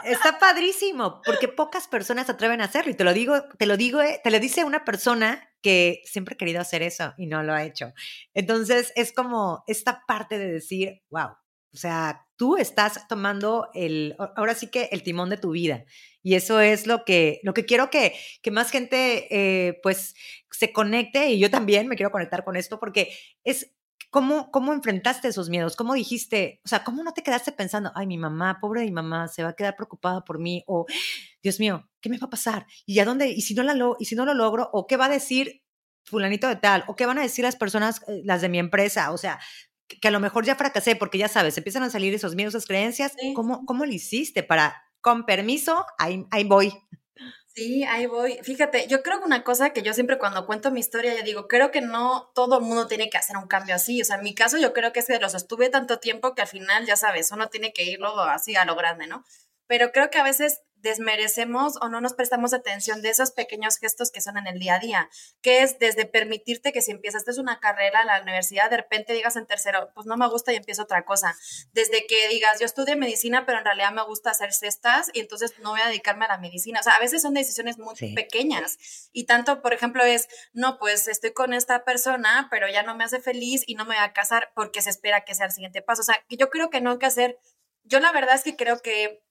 está 0.05 0.39
padrísimo, 0.39 1.21
porque 1.25 1.49
pocas 1.49 1.87
personas 1.89 2.27
se 2.27 2.33
atreven 2.33 2.61
a 2.61 2.65
hacerlo. 2.65 2.91
Y 2.91 2.95
te 2.95 3.05
lo 3.05 3.13
digo, 3.13 3.43
te 3.59 3.67
lo 3.67 3.77
digo, 3.77 4.01
eh, 4.01 4.21
te 4.23 4.31
lo 4.31 4.41
dice 4.41 4.65
una 4.65 4.85
persona 4.85 5.51
que 5.63 6.03
siempre 6.05 6.35
ha 6.35 6.39
querido 6.39 6.61
hacer 6.61 6.83
eso 6.83 7.15
y 7.19 7.27
no 7.27 7.43
lo 7.43 7.53
ha 7.53 7.65
hecho. 7.65 7.93
Entonces 8.35 8.93
es 8.97 9.13
como 9.13 9.65
esta 9.67 10.05
parte 10.07 10.39
de 10.39 10.51
decir, 10.51 11.03
wow, 11.11 11.31
o 11.73 11.77
sea, 11.77 12.27
tú 12.37 12.57
estás 12.57 13.07
tomando 13.09 13.69
el, 13.75 14.17
ahora 14.37 14.55
sí 14.55 14.69
que 14.69 14.89
el 14.93 15.03
timón 15.03 15.29
de 15.29 15.37
tu 15.37 15.51
vida. 15.51 15.85
Y 16.29 16.35
eso 16.35 16.61
es 16.61 16.87
lo 16.87 17.07
que, 17.07 17.41
lo 17.43 17.55
que 17.55 17.65
quiero 17.65 17.89
que, 17.89 18.13
que 18.43 18.51
más 18.51 18.71
gente, 18.71 19.29
eh, 19.31 19.81
pues, 19.83 20.15
se 20.51 20.75
conecte. 20.75 21.31
Y 21.31 21.39
yo 21.39 21.51
también 21.51 21.89
me 21.89 21.97
quiero 21.97 22.13
conectar 22.13 22.45
con 22.45 22.55
esto 22.55 22.79
porque 22.79 23.17
es 23.45 23.73
¿Cómo, 24.11 24.51
¿Cómo 24.51 24.73
enfrentaste 24.73 25.29
esos 25.29 25.51
miedos? 25.51 25.77
¿Cómo 25.77 25.93
dijiste, 25.93 26.63
o 26.65 26.69
sea, 26.69 26.83
cómo 26.83 27.03
no 27.03 27.13
te 27.13 27.23
quedaste 27.23 27.53
pensando, 27.53 27.93
ay, 27.95 28.07
mi 28.07 28.17
mamá, 28.17 28.59
pobre 28.59 28.81
de 28.81 28.87
mi 28.87 28.93
mamá, 28.93 29.29
se 29.29 29.43
va 29.43 29.51
a 29.51 29.53
quedar 29.53 29.77
preocupada 29.77 30.25
por 30.25 30.39
mí? 30.39 30.65
O, 30.67 30.87
Dios 31.43 31.61
mío, 31.61 31.87
¿qué 32.01 32.09
me 32.09 32.17
va 32.17 32.27
a 32.27 32.31
pasar? 32.31 32.67
¿Y 32.87 32.99
a 33.01 33.05
dónde? 33.05 33.29
¿Y 33.29 33.43
si 33.43 33.55
no, 33.55 33.63
la 33.63 33.75
lo, 33.75 33.97
y 33.99 34.07
si 34.07 34.15
no 34.15 34.25
lo 34.25 34.33
logro? 34.33 34.71
¿O 34.73 34.87
qué 34.87 34.97
va 34.97 35.07
a 35.07 35.11
decir 35.11 35.63
fulanito 36.05 36.49
de 36.49 36.57
tal? 36.57 36.85
¿O 36.89 36.97
qué 36.97 37.05
van 37.05 37.19
a 37.19 37.23
decir 37.23 37.45
las 37.45 37.57
personas, 37.57 38.01
eh, 38.09 38.23
las 38.25 38.41
de 38.41 38.49
mi 38.49 38.59
empresa? 38.59 39.13
O 39.13 39.19
sea, 39.19 39.39
que 40.01 40.09
a 40.09 40.11
lo 40.11 40.21
mejor 40.21 40.47
ya 40.47 40.57
fracasé, 40.57 40.97
porque 40.97 41.19
ya 41.19 41.29
sabes, 41.29 41.59
empiezan 41.59 41.83
a 41.83 41.91
salir 41.91 42.15
esos 42.15 42.35
miedos, 42.35 42.55
esas 42.55 42.67
creencias. 42.67 43.13
¿Cómo, 43.35 43.67
¿Cómo 43.67 43.85
lo 43.85 43.93
hiciste 43.93 44.43
para, 44.43 44.88
con 45.01 45.25
permiso, 45.27 45.87
ahí, 45.99 46.27
ahí 46.31 46.45
voy? 46.45 46.73
Sí, 47.59 47.83
ahí 47.83 48.07
voy. 48.07 48.39
Fíjate, 48.45 48.87
yo 48.87 49.03
creo 49.03 49.19
que 49.19 49.27
una 49.27 49.43
cosa 49.43 49.71
que 49.71 49.83
yo 49.83 49.93
siempre 49.93 50.17
cuando 50.19 50.47
cuento 50.47 50.71
mi 50.71 50.79
historia, 50.79 51.17
yo 51.17 51.25
digo, 51.25 51.49
creo 51.49 51.73
que 51.73 51.81
no 51.81 52.31
todo 52.33 52.59
el 52.59 52.65
mundo 52.65 52.87
tiene 52.87 53.11
que 53.11 53.19
hacer 53.19 53.37
un 53.37 53.49
cambio 53.49 53.75
así. 53.75 54.01
O 54.01 54.05
sea, 54.05 54.17
en 54.17 54.23
mi 54.23 54.33
caso 54.33 54.59
yo 54.59 54.73
creo 54.73 54.93
que 54.93 55.01
es 55.01 55.07
que 55.07 55.19
los 55.19 55.35
estuve 55.35 55.69
tanto 55.69 55.99
tiempo 55.99 56.37
que 56.37 56.43
al 56.43 56.49
final, 56.49 56.87
ya 56.87 56.95
sabes, 56.95 57.33
uno 57.33 57.49
tiene 57.49 57.73
que 57.73 57.83
irlo 57.83 58.21
así 58.21 58.55
a 58.55 58.65
lo 58.65 58.77
grande, 58.77 59.09
¿no? 59.09 59.25
Pero 59.67 59.91
creo 59.91 60.09
que 60.09 60.19
a 60.19 60.23
veces 60.23 60.61
desmerecemos 60.83 61.75
o 61.81 61.89
no 61.89 62.01
nos 62.01 62.15
prestamos 62.15 62.53
atención 62.53 63.01
de 63.03 63.11
esos 63.11 63.31
pequeños 63.31 63.79
gestos 63.79 64.11
que 64.11 64.21
son 64.21 64.37
en 64.39 64.47
el 64.47 64.59
día 64.59 64.77
a 64.77 64.79
día, 64.79 65.11
que 65.41 65.63
es 65.63 65.79
desde 65.79 66.05
permitirte 66.05 66.73
que 66.73 66.83
si 66.83 66.91
empezaste 66.91 67.29
una 67.39 67.61
carrera 67.61 68.01
en 68.01 68.07
la 68.07 68.23
universidad, 68.23 68.71
de 68.71 68.79
repente 68.79 69.13
digas 69.13 69.37
en 69.37 69.47
tercero, 69.47 69.91
pues 69.95 70.07
no 70.07 70.17
me 70.17 70.29
gusta 70.29 70.53
y 70.53 70.57
empiezo 70.57 70.83
otra 70.83 71.05
cosa, 71.05 71.37
desde 71.73 72.07
que 72.07 72.29
digas, 72.29 72.59
yo 72.59 72.67
estudié 72.67 72.97
medicina, 72.97 73.45
pero 73.45 73.59
en 73.59 73.65
realidad 73.65 73.93
me 73.93 74.03
gusta 74.05 74.31
hacer 74.31 74.53
cestas 74.53 75.11
y 75.13 75.21
entonces 75.21 75.55
no 75.61 75.71
voy 75.71 75.81
a 75.81 75.89
dedicarme 75.89 76.25
a 76.25 76.29
la 76.29 76.39
medicina, 76.39 76.81
o 76.81 76.83
sea, 76.83 76.95
a 76.95 77.01
veces 77.01 77.21
son 77.23 77.35
decisiones 77.35 77.79
muy 77.79 77.95
pequeñas 78.15 79.11
y 79.13 79.25
tanto, 79.25 79.61
por 79.61 79.75
ejemplo, 79.75 80.03
es, 80.05 80.29
no, 80.53 80.79
pues 80.79 81.09
estoy 81.09 81.33
con 81.33 81.53
esta 81.53 81.85
persona, 81.85 82.49
pero 82.51 82.69
ya 82.69 82.83
no 82.83 82.97
me 82.97 83.05
hace 83.05 83.21
feliz 83.21 83.63
y 83.67 83.75
no 83.75 83.85
me 83.85 83.97
voy 83.97 84.05
a 84.05 84.13
casar 84.13 84.53
porque 84.55 84.81
se 84.81 84.91
espera 84.91 85.25
que 85.25 85.35
sea 85.35 85.47
el 85.47 85.53
siguiente 85.53 85.83
paso, 85.83 86.03
o 86.03 86.05
sea, 86.05 86.25
yo 86.31 86.49
creo 86.49 86.71
que 86.71 86.81
no 86.81 86.93
hay 86.93 86.99
que 86.99 87.07
hacer, 87.07 87.39
yo 87.85 88.01
la 88.01 88.13
verdad 88.13 88.35
es 88.35 88.43
que 88.43 88.57
creo 88.57 88.81
que 88.81 89.23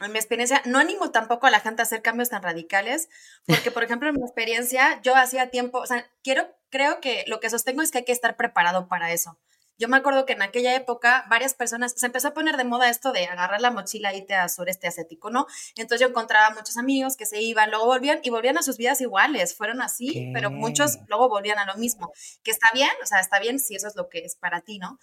en 0.00 0.12
mi 0.12 0.18
experiencia, 0.18 0.62
no 0.66 0.78
animo 0.78 1.10
tampoco 1.10 1.46
a 1.46 1.50
la 1.50 1.60
gente 1.60 1.82
a 1.82 1.84
hacer 1.84 2.02
cambios 2.02 2.28
tan 2.28 2.42
radicales, 2.42 3.08
porque, 3.46 3.70
por 3.70 3.84
ejemplo, 3.84 4.08
en 4.08 4.16
mi 4.16 4.22
experiencia, 4.22 5.00
yo 5.02 5.16
hacía 5.16 5.50
tiempo, 5.50 5.78
o 5.78 5.86
sea, 5.86 6.10
quiero, 6.22 6.48
creo 6.70 7.00
que 7.00 7.24
lo 7.26 7.40
que 7.40 7.50
sostengo 7.50 7.82
es 7.82 7.90
que 7.90 7.98
hay 7.98 8.04
que 8.04 8.12
estar 8.12 8.36
preparado 8.36 8.88
para 8.88 9.12
eso. 9.12 9.38
Yo 9.78 9.88
me 9.88 9.98
acuerdo 9.98 10.24
que 10.24 10.32
en 10.32 10.40
aquella 10.40 10.74
época 10.74 11.26
varias 11.28 11.52
personas, 11.52 11.92
se 11.96 12.06
empezó 12.06 12.28
a 12.28 12.34
poner 12.34 12.56
de 12.56 12.64
moda 12.64 12.88
esto 12.88 13.12
de 13.12 13.26
agarrar 13.26 13.60
la 13.60 13.70
mochila 13.70 14.14
y 14.14 14.18
irte 14.18 14.34
a 14.34 14.48
sureste 14.48 14.86
asiático, 14.86 15.30
¿no? 15.30 15.46
Entonces 15.76 16.00
yo 16.00 16.08
encontraba 16.08 16.54
muchos 16.54 16.78
amigos 16.78 17.16
que 17.16 17.26
se 17.26 17.42
iban, 17.42 17.70
luego 17.70 17.84
volvían 17.84 18.20
y 18.22 18.30
volvían 18.30 18.56
a 18.56 18.62
sus 18.62 18.78
vidas 18.78 19.00
iguales, 19.02 19.54
fueron 19.54 19.82
así, 19.82 20.30
pero 20.32 20.50
muchos 20.50 20.98
luego 21.08 21.28
volvían 21.28 21.58
a 21.58 21.66
lo 21.66 21.76
mismo, 21.76 22.10
que 22.42 22.50
está 22.50 22.68
bien, 22.72 22.90
o 23.02 23.06
sea, 23.06 23.20
está 23.20 23.38
bien 23.38 23.58
si 23.58 23.74
eso 23.74 23.86
es 23.86 23.96
lo 23.96 24.08
que 24.08 24.20
es 24.20 24.36
para 24.36 24.62
ti, 24.62 24.78
¿no? 24.78 24.98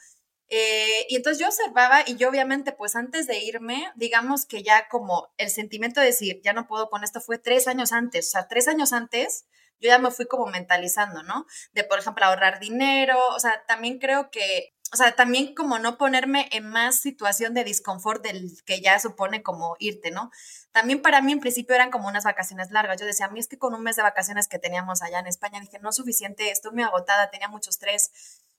Eh, 0.55 1.07
y 1.09 1.15
entonces 1.15 1.39
yo 1.39 1.47
observaba 1.47 2.03
y 2.05 2.15
yo 2.15 2.29
obviamente 2.29 2.73
pues 2.73 2.95
antes 2.95 3.25
de 3.25 3.39
irme, 3.39 3.91
digamos 3.95 4.45
que 4.45 4.61
ya 4.61 4.87
como 4.87 5.33
el 5.37 5.49
sentimiento 5.49 5.99
de 5.99 6.05
decir, 6.05 6.41
ya 6.43 6.53
no 6.53 6.67
puedo 6.67 6.91
con 6.91 7.03
esto 7.03 7.21
fue 7.21 7.39
tres 7.39 7.67
años 7.67 7.91
antes, 7.91 8.27
o 8.27 8.29
sea, 8.33 8.47
tres 8.47 8.67
años 8.67 8.93
antes 8.93 9.47
yo 9.79 9.87
ya 9.87 9.97
me 9.97 10.11
fui 10.11 10.27
como 10.27 10.45
mentalizando, 10.45 11.23
¿no? 11.23 11.47
De, 11.73 11.83
por 11.83 11.97
ejemplo, 11.97 12.23
ahorrar 12.23 12.59
dinero, 12.59 13.17
o 13.35 13.39
sea, 13.39 13.65
también 13.67 13.97
creo 13.97 14.29
que, 14.29 14.75
o 14.93 14.95
sea, 14.95 15.15
también 15.15 15.55
como 15.55 15.79
no 15.79 15.97
ponerme 15.97 16.47
en 16.51 16.69
más 16.69 16.99
situación 16.99 17.55
de 17.55 17.63
disconfort 17.63 18.23
del 18.23 18.51
que 18.63 18.79
ya 18.79 18.99
supone 18.99 19.41
como 19.41 19.75
irte, 19.79 20.11
¿no? 20.11 20.29
También 20.71 21.01
para 21.01 21.23
mí 21.23 21.31
en 21.31 21.39
principio 21.39 21.73
eran 21.73 21.89
como 21.89 22.07
unas 22.07 22.25
vacaciones 22.25 22.69
largas. 22.69 23.01
Yo 23.01 23.07
decía, 23.07 23.25
a 23.25 23.29
mí 23.29 23.39
es 23.39 23.47
que 23.47 23.57
con 23.57 23.73
un 23.73 23.81
mes 23.81 23.95
de 23.95 24.03
vacaciones 24.03 24.47
que 24.47 24.59
teníamos 24.59 25.01
allá 25.01 25.17
en 25.17 25.25
España, 25.27 25.59
dije, 25.59 25.79
no 25.79 25.91
suficiente, 25.91 26.51
estoy 26.51 26.73
muy 26.73 26.83
agotada, 26.83 27.31
tenía 27.31 27.47
mucho 27.47 27.71
estrés 27.71 28.11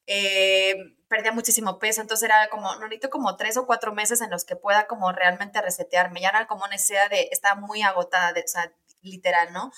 eh, 0.06 0.96
perdía 1.08 1.32
muchísimo 1.32 1.78
peso, 1.78 2.00
entonces 2.00 2.25
era 2.25 2.49
como, 2.49 2.75
no 2.76 2.82
necesito 2.82 3.11
como 3.11 3.37
tres 3.37 3.56
o 3.56 3.66
cuatro 3.66 3.94
meses 3.94 4.20
en 4.20 4.30
los 4.30 4.44
que 4.44 4.56
pueda 4.56 4.87
como 4.87 5.12
realmente 5.12 5.62
resetearme, 5.62 6.20
ya 6.20 6.30
era 6.30 6.46
como 6.46 6.66
necesidad 6.68 7.08
de, 7.11 7.28
estaba 7.30 7.61
muy 7.61 7.82
agotada, 7.82 8.32
de, 8.32 8.40
o 8.40 8.49
sea, 8.49 8.73
literal, 9.02 9.52
¿no? 9.52 9.73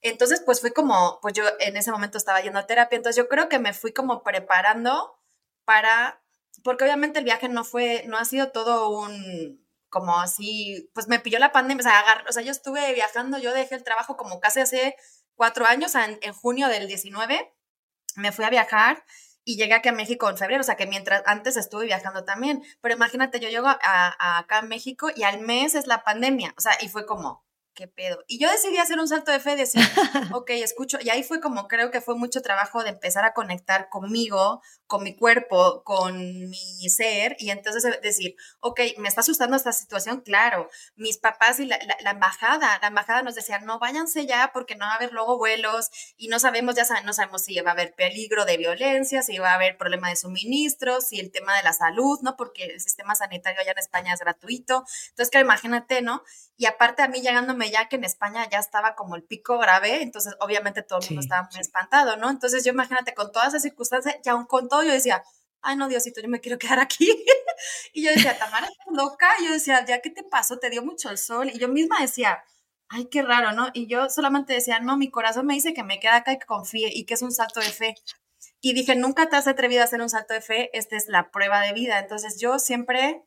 Entonces, 0.00 0.40
pues 0.44 0.60
fui 0.60 0.72
como, 0.72 1.18
pues 1.20 1.34
yo 1.34 1.44
en 1.60 1.76
ese 1.76 1.90
momento 1.90 2.18
estaba 2.18 2.40
yendo 2.40 2.58
a 2.58 2.66
terapia, 2.66 2.96
entonces 2.96 3.16
yo 3.16 3.28
creo 3.28 3.48
que 3.48 3.58
me 3.58 3.72
fui 3.72 3.92
como 3.92 4.22
preparando 4.22 5.20
para, 5.64 6.22
porque 6.64 6.84
obviamente 6.84 7.18
el 7.18 7.24
viaje 7.24 7.48
no 7.48 7.64
fue, 7.64 8.04
no 8.06 8.16
ha 8.16 8.24
sido 8.24 8.50
todo 8.52 8.90
un, 8.90 9.66
como 9.90 10.18
así, 10.20 10.90
pues 10.94 11.08
me 11.08 11.20
pilló 11.20 11.38
la 11.38 11.52
pandemia, 11.52 11.80
o 11.80 12.32
sea, 12.32 12.42
o 12.42 12.44
yo 12.44 12.52
estuve 12.52 12.94
viajando, 12.94 13.38
yo 13.38 13.52
dejé 13.52 13.74
el 13.74 13.84
trabajo 13.84 14.16
como 14.16 14.40
casi 14.40 14.60
hace 14.60 14.96
cuatro 15.34 15.66
años, 15.66 15.94
en, 15.94 16.18
en 16.22 16.32
junio 16.32 16.68
del 16.68 16.88
19, 16.88 17.54
me 18.16 18.32
fui 18.32 18.44
a 18.44 18.50
viajar 18.50 19.04
y 19.44 19.56
llegué 19.56 19.74
aquí 19.74 19.88
a 19.88 19.92
México 19.92 20.28
en 20.28 20.36
febrero, 20.36 20.60
o 20.60 20.64
sea 20.64 20.76
que 20.76 20.86
mientras 20.86 21.22
antes 21.26 21.56
estuve 21.56 21.86
viajando 21.86 22.24
también, 22.24 22.62
pero 22.80 22.94
imagínate, 22.94 23.40
yo 23.40 23.48
llego 23.48 23.66
a, 23.68 24.38
acá 24.38 24.58
a 24.58 24.62
México 24.62 25.08
y 25.14 25.22
al 25.22 25.40
mes 25.40 25.74
es 25.74 25.86
la 25.86 26.04
pandemia, 26.04 26.54
o 26.56 26.60
sea, 26.60 26.72
y 26.80 26.88
fue 26.88 27.06
como, 27.06 27.44
¿qué 27.74 27.86
pedo? 27.86 28.24
Y 28.26 28.40
yo 28.40 28.50
decidí 28.50 28.76
hacer 28.78 28.98
un 28.98 29.06
salto 29.06 29.30
de 29.30 29.38
fe, 29.38 29.54
decir, 29.54 29.80
ok, 30.34 30.50
escucho, 30.50 30.98
y 31.00 31.10
ahí 31.10 31.22
fue 31.22 31.40
como 31.40 31.68
creo 31.68 31.90
que 31.90 32.00
fue 32.00 32.16
mucho 32.16 32.42
trabajo 32.42 32.82
de 32.82 32.90
empezar 32.90 33.24
a 33.24 33.32
conectar 33.32 33.88
conmigo, 33.88 34.60
con 34.88 35.04
mi 35.04 35.14
cuerpo, 35.14 35.84
con 35.84 36.48
mi 36.48 36.88
ser, 36.88 37.36
y 37.38 37.50
entonces 37.50 38.00
decir, 38.02 38.34
ok, 38.60 38.80
me 38.96 39.06
está 39.06 39.20
asustando 39.20 39.54
esta 39.54 39.72
situación, 39.72 40.22
claro, 40.22 40.70
mis 40.96 41.18
papás 41.18 41.60
y 41.60 41.66
la, 41.66 41.78
embajada, 42.10 42.78
la 42.80 42.88
embajada 42.88 43.22
nos 43.22 43.34
decían, 43.34 43.66
no, 43.66 43.78
váyanse 43.78 44.26
ya 44.26 44.50
porque 44.52 44.76
no 44.76 44.86
va 44.86 44.92
a 44.92 44.96
haber 44.96 45.12
luego 45.12 45.36
vuelos 45.36 45.90
y 46.16 46.28
no 46.28 46.38
sabemos, 46.38 46.74
ya 46.74 46.86
saben, 46.86 47.04
no 47.04 47.12
sabemos 47.12 47.44
si 47.44 47.60
va 47.60 47.70
a 47.70 47.74
haber 47.74 47.94
peligro 47.94 48.46
de 48.46 48.56
violencia, 48.56 49.22
si 49.22 49.38
va 49.38 49.52
a 49.52 49.56
haber 49.56 49.76
problema 49.76 50.08
de 50.08 50.16
suministros, 50.16 51.08
si 51.08 51.20
el 51.20 51.30
tema 51.30 51.54
de 51.56 51.62
la 51.62 51.74
salud, 51.74 52.18
¿no? 52.22 52.36
Porque 52.36 52.64
el 52.64 52.80
sistema 52.80 53.14
sanitario 53.14 53.60
allá 53.60 53.72
en 53.72 53.78
España 53.78 54.14
es 54.14 54.20
gratuito, 54.20 54.84
entonces, 55.10 55.30
que 55.30 55.38
imagínate, 55.38 56.00
¿no? 56.00 56.22
Y 56.56 56.66
aparte 56.66 57.02
a 57.02 57.08
mí 57.08 57.20
llegándome 57.20 57.70
ya 57.70 57.88
que 57.88 57.96
en 57.96 58.04
España 58.04 58.48
ya 58.50 58.58
estaba 58.58 58.96
como 58.96 59.14
el 59.14 59.22
pico 59.22 59.58
grave, 59.58 60.02
entonces 60.02 60.34
obviamente 60.40 60.82
todo 60.82 60.98
el 60.98 61.06
mundo 61.06 61.20
estaba 61.20 61.48
muy 61.52 61.60
espantado, 61.60 62.16
¿no? 62.16 62.30
Entonces 62.30 62.64
yo 62.64 62.72
imagínate 62.72 63.14
con 63.14 63.30
todas 63.30 63.48
esas 63.48 63.62
circunstancias 63.62 64.16
y 64.24 64.28
aún 64.28 64.46
con 64.46 64.68
todo 64.68 64.77
yo 64.82 64.92
decía, 64.92 65.22
ay 65.62 65.76
no, 65.76 65.88
Diosito, 65.88 66.20
yo 66.20 66.28
me 66.28 66.40
quiero 66.40 66.58
quedar 66.58 66.80
aquí. 66.80 67.06
y 67.92 68.04
yo 68.04 68.10
decía, 68.10 68.38
Tamara, 68.38 68.66
estás 68.66 68.86
loca. 68.92 69.28
Y 69.40 69.46
yo 69.46 69.52
decía, 69.52 69.84
¿ya 69.84 70.00
qué 70.00 70.10
te 70.10 70.22
pasó? 70.24 70.58
Te 70.58 70.70
dio 70.70 70.82
mucho 70.82 71.10
el 71.10 71.18
sol. 71.18 71.50
Y 71.52 71.58
yo 71.58 71.68
misma 71.68 72.00
decía, 72.00 72.42
ay, 72.88 73.06
qué 73.06 73.22
raro, 73.22 73.52
¿no? 73.52 73.68
Y 73.74 73.86
yo 73.86 74.08
solamente 74.10 74.54
decía, 74.54 74.80
no, 74.80 74.96
mi 74.96 75.10
corazón 75.10 75.46
me 75.46 75.54
dice 75.54 75.74
que 75.74 75.84
me 75.84 76.00
queda 76.00 76.16
acá 76.16 76.32
y 76.32 76.38
que 76.38 76.46
confíe 76.46 76.90
y 76.92 77.04
que 77.04 77.14
es 77.14 77.22
un 77.22 77.32
salto 77.32 77.60
de 77.60 77.66
fe. 77.66 77.94
Y 78.60 78.72
dije, 78.72 78.96
nunca 78.96 79.28
te 79.28 79.36
has 79.36 79.46
atrevido 79.46 79.82
a 79.82 79.84
hacer 79.84 80.00
un 80.00 80.10
salto 80.10 80.34
de 80.34 80.40
fe, 80.40 80.70
esta 80.76 80.96
es 80.96 81.08
la 81.08 81.30
prueba 81.30 81.60
de 81.60 81.72
vida. 81.72 81.98
Entonces 81.98 82.40
yo 82.40 82.58
siempre 82.58 83.22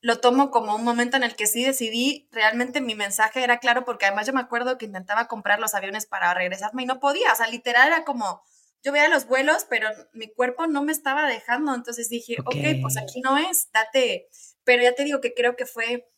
lo 0.00 0.20
tomo 0.20 0.50
como 0.50 0.76
un 0.76 0.84
momento 0.84 1.16
en 1.16 1.24
el 1.24 1.34
que 1.34 1.46
sí 1.46 1.64
decidí, 1.64 2.28
realmente 2.30 2.80
mi 2.80 2.94
mensaje 2.94 3.42
era 3.42 3.58
claro, 3.58 3.84
porque 3.84 4.06
además 4.06 4.26
yo 4.26 4.32
me 4.32 4.40
acuerdo 4.40 4.78
que 4.78 4.86
intentaba 4.86 5.26
comprar 5.26 5.58
los 5.58 5.74
aviones 5.74 6.06
para 6.06 6.32
regresarme 6.34 6.84
y 6.84 6.86
no 6.86 7.00
podía, 7.00 7.32
o 7.32 7.36
sea, 7.36 7.48
literal 7.48 7.88
era 7.88 8.04
como, 8.04 8.42
yo 8.82 8.92
veía 8.92 9.08
los 9.08 9.26
vuelos, 9.26 9.66
pero 9.68 9.88
mi 10.12 10.32
cuerpo 10.32 10.66
no 10.66 10.82
me 10.82 10.92
estaba 10.92 11.26
dejando, 11.26 11.74
entonces 11.74 12.08
dije, 12.08 12.36
ok, 12.44 12.80
pues 12.82 12.96
aquí 12.96 13.20
no 13.20 13.36
es, 13.36 13.70
date, 13.72 14.28
pero 14.64 14.82
ya 14.82 14.94
te 14.94 15.04
digo 15.04 15.20
que 15.20 15.34
creo 15.34 15.56
que 15.56 15.66
fue 15.66 16.08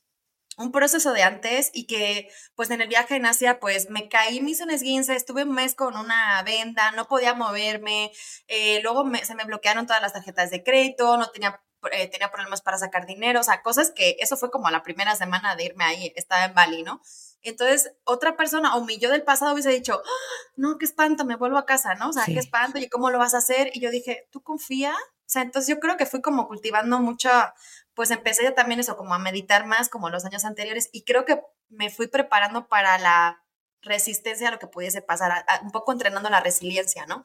un 0.57 0.73
proceso 0.73 1.12
de 1.12 1.23
antes 1.23 1.70
y 1.73 1.87
que 1.87 2.29
pues 2.55 2.70
en 2.70 2.83
el 2.83 2.88
viaje 2.88 3.16
en 3.16 3.25
Asia 3.25 3.61
pues 3.61 3.88
me 3.88 4.09
caí, 4.09 4.40
me 4.40 4.53
un 4.62 4.70
esguince, 4.70 5.14
estuve 5.14 5.44
un 5.44 5.55
mes 5.55 5.75
con 5.75 5.96
una 5.96 6.42
venda, 6.42 6.90
no 6.92 7.09
podía 7.09 7.35
moverme, 7.35 8.12
eh, 8.46 8.81
luego 8.83 9.11
se 9.23 9.35
me 9.35 9.44
bloquearon 9.44 9.87
todas 9.87 10.03
las 10.03 10.12
tarjetas 10.12 10.51
de 10.51 10.62
crédito, 10.62 11.16
no 11.16 11.31
tenía 11.31 11.62
eh, 11.92 12.09
tenía 12.09 12.31
problemas 12.31 12.61
para 12.61 12.77
sacar 12.77 13.07
dinero, 13.07 13.40
o 13.40 13.42
sea, 13.42 13.62
cosas 13.62 13.90
que 13.90 14.16
eso 14.20 14.37
fue 14.37 14.51
como 14.51 14.70
la 14.70 14.83
primera 14.83 15.16
semana 15.16 15.57
de 15.57 15.64
irme 15.64 15.85
ahí, 15.85 16.12
estaba 16.14 16.44
en 16.44 16.55
Bali, 16.55 16.83
¿no? 16.83 17.01
Entonces, 17.42 17.92
otra 18.05 18.37
persona 18.37 18.76
o 18.76 18.85
mi 18.85 18.98
yo 18.98 19.11
del 19.11 19.22
pasado 19.22 19.53
hubiese 19.53 19.70
dicho, 19.70 20.03
¡Ah! 20.05 20.09
no, 20.57 20.79
qué 20.79 20.85
espanto, 20.85 21.24
me 21.24 21.37
vuelvo 21.37 21.59
a 21.59 21.66
casa, 21.66 21.94
¿no? 21.94 22.11
O 22.11 22.12
sea, 22.12 22.24
qué 22.26 22.38
espanto, 22.38 22.79
¿y 22.79 22.88
cómo 22.88 23.11
lo 23.11 23.18
vas 23.18 23.35
a 23.35 23.38
hacer? 23.38 23.70
Y 23.74 23.81
yo 23.81 23.90
dije, 23.90 24.29
¿tú 24.31 24.42
confía? 24.42 24.92
O 24.92 25.33
sea, 25.33 25.42
entonces 25.42 25.68
yo 25.68 25.81
creo 25.81 25.96
que 25.96 26.07
fui 26.07 26.20
como 26.20 26.48
cultivando 26.48 26.98
mucha, 26.98 27.55
pues 27.94 28.11
empecé 28.11 28.42
ya 28.42 28.55
también 28.55 28.81
eso, 28.81 28.96
como 28.96 29.14
a 29.14 29.18
meditar 29.18 29.66
más 29.66 29.88
como 29.88 30.11
los 30.11 30.24
años 30.24 30.44
anteriores 30.44 30.90
y 30.92 31.05
creo 31.05 31.24
que 31.24 31.40
me 31.68 31.88
fui 31.88 32.09
preparando 32.09 32.68
para 32.68 32.98
la 32.98 33.42
resistencia 33.83 34.48
a 34.48 34.50
lo 34.50 34.59
que 34.59 34.66
pudiese 34.66 35.03
pasar, 35.03 35.44
un 35.62 35.70
poco 35.70 35.92
entrenando 35.92 36.29
la 36.31 36.40
resiliencia, 36.40 37.07
¿no? 37.07 37.24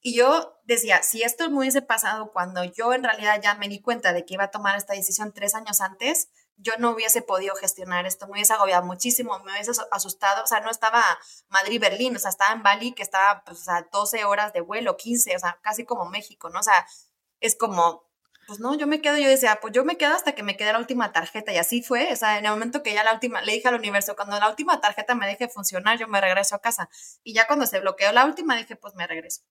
Y 0.00 0.16
yo 0.16 0.58
decía, 0.64 1.02
si 1.02 1.22
esto 1.22 1.48
me 1.48 1.58
hubiese 1.58 1.80
pasado 1.80 2.32
cuando 2.32 2.64
yo 2.64 2.92
en 2.92 3.04
realidad 3.04 3.40
ya 3.40 3.54
me 3.54 3.68
di 3.68 3.80
cuenta 3.80 4.12
de 4.12 4.24
que 4.24 4.34
iba 4.34 4.44
a 4.44 4.50
tomar 4.50 4.76
esta 4.76 4.94
decisión 4.94 5.32
tres 5.32 5.54
años 5.54 5.80
antes, 5.80 6.28
yo 6.56 6.74
no 6.78 6.90
hubiese 6.90 7.22
podido 7.22 7.54
gestionar 7.56 8.06
esto, 8.06 8.26
me 8.26 8.32
hubiese 8.32 8.52
agobiado 8.52 8.84
muchísimo, 8.84 9.38
me 9.40 9.52
hubiese 9.52 9.72
asustado, 9.90 10.44
o 10.44 10.46
sea, 10.46 10.60
no 10.60 10.70
estaba 10.70 11.02
Madrid-Berlín, 11.48 12.16
o 12.16 12.18
sea, 12.18 12.30
estaba 12.30 12.52
en 12.52 12.62
Bali, 12.62 12.92
que 12.92 13.02
estaba 13.02 13.42
pues, 13.44 13.68
a 13.68 13.86
12 13.92 14.24
horas 14.24 14.52
de 14.52 14.60
vuelo, 14.60 14.96
15, 14.96 15.36
o 15.36 15.38
sea, 15.38 15.58
casi 15.62 15.84
como 15.84 16.06
México, 16.06 16.50
¿no? 16.50 16.60
O 16.60 16.62
sea, 16.62 16.86
es 17.40 17.56
como, 17.56 18.08
pues 18.46 18.60
no, 18.60 18.74
yo 18.74 18.86
me 18.86 19.00
quedo, 19.00 19.18
yo 19.18 19.28
decía, 19.28 19.58
pues 19.60 19.72
yo 19.72 19.84
me 19.84 19.96
quedo 19.96 20.14
hasta 20.14 20.34
que 20.34 20.42
me 20.42 20.56
quede 20.56 20.72
la 20.72 20.78
última 20.78 21.12
tarjeta, 21.12 21.52
y 21.52 21.58
así 21.58 21.82
fue, 21.82 22.12
o 22.12 22.16
sea, 22.16 22.38
en 22.38 22.46
el 22.46 22.52
momento 22.52 22.82
que 22.82 22.94
ya 22.94 23.04
la 23.04 23.14
última, 23.14 23.42
le 23.42 23.52
dije 23.52 23.68
al 23.68 23.74
universo, 23.76 24.16
cuando 24.16 24.38
la 24.38 24.48
última 24.48 24.80
tarjeta 24.80 25.14
me 25.14 25.26
deje 25.26 25.48
funcionar, 25.48 25.98
yo 25.98 26.08
me 26.08 26.20
regreso 26.20 26.54
a 26.54 26.60
casa, 26.60 26.88
y 27.22 27.34
ya 27.34 27.46
cuando 27.46 27.66
se 27.66 27.80
bloqueó 27.80 28.12
la 28.12 28.24
última, 28.24 28.56
dije, 28.56 28.76
pues 28.76 28.94
me 28.94 29.06
regreso. 29.06 29.42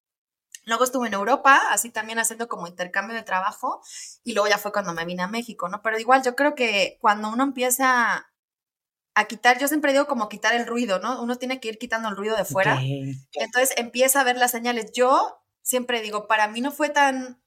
Luego 0.65 0.83
estuve 0.83 1.07
en 1.07 1.13
Europa, 1.13 1.59
así 1.71 1.89
también 1.89 2.19
haciendo 2.19 2.47
como 2.47 2.67
intercambio 2.67 3.15
de 3.15 3.23
trabajo, 3.23 3.81
y 4.23 4.33
luego 4.33 4.47
ya 4.47 4.57
fue 4.57 4.71
cuando 4.71 4.93
me 4.93 5.05
vine 5.05 5.23
a 5.23 5.27
México, 5.27 5.69
¿no? 5.69 5.81
Pero 5.81 5.97
igual 5.99 6.23
yo 6.23 6.35
creo 6.35 6.53
que 6.55 6.97
cuando 7.01 7.29
uno 7.29 7.43
empieza 7.43 8.31
a 9.13 9.25
quitar, 9.25 9.59
yo 9.59 9.67
siempre 9.67 9.91
digo 9.91 10.07
como 10.07 10.29
quitar 10.29 10.53
el 10.53 10.67
ruido, 10.67 10.99
¿no? 10.99 11.21
Uno 11.21 11.37
tiene 11.37 11.59
que 11.59 11.69
ir 11.69 11.77
quitando 11.77 12.09
el 12.09 12.15
ruido 12.15 12.37
de 12.37 12.45
fuera. 12.45 12.79
Entonces 12.81 13.73
empieza 13.77 14.21
a 14.21 14.23
ver 14.23 14.37
las 14.37 14.51
señales. 14.51 14.91
Yo 14.93 15.43
siempre 15.61 16.01
digo, 16.01 16.27
para 16.27 16.47
mí 16.47 16.61
no 16.61 16.71
fue 16.71 16.89
tan, 16.89 17.41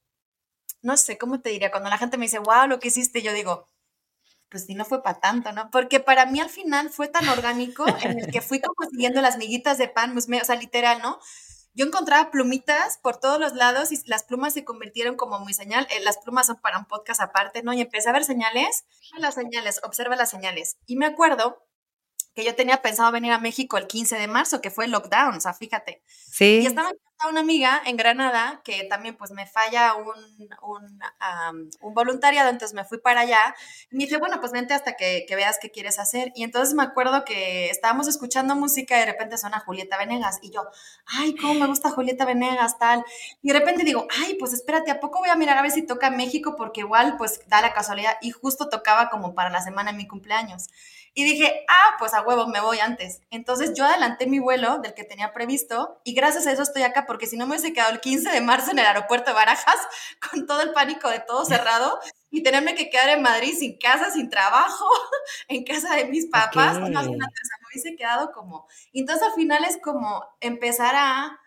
no 0.82 0.96
sé, 0.96 1.16
¿cómo 1.16 1.40
te 1.40 1.50
diría? 1.50 1.70
Cuando 1.70 1.90
la 1.90 1.98
gente 1.98 2.18
me 2.18 2.26
dice, 2.26 2.38
wow, 2.38 2.66
lo 2.68 2.80
que 2.80 2.88
hiciste, 2.88 3.22
yo 3.22 3.32
digo, 3.32 3.70
pues 4.48 4.66
sí, 4.66 4.74
no 4.74 4.84
fue 4.84 5.02
para 5.02 5.20
tanto, 5.20 5.52
¿no? 5.52 5.70
Porque 5.70 6.00
para 6.00 6.26
mí 6.26 6.40
al 6.40 6.50
final 6.50 6.90
fue 6.90 7.08
tan 7.08 7.28
orgánico 7.28 7.86
en 8.02 8.18
el 8.20 8.30
que 8.30 8.40
fui 8.40 8.60
como 8.60 8.88
siguiendo 8.90 9.22
las 9.22 9.38
miguitas 9.38 9.78
de 9.78 9.88
pan, 9.88 10.12
pues 10.12 10.28
o 10.28 10.44
sea, 10.44 10.56
literal, 10.56 11.00
¿no? 11.00 11.18
Yo 11.74 11.84
encontraba 11.84 12.30
plumitas 12.30 12.98
por 12.98 13.18
todos 13.18 13.40
los 13.40 13.54
lados 13.54 13.90
y 13.90 14.00
las 14.06 14.22
plumas 14.22 14.54
se 14.54 14.64
convirtieron 14.64 15.16
como 15.16 15.44
mi 15.44 15.52
señal. 15.52 15.88
Eh, 15.90 16.00
las 16.04 16.18
plumas 16.18 16.46
son 16.46 16.60
para 16.60 16.78
un 16.78 16.84
podcast 16.86 17.20
aparte, 17.20 17.64
¿no? 17.64 17.72
Y 17.72 17.80
empecé 17.80 18.08
a 18.08 18.12
ver 18.12 18.24
señales, 18.24 18.84
las 19.18 19.34
señales, 19.34 19.80
observa 19.82 20.14
las 20.14 20.30
señales. 20.30 20.76
Y 20.86 20.94
me 20.96 21.06
acuerdo 21.06 21.66
que 22.34 22.44
yo 22.44 22.54
tenía 22.54 22.82
pensado 22.82 23.12
venir 23.12 23.32
a 23.32 23.38
México 23.38 23.78
el 23.78 23.86
15 23.86 24.16
de 24.16 24.28
marzo, 24.28 24.60
que 24.60 24.70
fue 24.70 24.86
el 24.86 24.90
lockdown, 24.90 25.36
o 25.36 25.40
sea, 25.40 25.54
fíjate. 25.54 26.02
Sí. 26.06 26.60
Y 26.62 26.66
estaba 26.66 26.90
una 27.28 27.40
amiga 27.40 27.80
en 27.86 27.96
Granada 27.96 28.60
que 28.64 28.84
también 28.84 29.16
pues 29.16 29.30
me 29.30 29.46
falla 29.46 29.94
un, 29.94 30.14
un, 30.62 31.00
un, 31.80 31.94
voluntariado, 31.94 32.50
entonces 32.50 32.74
me 32.74 32.84
fui 32.84 32.98
para 32.98 33.20
allá 33.20 33.54
y 33.90 33.96
me 33.96 34.04
dice, 34.04 34.18
bueno, 34.18 34.40
pues 34.40 34.52
vente 34.52 34.74
hasta 34.74 34.94
que, 34.96 35.24
que, 35.26 35.36
veas 35.36 35.58
qué 35.60 35.70
quieres 35.70 35.98
hacer. 35.98 36.32
Y 36.34 36.42
entonces 36.44 36.74
me 36.74 36.82
acuerdo 36.82 37.24
que 37.24 37.70
estábamos 37.70 38.08
escuchando 38.08 38.56
música 38.56 38.96
y 38.96 39.00
de 39.00 39.06
repente 39.06 39.38
suena 39.38 39.60
Julieta 39.60 39.96
Venegas 39.96 40.38
y 40.42 40.50
yo, 40.50 40.62
ay, 41.06 41.34
cómo 41.36 41.54
me 41.54 41.66
gusta 41.66 41.90
Julieta 41.90 42.24
Venegas, 42.24 42.78
tal. 42.78 43.04
Y 43.42 43.48
de 43.48 43.58
repente 43.58 43.84
digo, 43.84 44.06
ay, 44.22 44.34
pues 44.34 44.52
espérate, 44.52 44.90
¿a 44.90 45.00
poco 45.00 45.20
voy 45.20 45.30
a 45.30 45.36
mirar 45.36 45.58
a 45.58 45.62
ver 45.62 45.70
si 45.70 45.82
toca 45.82 46.10
México? 46.10 46.56
Porque 46.56 46.80
igual 46.80 47.16
pues 47.16 47.40
da 47.48 47.60
la 47.60 47.72
casualidad 47.72 48.16
y 48.20 48.30
justo 48.30 48.68
tocaba 48.68 49.08
como 49.08 49.34
para 49.34 49.50
la 49.50 49.62
semana 49.62 49.92
de 49.92 49.96
mi 49.96 50.06
cumpleaños. 50.06 50.68
Y 51.16 51.24
dije, 51.24 51.64
ah, 51.68 51.94
pues 51.98 52.12
a 52.12 52.22
huevo, 52.22 52.48
me 52.48 52.60
voy 52.60 52.80
antes. 52.80 53.20
Entonces 53.30 53.72
yo 53.74 53.84
adelanté 53.84 54.26
mi 54.26 54.40
vuelo 54.40 54.78
del 54.78 54.94
que 54.94 55.04
tenía 55.04 55.32
previsto 55.32 56.00
y 56.02 56.12
gracias 56.12 56.46
a 56.46 56.52
eso 56.52 56.62
estoy 56.62 56.82
acá 56.82 57.06
porque 57.06 57.28
si 57.28 57.36
no 57.36 57.46
me 57.46 57.52
hubiese 57.52 57.72
quedado 57.72 57.92
el 57.92 58.00
15 58.00 58.30
de 58.30 58.40
marzo 58.40 58.72
en 58.72 58.80
el 58.80 58.86
aeropuerto 58.86 59.30
de 59.30 59.34
Barajas 59.34 59.78
con 60.30 60.46
todo 60.46 60.60
el 60.62 60.72
pánico 60.72 61.08
de 61.08 61.20
todo 61.20 61.44
cerrado 61.44 62.00
y 62.30 62.42
tenerme 62.42 62.74
que 62.74 62.90
quedar 62.90 63.10
en 63.10 63.22
Madrid 63.22 63.54
sin 63.56 63.78
casa, 63.78 64.10
sin 64.10 64.28
trabajo, 64.28 64.86
en 65.48 65.64
casa 65.64 65.94
de 65.94 66.06
mis 66.06 66.26
papás. 66.26 66.80
No, 66.80 67.02
me 67.02 67.16
hubiese 67.72 67.94
quedado 67.96 68.32
como... 68.32 68.66
Entonces 68.92 69.26
al 69.26 69.34
final 69.34 69.64
es 69.64 69.78
como 69.80 70.24
empezar 70.40 70.96
a 70.96 71.40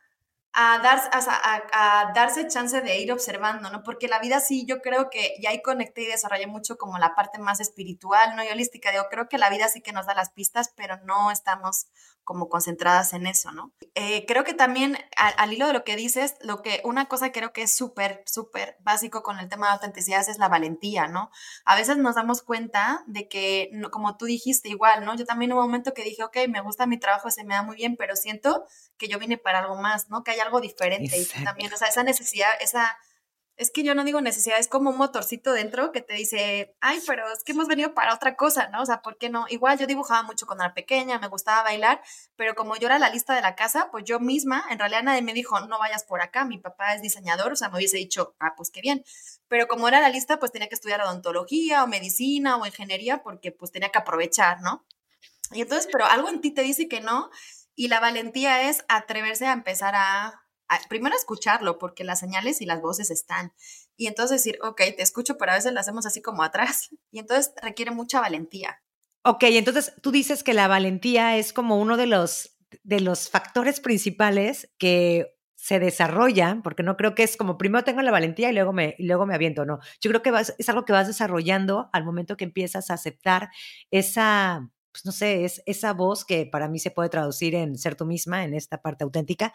a, 0.53 0.79
dar, 0.79 0.99
a, 1.13 2.11
darse 2.13 2.47
chance 2.47 2.81
de 2.81 2.99
ir 2.99 3.11
observando, 3.11 3.69
¿no? 3.69 3.83
Porque 3.83 4.07
la 4.07 4.19
vida 4.19 4.39
sí, 4.39 4.65
yo 4.65 4.81
creo 4.81 5.09
que 5.09 5.35
ya 5.41 5.51
ahí 5.51 5.61
conecté 5.61 6.03
y 6.03 6.07
desarrollé 6.07 6.47
mucho 6.47 6.77
como 6.77 6.97
la 6.97 7.13
parte 7.15 7.37
más 7.39 7.59
espiritual, 7.59 8.35
¿no? 8.35 8.43
Y 8.43 8.47
holística, 8.47 8.91
digo, 8.91 9.05
creo 9.09 9.29
que 9.29 9.37
la 9.37 9.49
vida 9.49 9.67
sí 9.69 9.81
que 9.81 9.93
nos 9.93 10.07
da 10.07 10.15
las 10.15 10.31
pistas, 10.31 10.73
pero 10.75 10.97
no 11.03 11.31
estamos 11.31 11.87
como 12.27 12.49
concentradas 12.49 13.13
en 13.13 13.25
eso, 13.25 13.53
¿no? 13.53 13.71
Eh, 13.95 14.25
creo 14.27 14.43
que 14.43 14.53
también 14.53 14.97
al, 15.15 15.53
hilo 15.53 15.65
de 15.65 15.71
lo 15.71 15.85
que 15.85 15.95
dices, 15.95 16.35
lo 16.41 16.61
que 16.61 16.81
una 16.83 17.05
cosa 17.05 17.31
creo 17.31 17.53
que 17.53 17.61
es 17.61 17.73
súper, 17.73 18.21
súper 18.25 18.75
básico 18.81 19.23
con 19.23 19.39
el 19.39 19.47
tema 19.47 19.67
de 19.67 19.73
autenticidad 19.75 20.27
es 20.27 20.37
la 20.37 20.49
valentía, 20.49 21.07
¿no? 21.07 21.31
A 21.63 21.77
veces 21.77 21.95
nos 21.95 22.15
damos 22.15 22.41
cuenta 22.41 23.01
de 23.07 23.29
que, 23.29 23.71
como 23.93 24.17
tú 24.17 24.25
dijiste, 24.25 24.67
igual, 24.67 25.05
¿no? 25.05 25.15
Yo 25.15 25.23
también 25.23 25.53
hubo 25.53 25.61
un 25.61 25.67
momento 25.67 25.93
que 25.93 26.03
dije, 26.03 26.21
ok, 26.21 26.35
me 26.49 26.59
gusta 26.59 26.85
mi 26.85 26.99
trabajo, 26.99 27.31
se 27.31 27.45
me 27.45 27.53
da 27.53 27.63
muy 27.63 27.77
bien, 27.77 27.95
pero 27.95 28.17
siento 28.17 28.65
que 28.97 29.07
yo 29.07 29.19
vine 29.19 29.37
para 29.37 29.59
algo 29.59 29.77
más, 29.77 30.09
¿no? 30.09 30.25
Que 30.25 30.31
hay 30.31 30.41
algo 30.41 30.59
diferente 30.59 31.17
y 31.17 31.25
también, 31.45 31.71
o 31.73 31.77
sea, 31.77 31.87
esa 31.87 32.03
necesidad, 32.03 32.49
esa 32.59 32.97
es 33.57 33.71
que 33.71 33.83
yo 33.83 33.95
no 33.95 34.03
digo 34.03 34.21
necesidad, 34.21 34.59
es 34.59 34.67
como 34.67 34.91
un 34.91 34.97
motorcito 34.97 35.51
dentro 35.51 35.91
que 35.91 36.01
te 36.01 36.13
dice, 36.13 36.75
ay, 36.79 36.99
pero 37.07 37.27
es 37.33 37.43
que 37.43 37.53
hemos 37.53 37.67
venido 37.67 37.95
para 37.95 38.13
otra 38.13 38.35
cosa, 38.35 38.69
¿no? 38.69 38.83
O 38.83 38.85
sea, 38.85 39.01
¿por 39.01 39.17
qué 39.17 39.29
no? 39.29 39.45
Igual 39.49 39.79
yo 39.79 39.87
dibujaba 39.87 40.21
mucho 40.21 40.45
cuando 40.45 40.63
era 40.63 40.75
pequeña, 40.75 41.17
me 41.17 41.27
gustaba 41.27 41.63
bailar, 41.63 42.01
pero 42.35 42.53
como 42.53 42.75
yo 42.77 42.85
era 42.85 42.99
la 42.99 43.09
lista 43.09 43.33
de 43.33 43.41
la 43.41 43.55
casa, 43.55 43.89
pues 43.91 44.03
yo 44.05 44.19
misma, 44.19 44.63
en 44.69 44.77
realidad 44.77 45.01
nadie 45.01 45.23
me 45.23 45.33
dijo, 45.33 45.59
no 45.61 45.79
vayas 45.79 46.03
por 46.03 46.21
acá, 46.21 46.45
mi 46.45 46.59
papá 46.59 46.93
es 46.93 47.01
diseñador, 47.01 47.51
o 47.51 47.55
sea, 47.55 47.69
me 47.69 47.77
hubiese 47.77 47.97
dicho, 47.97 48.35
ah, 48.39 48.53
pues 48.55 48.69
qué 48.69 48.81
bien. 48.81 49.03
Pero 49.47 49.67
como 49.67 49.87
era 49.87 49.99
la 50.01 50.09
lista, 50.09 50.37
pues 50.37 50.51
tenía 50.51 50.69
que 50.69 50.75
estudiar 50.75 51.01
odontología 51.01 51.83
o 51.83 51.87
medicina 51.87 52.57
o 52.57 52.65
ingeniería 52.65 53.23
porque 53.23 53.51
pues 53.51 53.71
tenía 53.71 53.89
que 53.89 53.97
aprovechar, 53.97 54.61
¿no? 54.61 54.85
Y 55.51 55.61
entonces, 55.61 55.89
pero 55.91 56.05
algo 56.05 56.29
en 56.29 56.41
ti 56.41 56.51
te 56.51 56.61
dice 56.61 56.87
que 56.87 57.01
no, 57.01 57.31
y 57.73 57.87
la 57.87 57.99
valentía 57.99 58.69
es 58.69 58.85
atreverse 58.87 59.47
a 59.47 59.53
empezar 59.53 59.95
a 59.95 60.46
primero 60.89 61.15
escucharlo, 61.15 61.77
porque 61.77 62.03
las 62.03 62.19
señales 62.19 62.61
y 62.61 62.65
las 62.65 62.81
voces 62.81 63.11
están. 63.11 63.53
Y 63.95 64.07
entonces 64.07 64.43
decir, 64.43 64.59
ok, 64.61 64.77
te 64.95 65.01
escucho, 65.01 65.37
pero 65.37 65.51
a 65.51 65.55
veces 65.55 65.73
lo 65.73 65.79
hacemos 65.79 66.05
así 66.05 66.21
como 66.21 66.43
atrás. 66.43 66.89
Y 67.11 67.19
entonces 67.19 67.53
requiere 67.61 67.91
mucha 67.91 68.19
valentía. 68.19 68.81
Ok, 69.23 69.43
entonces 69.43 69.93
tú 70.01 70.11
dices 70.11 70.43
que 70.43 70.53
la 70.53 70.67
valentía 70.67 71.37
es 71.37 71.51
como 71.51 71.79
uno 71.79 71.97
de 71.97 72.05
los, 72.05 72.57
de 72.83 72.99
los 72.99 73.29
factores 73.29 73.79
principales 73.79 74.69
que 74.77 75.37
se 75.57 75.79
desarrollan, 75.79 76.61
porque 76.61 76.83
no 76.83 76.95
creo 76.95 77.15
que 77.15 77.23
es 77.23 77.35
como 77.35 77.57
primero 77.57 77.83
tengo 77.83 78.01
la 78.01 78.11
valentía 78.11 78.49
y 78.49 78.53
luego 78.53 78.71
me, 78.71 78.95
luego 78.99 79.25
me 79.25 79.33
aviento, 79.33 79.65
no. 79.65 79.79
Yo 79.99 80.09
creo 80.11 80.21
que 80.21 80.31
es 80.57 80.69
algo 80.69 80.85
que 80.85 80.93
vas 80.93 81.07
desarrollando 81.07 81.89
al 81.91 82.05
momento 82.05 82.37
que 82.37 82.45
empiezas 82.45 82.89
a 82.89 82.93
aceptar 82.93 83.49
esa, 83.91 84.69
pues 84.91 85.03
no 85.03 85.11
sé, 85.11 85.43
es 85.43 85.63
esa 85.65 85.93
voz 85.93 86.23
que 86.23 86.45
para 86.45 86.69
mí 86.69 86.79
se 86.79 86.91
puede 86.91 87.09
traducir 87.09 87.55
en 87.55 87.77
ser 87.77 87.95
tú 87.95 88.05
misma, 88.05 88.43
en 88.43 88.53
esta 88.53 88.81
parte 88.81 89.03
auténtica, 89.03 89.53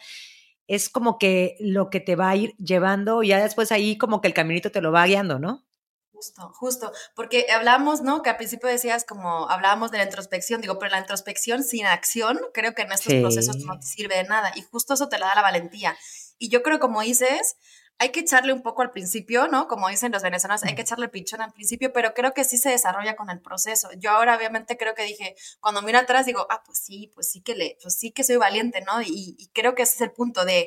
es 0.66 0.88
como 0.88 1.18
que 1.18 1.56
lo 1.60 1.90
que 1.90 2.00
te 2.00 2.16
va 2.16 2.30
a 2.30 2.36
ir 2.36 2.56
llevando 2.56 3.22
y 3.22 3.28
ya 3.28 3.42
después 3.42 3.72
ahí 3.72 3.98
como 3.98 4.20
que 4.20 4.28
el 4.28 4.34
caminito 4.34 4.70
te 4.70 4.80
lo 4.80 4.92
va 4.92 5.06
guiando, 5.06 5.38
¿no? 5.38 5.64
Justo, 6.12 6.52
justo, 6.54 6.92
porque 7.16 7.46
hablamos, 7.52 8.02
¿no? 8.02 8.22
Que 8.22 8.30
al 8.30 8.36
principio 8.36 8.68
decías 8.68 9.04
como 9.04 9.50
hablábamos 9.50 9.90
de 9.90 9.98
la 9.98 10.04
introspección, 10.04 10.60
digo, 10.60 10.78
pero 10.78 10.92
la 10.92 11.00
introspección 11.00 11.64
sin 11.64 11.84
acción 11.86 12.38
creo 12.54 12.74
que 12.74 12.82
en 12.82 12.92
estos 12.92 13.14
procesos 13.14 13.56
no 13.56 13.80
te 13.80 13.86
sirve 13.86 14.16
de 14.16 14.24
nada 14.24 14.52
y 14.54 14.62
justo 14.62 14.94
eso 14.94 15.08
te 15.08 15.18
la 15.18 15.26
da 15.26 15.34
la 15.34 15.42
valentía. 15.42 15.96
Y 16.38 16.48
yo 16.48 16.62
creo, 16.62 16.78
como 16.78 17.02
dices, 17.02 17.56
hay 18.02 18.08
que 18.10 18.18
echarle 18.18 18.52
un 18.52 18.62
poco 18.62 18.82
al 18.82 18.90
principio, 18.90 19.46
¿no? 19.46 19.68
Como 19.68 19.88
dicen 19.88 20.10
los 20.10 20.24
venezolanos, 20.24 20.64
hay 20.64 20.74
que 20.74 20.82
echarle 20.82 21.08
pichón 21.08 21.40
al 21.40 21.52
principio, 21.52 21.92
pero 21.92 22.14
creo 22.14 22.34
que 22.34 22.42
sí 22.42 22.58
se 22.58 22.70
desarrolla 22.70 23.14
con 23.14 23.30
el 23.30 23.40
proceso. 23.40 23.90
Yo 23.96 24.10
ahora 24.10 24.36
obviamente 24.36 24.76
creo 24.76 24.96
que 24.96 25.04
dije, 25.04 25.36
cuando 25.60 25.82
miro 25.82 26.00
atrás 26.00 26.26
digo, 26.26 26.44
ah, 26.50 26.64
pues 26.66 26.80
sí, 26.80 27.12
pues 27.14 27.30
sí 27.30 27.42
que 27.42 27.54
le, 27.54 27.78
pues 27.80 27.94
sí 27.94 28.10
que 28.10 28.24
soy 28.24 28.38
valiente, 28.38 28.80
¿no? 28.80 29.00
Y, 29.02 29.36
y 29.38 29.46
creo 29.52 29.76
que 29.76 29.84
ese 29.84 29.94
es 29.94 30.00
el 30.00 30.10
punto 30.10 30.44
de, 30.44 30.66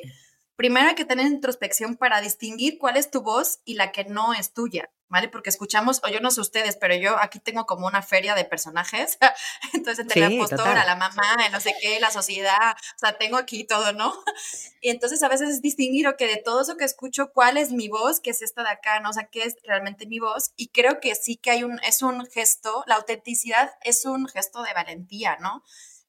primero 0.56 0.88
hay 0.88 0.94
que 0.94 1.04
tener 1.04 1.26
introspección 1.26 1.96
para 1.96 2.20
distinguir 2.20 2.78
cuál 2.78 2.96
es 2.96 3.10
tu 3.10 3.22
voz 3.22 3.60
y 3.64 3.74
la 3.74 3.92
que 3.92 4.04
no 4.04 4.34
es 4.34 4.52
tuya. 4.52 4.90
¿vale? 5.08 5.28
Porque 5.28 5.50
escuchamos, 5.50 6.00
o 6.04 6.08
yo 6.08 6.20
no 6.20 6.30
sé 6.30 6.40
ustedes, 6.40 6.76
pero 6.76 6.94
yo 6.94 7.16
aquí 7.20 7.38
tengo 7.38 7.66
como 7.66 7.86
una 7.86 8.02
feria 8.02 8.34
de 8.34 8.44
personajes, 8.44 9.18
entonces 9.72 10.00
entre 10.00 10.20
la 10.20 10.30
postora, 10.30 10.84
la 10.84 10.96
mamá, 10.96 11.36
no 11.52 11.60
sé 11.60 11.74
qué, 11.80 12.00
la 12.00 12.10
sociedad, 12.10 12.72
o 12.74 12.98
sea, 12.98 13.16
tengo 13.16 13.36
aquí 13.36 13.64
todo, 13.64 13.92
¿no? 13.92 14.12
Y 14.80 14.90
entonces 14.90 15.22
a 15.24 15.28
veces 15.28 15.48
es 15.50 15.62
distinguir, 15.62 16.06
que 16.16 16.28
de 16.28 16.36
todo 16.36 16.60
eso 16.60 16.76
que 16.76 16.84
escucho, 16.84 17.32
¿cuál 17.32 17.56
es 17.56 17.72
mi 17.72 17.88
voz? 17.88 18.20
¿Qué 18.20 18.30
es 18.30 18.42
esta 18.42 18.62
de 18.62 18.68
acá? 18.68 19.00
¿No? 19.00 19.10
O 19.10 19.12
sea, 19.12 19.24
¿qué 19.24 19.42
es 19.42 19.56
realmente 19.64 20.06
mi 20.06 20.20
voz? 20.20 20.52
Y 20.54 20.68
creo 20.68 21.00
que 21.00 21.14
sí 21.16 21.36
que 21.36 21.50
hay 21.50 21.64
un, 21.64 21.80
es 21.80 22.02
un 22.02 22.24
gesto, 22.26 22.84
la 22.86 22.94
autenticidad 22.94 23.72
es 23.82 24.04
un 24.04 24.28
gesto 24.28 24.62
de 24.62 24.72
valentía, 24.74 25.38
¿no? 25.40 25.64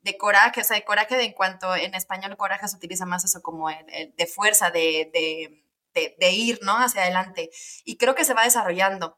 De 0.08 0.18
coraje, 0.18 0.62
o 0.62 0.64
sea, 0.64 0.78
de 0.78 0.84
coraje 0.84 1.16
de 1.16 1.26
en 1.26 1.34
cuanto 1.34 1.76
en 1.76 1.94
español 1.94 2.36
coraje 2.38 2.68
se 2.68 2.76
utiliza 2.76 3.06
más 3.06 3.24
eso 3.26 3.42
como 3.42 3.70
de 3.70 4.28
fuerza, 4.28 4.72
de, 4.72 5.12
de 5.14 5.68
de, 6.20 6.32
ir, 6.32 6.60
¿no? 6.64 6.78
Hacia 6.78 7.04
adelante. 7.04 7.50
Y 7.84 7.98
creo 7.98 8.16
que 8.16 8.26
se 8.26 8.34
va 8.34 8.44
desarrollando. 8.44 9.18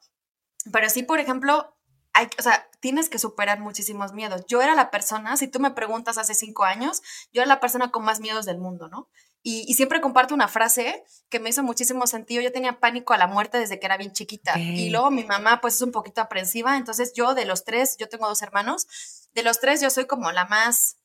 Pero 0.72 0.90
sí, 0.90 1.04
por 1.04 1.20
ejemplo, 1.20 1.76
hay, 2.14 2.28
o 2.38 2.42
sea, 2.42 2.70
tienes 2.80 3.10
que 3.10 3.20
superar 3.20 3.60
muchísimos 3.60 4.14
miedos. 4.14 4.46
Yo 4.48 4.62
era 4.62 4.76
la 4.76 4.92
persona, 4.92 5.38
si 5.38 5.48
tú 5.48 5.60
me 5.60 5.72
preguntas 5.72 6.18
hace 6.18 6.36
cinco 6.36 6.64
años, 6.64 7.02
yo 7.32 7.42
era 7.42 7.48
la 7.48 7.60
persona 7.60 7.92
con 7.92 8.04
más 8.04 8.20
miedos 8.20 8.46
del 8.46 8.60
mundo, 8.60 8.90
¿no? 8.90 9.10
Y, 9.42 9.74
siempre 9.74 10.02
comparto 10.02 10.36
una 10.36 10.48
frase 10.48 11.04
que 11.30 11.40
me 11.40 11.50
hizo 11.50 11.64
muchísimo 11.64 12.06
sentido. 12.08 12.42
Yo 12.42 12.52
tenía 12.52 12.80
pánico 12.80 13.14
a 13.14 13.18
la 13.18 13.28
muerte 13.28 13.58
desde 13.58 13.80
que 13.80 13.86
era 13.86 13.98
bien 13.98 14.12
chiquita. 14.12 14.60
Y 14.60 14.90
luego 14.90 15.12
mi 15.12 15.24
mamá, 15.24 15.62
pues, 15.62 15.76
es 15.76 15.82
un 15.82 15.92
poquito 15.92 16.22
aprensiva. 16.22 16.78
Entonces, 16.78 17.14
yo 17.14 17.34
de 17.34 17.46
los 17.46 17.64
tres, 17.64 17.96
yo 17.98 18.10
tengo 18.10 18.28
dos 18.28 18.42
hermanos, 18.42 18.88
de 19.34 19.44
los 19.44 19.60
tres, 19.60 19.82
yo 19.82 19.90
soy 19.90 20.06
como 20.06 20.32
la 20.32 20.46
más 20.46 20.98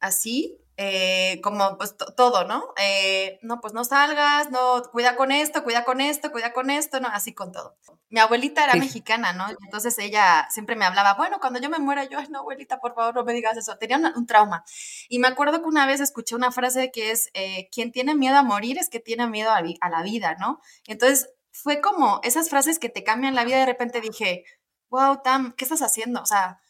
así, 0.00 0.58
eh, 0.80 1.40
como 1.42 1.76
pues 1.76 1.96
todo, 2.16 2.44
¿no? 2.44 2.72
Eh, 2.80 3.40
no, 3.42 3.60
pues 3.60 3.74
no 3.74 3.82
salgas, 3.82 4.52
no, 4.52 4.80
cuida 4.92 5.16
con 5.16 5.32
esto, 5.32 5.64
cuida 5.64 5.84
con 5.84 6.00
esto, 6.00 6.30
cuida 6.30 6.52
con 6.52 6.70
esto, 6.70 7.00
no, 7.00 7.08
así 7.08 7.34
con 7.34 7.50
todo. 7.50 7.76
Mi 8.10 8.20
abuelita 8.20 8.62
era 8.62 8.76
mexicana, 8.76 9.32
¿no? 9.32 9.46
Entonces 9.64 9.98
ella 9.98 10.46
siempre 10.50 10.76
me 10.76 10.84
hablaba, 10.84 11.14
bueno, 11.14 11.40
cuando 11.40 11.58
yo 11.58 11.68
me 11.68 11.80
muera, 11.80 12.04
yo, 12.04 12.20
ay, 12.20 12.28
no, 12.30 12.38
abuelita, 12.38 12.78
por 12.78 12.94
favor, 12.94 13.16
no 13.16 13.24
me 13.24 13.32
digas 13.32 13.56
eso. 13.56 13.76
Tenía 13.76 13.98
un 14.14 14.26
trauma. 14.26 14.64
Y 15.08 15.18
me 15.18 15.26
acuerdo 15.26 15.62
que 15.62 15.66
una 15.66 15.84
vez 15.84 16.00
escuché 16.00 16.36
una 16.36 16.52
frase 16.52 16.92
que 16.92 17.10
es, 17.10 17.28
eh, 17.34 17.68
quien 17.72 17.90
tiene 17.90 18.14
miedo 18.14 18.36
a 18.36 18.44
morir 18.44 18.78
es 18.78 18.88
que 18.88 19.00
tiene 19.00 19.26
miedo 19.26 19.50
a, 19.50 19.58
a 19.80 19.90
la 19.90 20.02
vida, 20.04 20.36
¿no? 20.38 20.60
Entonces 20.86 21.28
fue 21.50 21.80
como 21.80 22.20
esas 22.22 22.50
frases 22.50 22.78
que 22.78 22.88
te 22.88 23.02
cambian 23.02 23.34
la 23.34 23.44
vida, 23.44 23.58
de 23.58 23.66
repente 23.66 24.00
dije, 24.00 24.44
wow, 24.90 25.22
Tam, 25.24 25.54
¿qué 25.56 25.64
estás 25.64 25.82
haciendo? 25.82 26.22
O 26.22 26.26
sea, 26.26 26.60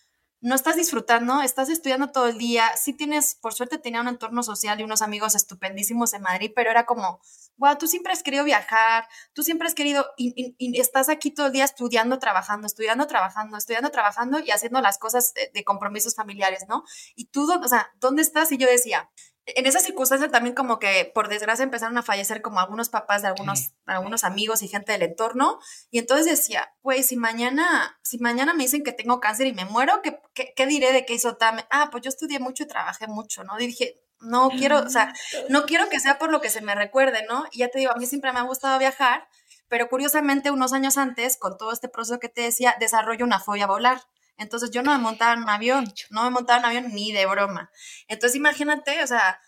no 0.41 0.55
estás 0.55 0.77
disfrutando, 0.77 1.43
estás 1.43 1.69
estudiando 1.69 2.11
todo 2.11 2.29
el 2.29 2.39
día, 2.39 2.65
sí 2.77 2.93
tienes, 2.93 3.35
por 3.35 3.55
suerte 3.55 3.79
tenía 3.79 4.01
un 4.01 4.09
entorno 4.09 4.43
social 4.43 4.81
y 4.81 4.85
unos 4.85 5.03
amigos 5.03 5.35
estupendísimos 5.35 6.15
en 6.15 6.23
Madrid, 6.23 6.53
pero 6.55 6.71
era 6.71 6.87
como, 6.87 7.21
wow, 7.57 7.77
tú 7.77 7.89
siempre 7.89 8.13
has 8.13 8.23
querido 8.23 8.45
viajar, 8.45 9.09
tú 9.33 9.43
siempre 9.43 9.67
has 9.67 9.75
querido, 9.75 10.07
y, 10.17 10.55
estás 10.81 11.09
aquí 11.09 11.33
todo 11.33 11.47
el 11.47 11.53
día 11.53 11.65
estudiando, 11.65 12.19
trabajando, 12.19 12.67
estudiando, 12.67 13.07
trabajando, 13.07 13.57
estudiando, 13.57 13.91
trabajando 13.91 14.39
y 14.39 14.51
haciendo 14.51 14.81
las 14.81 14.99
cosas 14.99 15.35
de, 15.35 15.51
de 15.53 15.65
compromisos 15.65 16.15
familiares, 16.15 16.67
¿no? 16.69 16.85
Y 17.17 17.27
tú, 17.27 17.51
o 17.53 17.69
sea, 17.69 17.91
¿dónde 18.01 18.23
estás? 18.23 18.53
Y 18.53 18.59
yo 18.59 18.69
decía, 18.69 19.11
en 19.57 19.67
esa 19.67 19.81
circunstancia 19.81 20.31
también 20.31 20.55
como 20.55 20.79
que 20.79 21.11
por 21.15 21.29
desgracia 21.29 21.63
empezaron 21.63 21.97
a 21.97 22.03
fallecer 22.03 22.43
como 22.43 22.61
algunos 22.61 22.89
papás 22.89 23.23
de 23.23 23.29
algunos, 23.29 23.73
algunos 23.87 24.25
amigos 24.25 24.63
y 24.63 24.69
gente 24.69 24.93
del 24.93 25.03
entorno. 25.03 25.59
Y 25.91 25.99
entonces 25.99 26.27
decía, 26.27 26.75
pues 26.83 27.07
si 27.07 27.17
mañana, 27.17 27.99
si 28.03 28.19
mañana 28.19 28.55
me 28.55 28.65
dicen 28.65 28.83
que 28.83 28.93
tengo 28.93 29.21
cáncer 29.21 29.47
y 29.47 29.53
me 29.53 29.65
muero, 29.65 30.03
¿qué, 30.03 30.21
qué, 30.55 30.67
diré 30.67 30.93
de 30.93 31.07
qué 31.07 31.15
hizo 31.15 31.37
Tame? 31.37 31.65
Ah, 31.71 31.89
pues 31.91 32.03
yo 32.05 32.09
estudié 32.09 32.39
mucho 32.41 32.65
y 32.65 32.67
trabajé 32.67 33.07
mucho, 33.07 33.45
¿no? 33.45 33.59
Y 33.59 33.67
dije, 33.67 34.03
no 34.21 34.51
quiero, 34.51 34.81
o 34.81 34.91
sea, 34.91 35.15
no 35.49 35.65
quiero 35.65 35.89
que 35.89 36.01
sea 36.01 36.19
por 36.19 36.31
lo 36.31 36.41
que 36.41 36.51
se 36.51 36.61
me 36.61 36.75
recuerde, 36.75 37.25
¿no? 37.29 37.47
Y 37.53 37.59
ya 37.59 37.69
te 37.69 37.79
digo, 37.79 37.93
a 37.93 37.97
mí 37.97 38.07
siempre 38.07 38.33
me 38.33 38.41
ha 38.41 38.43
gustado 38.43 38.79
viajar, 38.79 39.29
pero 39.69 39.89
curiosamente 39.89 40.51
unos 40.51 40.73
años 40.73 40.99
antes, 40.99 41.37
con 41.37 41.57
todo 41.57 41.73
este 41.73 41.89
proceso 41.89 42.19
que 42.19 42.29
te 42.29 42.43
decía, 42.43 42.75
desarrollo 42.81 43.25
una 43.25 43.41
fobia 43.41 43.65
a 43.65 43.69
volar. 43.69 44.01
Entonces 44.39 44.71
yo 44.71 44.83
no 44.83 44.93
me 44.93 44.99
montaba 44.99 45.35
en 45.35 45.43
un 45.43 45.51
avión, 45.51 45.93
no 46.11 46.25
me 46.25 46.31
montaba 46.31 46.59
en 46.59 46.65
un 46.65 46.71
avión 46.71 46.95
ni 46.95 47.13
de 47.13 47.27
broma. 47.27 47.71
Entonces 48.07 48.37
imagínate, 48.37 49.03
o 49.03 49.07
sea, 49.07 49.41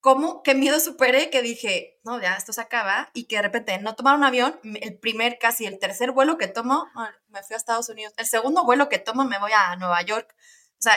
cómo, 0.00 0.42
qué 0.42 0.54
miedo 0.54 0.78
superé 0.78 1.30
que 1.30 1.42
dije, 1.42 1.98
no, 2.04 2.20
ya 2.20 2.36
esto 2.36 2.52
se 2.52 2.60
acaba 2.60 3.10
y 3.12 3.26
que 3.26 3.36
de 3.36 3.42
repente 3.42 3.78
no 3.78 3.96
tomar 3.96 4.16
un 4.16 4.24
avión, 4.24 4.58
el 4.80 4.98
primer, 4.98 5.38
casi 5.38 5.66
el 5.66 5.78
tercer 5.78 6.12
vuelo 6.12 6.38
que 6.38 6.46
tomo, 6.46 6.86
me 7.28 7.42
fui 7.42 7.54
a 7.54 7.56
Estados 7.56 7.88
Unidos, 7.88 8.14
el 8.16 8.26
segundo 8.26 8.64
vuelo 8.64 8.88
que 8.88 8.98
tomo 8.98 9.24
me 9.24 9.38
voy 9.38 9.50
a 9.52 9.74
Nueva 9.76 10.00
York. 10.02 10.32
O 10.78 10.82
sea, 10.82 10.94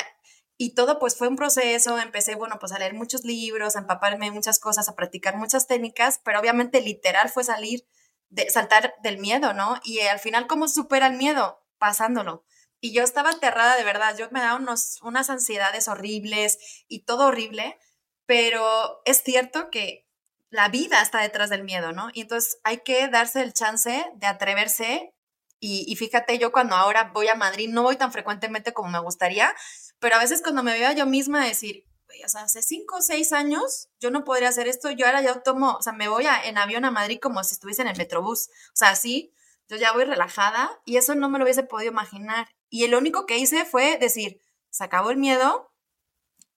y 0.61 0.75
todo 0.75 0.99
pues 0.99 1.17
fue 1.17 1.29
un 1.29 1.37
proceso, 1.37 1.97
empecé, 1.97 2.35
bueno, 2.35 2.57
pues 2.59 2.73
a 2.73 2.79
leer 2.79 2.93
muchos 2.93 3.23
libros, 3.23 3.75
a 3.75 3.79
empaparme 3.79 4.29
muchas 4.29 4.59
cosas, 4.59 4.89
a 4.89 4.95
practicar 4.95 5.37
muchas 5.37 5.67
técnicas, 5.67 6.19
pero 6.23 6.39
obviamente 6.39 6.81
literal 6.81 7.29
fue 7.29 7.43
salir, 7.43 7.87
de, 8.27 8.49
saltar 8.49 8.93
del 9.01 9.19
miedo, 9.19 9.53
¿no? 9.53 9.79
Y 9.83 10.01
al 10.01 10.19
final, 10.19 10.47
¿cómo 10.47 10.67
supera 10.67 11.07
el 11.07 11.13
miedo? 11.15 11.65
Pasándolo. 11.77 12.45
Y 12.81 12.93
yo 12.93 13.03
estaba 13.03 13.31
aterrada 13.31 13.75
de 13.75 13.83
verdad, 13.83 14.17
yo 14.17 14.27
me 14.31 14.39
daba 14.39 14.55
unos, 14.55 14.99
unas 15.01 15.29
ansiedades 15.29 15.87
horribles 15.87 16.57
y 16.87 17.03
todo 17.03 17.27
horrible, 17.27 17.77
pero 18.25 19.01
es 19.05 19.21
cierto 19.23 19.69
que 19.69 20.07
la 20.49 20.69
vida 20.69 21.01
está 21.01 21.21
detrás 21.21 21.49
del 21.49 21.63
miedo, 21.63 21.91
¿no? 21.91 22.09
Y 22.13 22.21
entonces 22.21 22.59
hay 22.63 22.79
que 22.79 23.07
darse 23.07 23.41
el 23.41 23.53
chance 23.53 24.05
de 24.15 24.27
atreverse. 24.27 25.13
Y, 25.61 25.93
fíjate, 25.97 26.37
yo 26.39 26.53
cuando 26.53 26.75
ahora 26.75 27.11
voy 27.13 27.27
a 27.27 27.35
Madrid, 27.35 27.69
no 27.69 27.83
voy 27.83 27.97
tan 27.97 28.13
frecuentemente 28.13 28.71
como 28.71 28.89
me 28.89 28.99
gustaría, 28.99 29.53
pero 29.99 30.15
a 30.15 30.19
veces 30.19 30.41
cuando 30.41 30.63
me 30.63 30.71
veo 30.71 30.93
yo 30.93 31.05
misma 31.05 31.45
decir, 31.45 31.85
o 32.25 32.29
sea, 32.29 32.43
hace 32.43 32.61
cinco 32.61 32.97
o 32.97 33.01
seis 33.01 33.33
años 33.33 33.89
yo 33.99 34.09
no 34.09 34.23
podría 34.23 34.49
hacer 34.49 34.69
esto, 34.69 34.89
yo 34.89 35.05
ahora 35.05 35.21
ya 35.21 35.41
tomo, 35.41 35.75
o 35.75 35.81
sea, 35.81 35.91
me 35.91 36.07
voy 36.07 36.25
en 36.45 36.57
avión 36.57 36.85
a 36.85 36.91
Madrid 36.91 37.19
como 37.21 37.43
si 37.43 37.55
estuviese 37.55 37.81
en 37.81 37.89
el 37.89 37.97
Metrobús, 37.97 38.47
o 38.47 38.75
sea, 38.75 38.91
así, 38.91 39.33
yo 39.69 39.77
ya 39.77 39.93
voy 39.93 40.03
relajada 40.03 40.71
y 40.83 40.97
eso 40.97 41.15
no 41.15 41.29
me 41.29 41.37
lo 41.37 41.45
hubiese 41.45 41.63
podido 41.63 41.91
imaginar. 41.91 42.49
Y 42.69 42.85
lo 42.87 42.97
único 42.97 43.25
que 43.25 43.37
hice 43.37 43.65
fue 43.65 43.97
decir, 43.97 44.41
se 44.69 44.83
acabó 44.83 45.11
el 45.11 45.17
miedo, 45.17 45.71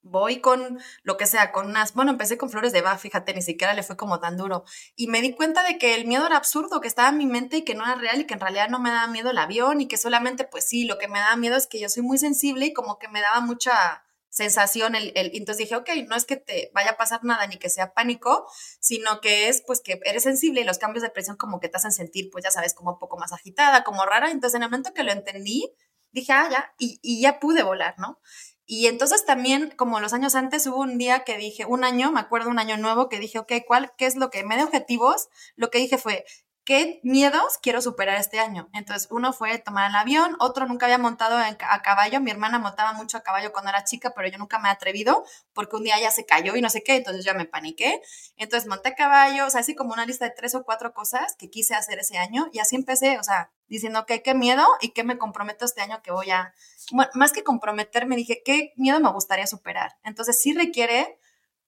voy 0.02 0.40
con 0.40 0.80
lo 1.02 1.16
que 1.16 1.26
sea, 1.26 1.52
con 1.52 1.66
unas, 1.66 1.94
bueno, 1.94 2.10
empecé 2.10 2.36
con 2.36 2.50
flores 2.50 2.72
de 2.72 2.82
Bach, 2.82 2.98
fíjate, 2.98 3.34
ni 3.34 3.42
siquiera 3.42 3.74
le 3.74 3.82
fue 3.82 3.96
como 3.96 4.18
tan 4.18 4.36
duro. 4.36 4.64
Y 4.96 5.06
me 5.06 5.20
di 5.20 5.34
cuenta 5.34 5.62
de 5.62 5.78
que 5.78 5.94
el 5.94 6.06
miedo 6.06 6.26
era 6.26 6.36
absurdo, 6.36 6.80
que 6.80 6.88
estaba 6.88 7.10
en 7.10 7.18
mi 7.18 7.26
mente 7.26 7.58
y 7.58 7.64
que 7.64 7.74
no 7.74 7.84
era 7.84 7.94
real 7.94 8.20
y 8.20 8.26
que 8.26 8.34
en 8.34 8.40
realidad 8.40 8.68
no 8.68 8.80
me 8.80 8.90
daba 8.90 9.06
miedo 9.06 9.30
el 9.30 9.38
avión 9.38 9.80
y 9.80 9.88
que 9.88 9.96
solamente, 9.98 10.44
pues 10.44 10.64
sí, 10.66 10.84
lo 10.84 10.98
que 10.98 11.08
me 11.08 11.20
daba 11.20 11.36
miedo 11.36 11.56
es 11.56 11.66
que 11.66 11.80
yo 11.80 11.88
soy 11.88 12.02
muy 12.02 12.18
sensible 12.18 12.66
y 12.66 12.72
como 12.72 12.98
que 12.98 13.08
me 13.08 13.20
daba 13.20 13.40
mucha 13.40 14.04
sensación 14.32 14.94
el, 14.94 15.12
el 15.14 15.30
entonces 15.34 15.58
dije, 15.58 15.76
ok, 15.76 15.90
no 16.08 16.16
es 16.16 16.24
que 16.24 16.36
te 16.36 16.70
vaya 16.74 16.92
a 16.92 16.96
pasar 16.96 17.22
nada 17.22 17.46
ni 17.46 17.58
que 17.58 17.68
sea 17.68 17.92
pánico, 17.92 18.46
sino 18.80 19.20
que 19.20 19.48
es 19.48 19.62
pues 19.66 19.80
que 19.80 20.00
eres 20.04 20.22
sensible 20.22 20.62
y 20.62 20.64
los 20.64 20.78
cambios 20.78 21.02
de 21.02 21.10
presión 21.10 21.36
como 21.36 21.60
que 21.60 21.68
te 21.68 21.76
hacen 21.76 21.92
sentir, 21.92 22.30
pues 22.32 22.42
ya 22.42 22.50
sabes, 22.50 22.72
como 22.72 22.92
un 22.92 22.98
poco 22.98 23.18
más 23.18 23.32
agitada, 23.32 23.84
como 23.84 24.06
rara. 24.06 24.30
Entonces 24.30 24.56
en 24.56 24.62
el 24.62 24.70
momento 24.70 24.94
que 24.94 25.02
lo 25.02 25.12
entendí, 25.12 25.70
dije, 26.12 26.32
ah, 26.32 26.48
ya, 26.50 26.74
y, 26.78 26.98
y 27.02 27.20
ya 27.20 27.40
pude 27.40 27.62
volar, 27.62 27.94
¿no? 27.98 28.20
Y 28.64 28.86
entonces 28.86 29.26
también, 29.26 29.74
como 29.76 30.00
los 30.00 30.14
años 30.14 30.34
antes, 30.34 30.66
hubo 30.66 30.80
un 30.80 30.96
día 30.96 31.24
que 31.24 31.36
dije, 31.36 31.66
un 31.66 31.84
año, 31.84 32.10
me 32.10 32.20
acuerdo 32.20 32.48
un 32.48 32.58
año 32.58 32.78
nuevo, 32.78 33.10
que 33.10 33.18
dije, 33.18 33.38
ok, 33.38 33.52
¿cuál, 33.66 33.92
qué 33.98 34.06
es 34.06 34.16
lo 34.16 34.30
que 34.30 34.44
me 34.44 34.56
de 34.56 34.64
objetivos? 34.64 35.28
Lo 35.56 35.68
que 35.68 35.78
dije 35.78 35.98
fue, 35.98 36.24
¿qué 36.64 37.00
miedos 37.02 37.58
quiero 37.60 37.82
superar 37.82 38.18
este 38.18 38.38
año? 38.38 38.68
Entonces, 38.72 39.08
uno 39.10 39.32
fue 39.32 39.58
tomar 39.58 39.90
el 39.90 39.96
avión, 39.96 40.36
otro 40.38 40.66
nunca 40.66 40.86
había 40.86 40.98
montado 40.98 41.36
a 41.36 41.82
caballo, 41.82 42.20
mi 42.20 42.30
hermana 42.30 42.58
montaba 42.58 42.92
mucho 42.92 43.18
a 43.18 43.22
caballo 43.22 43.52
cuando 43.52 43.70
era 43.70 43.84
chica, 43.84 44.12
pero 44.14 44.28
yo 44.28 44.38
nunca 44.38 44.58
me 44.58 44.68
he 44.68 44.72
atrevido 44.72 45.24
porque 45.52 45.76
un 45.76 45.84
día 45.84 45.98
ya 46.00 46.10
se 46.10 46.24
cayó 46.24 46.56
y 46.56 46.62
no 46.62 46.70
sé 46.70 46.82
qué, 46.82 46.96
entonces 46.96 47.24
ya 47.24 47.34
me 47.34 47.46
paniqué. 47.46 48.00
Entonces, 48.36 48.68
monté 48.68 48.90
a 48.90 48.94
caballo, 48.94 49.46
o 49.46 49.50
sea, 49.50 49.60
así 49.60 49.74
como 49.74 49.92
una 49.92 50.06
lista 50.06 50.24
de 50.24 50.32
tres 50.36 50.54
o 50.54 50.64
cuatro 50.64 50.94
cosas 50.94 51.34
que 51.38 51.50
quise 51.50 51.74
hacer 51.74 51.98
ese 51.98 52.18
año 52.18 52.48
y 52.52 52.60
así 52.60 52.76
empecé, 52.76 53.18
o 53.18 53.22
sea, 53.24 53.50
diciendo, 53.68 54.00
ok, 54.00 54.12
qué 54.22 54.34
miedo 54.34 54.66
y 54.80 54.90
qué 54.90 55.04
me 55.04 55.18
comprometo 55.18 55.64
este 55.64 55.82
año 55.82 56.02
que 56.02 56.12
voy 56.12 56.30
a, 56.30 56.54
bueno, 56.92 57.10
más 57.14 57.32
que 57.32 57.42
comprometerme, 57.42 58.16
dije, 58.16 58.42
qué 58.44 58.72
miedo 58.76 59.00
me 59.00 59.10
gustaría 59.10 59.46
superar. 59.46 59.96
Entonces, 60.04 60.40
sí 60.40 60.52
requiere 60.52 61.18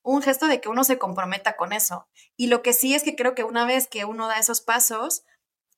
un 0.04 0.22
gesto 0.22 0.46
de 0.46 0.60
que 0.60 0.68
uno 0.68 0.84
se 0.84 0.98
comprometa 0.98 1.56
con 1.56 1.72
eso. 1.72 2.06
Y 2.36 2.46
lo 2.46 2.62
que 2.62 2.72
sí 2.72 2.94
es 2.94 3.02
que 3.02 3.16
creo 3.16 3.34
que 3.34 3.42
una 3.42 3.66
vez 3.66 3.88
que 3.88 4.04
uno 4.04 4.28
da 4.28 4.38
esos 4.38 4.60
pasos, 4.60 5.24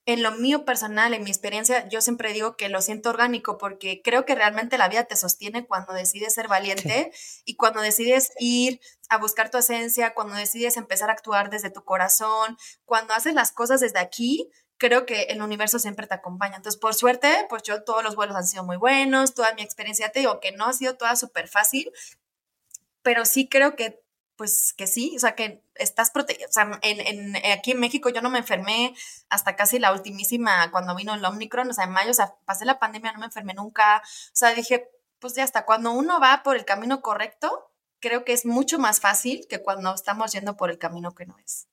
en 0.04 0.22
lo 0.22 0.32
mío 0.32 0.64
personal, 0.64 1.14
en 1.14 1.24
mi 1.24 1.30
experiencia, 1.30 1.88
yo 1.88 2.00
siempre 2.00 2.32
digo 2.32 2.56
que 2.56 2.68
lo 2.68 2.80
siento 2.80 3.10
orgánico 3.10 3.56
porque 3.56 4.02
creo 4.02 4.24
que 4.24 4.34
realmente 4.34 4.78
la 4.78 4.88
vida 4.88 5.04
te 5.04 5.16
sostiene 5.16 5.66
cuando 5.66 5.92
decides 5.92 6.34
ser 6.34 6.48
valiente 6.48 7.12
y 7.44 7.56
cuando 7.56 7.80
decides 7.80 8.30
ir 8.38 8.80
a 9.08 9.18
buscar 9.18 9.50
tu 9.50 9.58
esencia, 9.58 10.14
cuando 10.14 10.34
decides 10.34 10.76
empezar 10.76 11.08
a 11.10 11.14
actuar 11.14 11.50
desde 11.50 11.70
tu 11.70 11.84
corazón, 11.84 12.56
cuando 12.84 13.14
haces 13.14 13.34
las 13.34 13.52
cosas 13.52 13.80
desde 13.80 13.98
aquí, 13.98 14.50
creo 14.76 15.06
que 15.06 15.22
el 15.24 15.40
universo 15.42 15.78
siempre 15.78 16.06
te 16.06 16.14
acompaña. 16.14 16.56
Entonces, 16.56 16.80
por 16.80 16.94
suerte, 16.94 17.46
pues 17.48 17.62
yo 17.62 17.82
todos 17.82 18.04
los 18.04 18.14
vuelos 18.16 18.36
han 18.36 18.46
sido 18.46 18.64
muy 18.64 18.76
buenos, 18.76 19.34
toda 19.34 19.54
mi 19.54 19.62
experiencia, 19.62 20.10
te 20.10 20.20
digo 20.20 20.40
que 20.40 20.52
no 20.52 20.66
ha 20.66 20.72
sido 20.72 20.96
toda 20.96 21.16
súper 21.16 21.48
fácil, 21.48 21.92
pero 23.02 23.24
sí 23.24 23.48
creo 23.48 23.74
que 23.74 24.05
pues 24.36 24.74
que 24.76 24.86
sí, 24.86 25.14
o 25.16 25.18
sea, 25.18 25.34
que 25.34 25.62
estás 25.74 26.10
protegido. 26.10 26.48
O 26.48 26.52
sea, 26.52 26.78
en, 26.82 27.36
aquí 27.36 27.72
en 27.72 27.80
México 27.80 28.10
yo 28.10 28.20
no 28.20 28.30
me 28.30 28.38
enfermé 28.38 28.94
hasta 29.28 29.56
casi 29.56 29.78
la 29.78 29.92
ultimísima, 29.92 30.70
cuando 30.70 30.94
vino 30.94 31.14
el 31.14 31.24
Omicron, 31.24 31.70
o 31.70 31.72
sea, 31.72 31.84
en 31.84 31.90
mayo, 31.90 32.10
o 32.10 32.14
sea, 32.14 32.34
pasé 32.44 32.64
la 32.64 32.78
pandemia, 32.78 33.12
no 33.12 33.18
me 33.18 33.26
enfermé 33.26 33.54
nunca. 33.54 34.02
O 34.04 34.36
sea, 34.36 34.54
dije, 34.54 34.88
pues 35.18 35.34
ya 35.34 35.44
hasta 35.44 35.64
cuando 35.64 35.92
uno 35.92 36.20
va 36.20 36.42
por 36.42 36.56
el 36.56 36.64
camino 36.64 37.00
correcto, 37.00 37.72
creo 38.00 38.24
que 38.24 38.32
es 38.32 38.44
mucho 38.44 38.78
más 38.78 39.00
fácil 39.00 39.46
que 39.48 39.62
cuando 39.62 39.94
estamos 39.94 40.32
yendo 40.32 40.56
por 40.56 40.70
el 40.70 40.78
camino 40.78 41.14
que 41.14 41.26
no 41.26 41.36
es. 41.38 41.68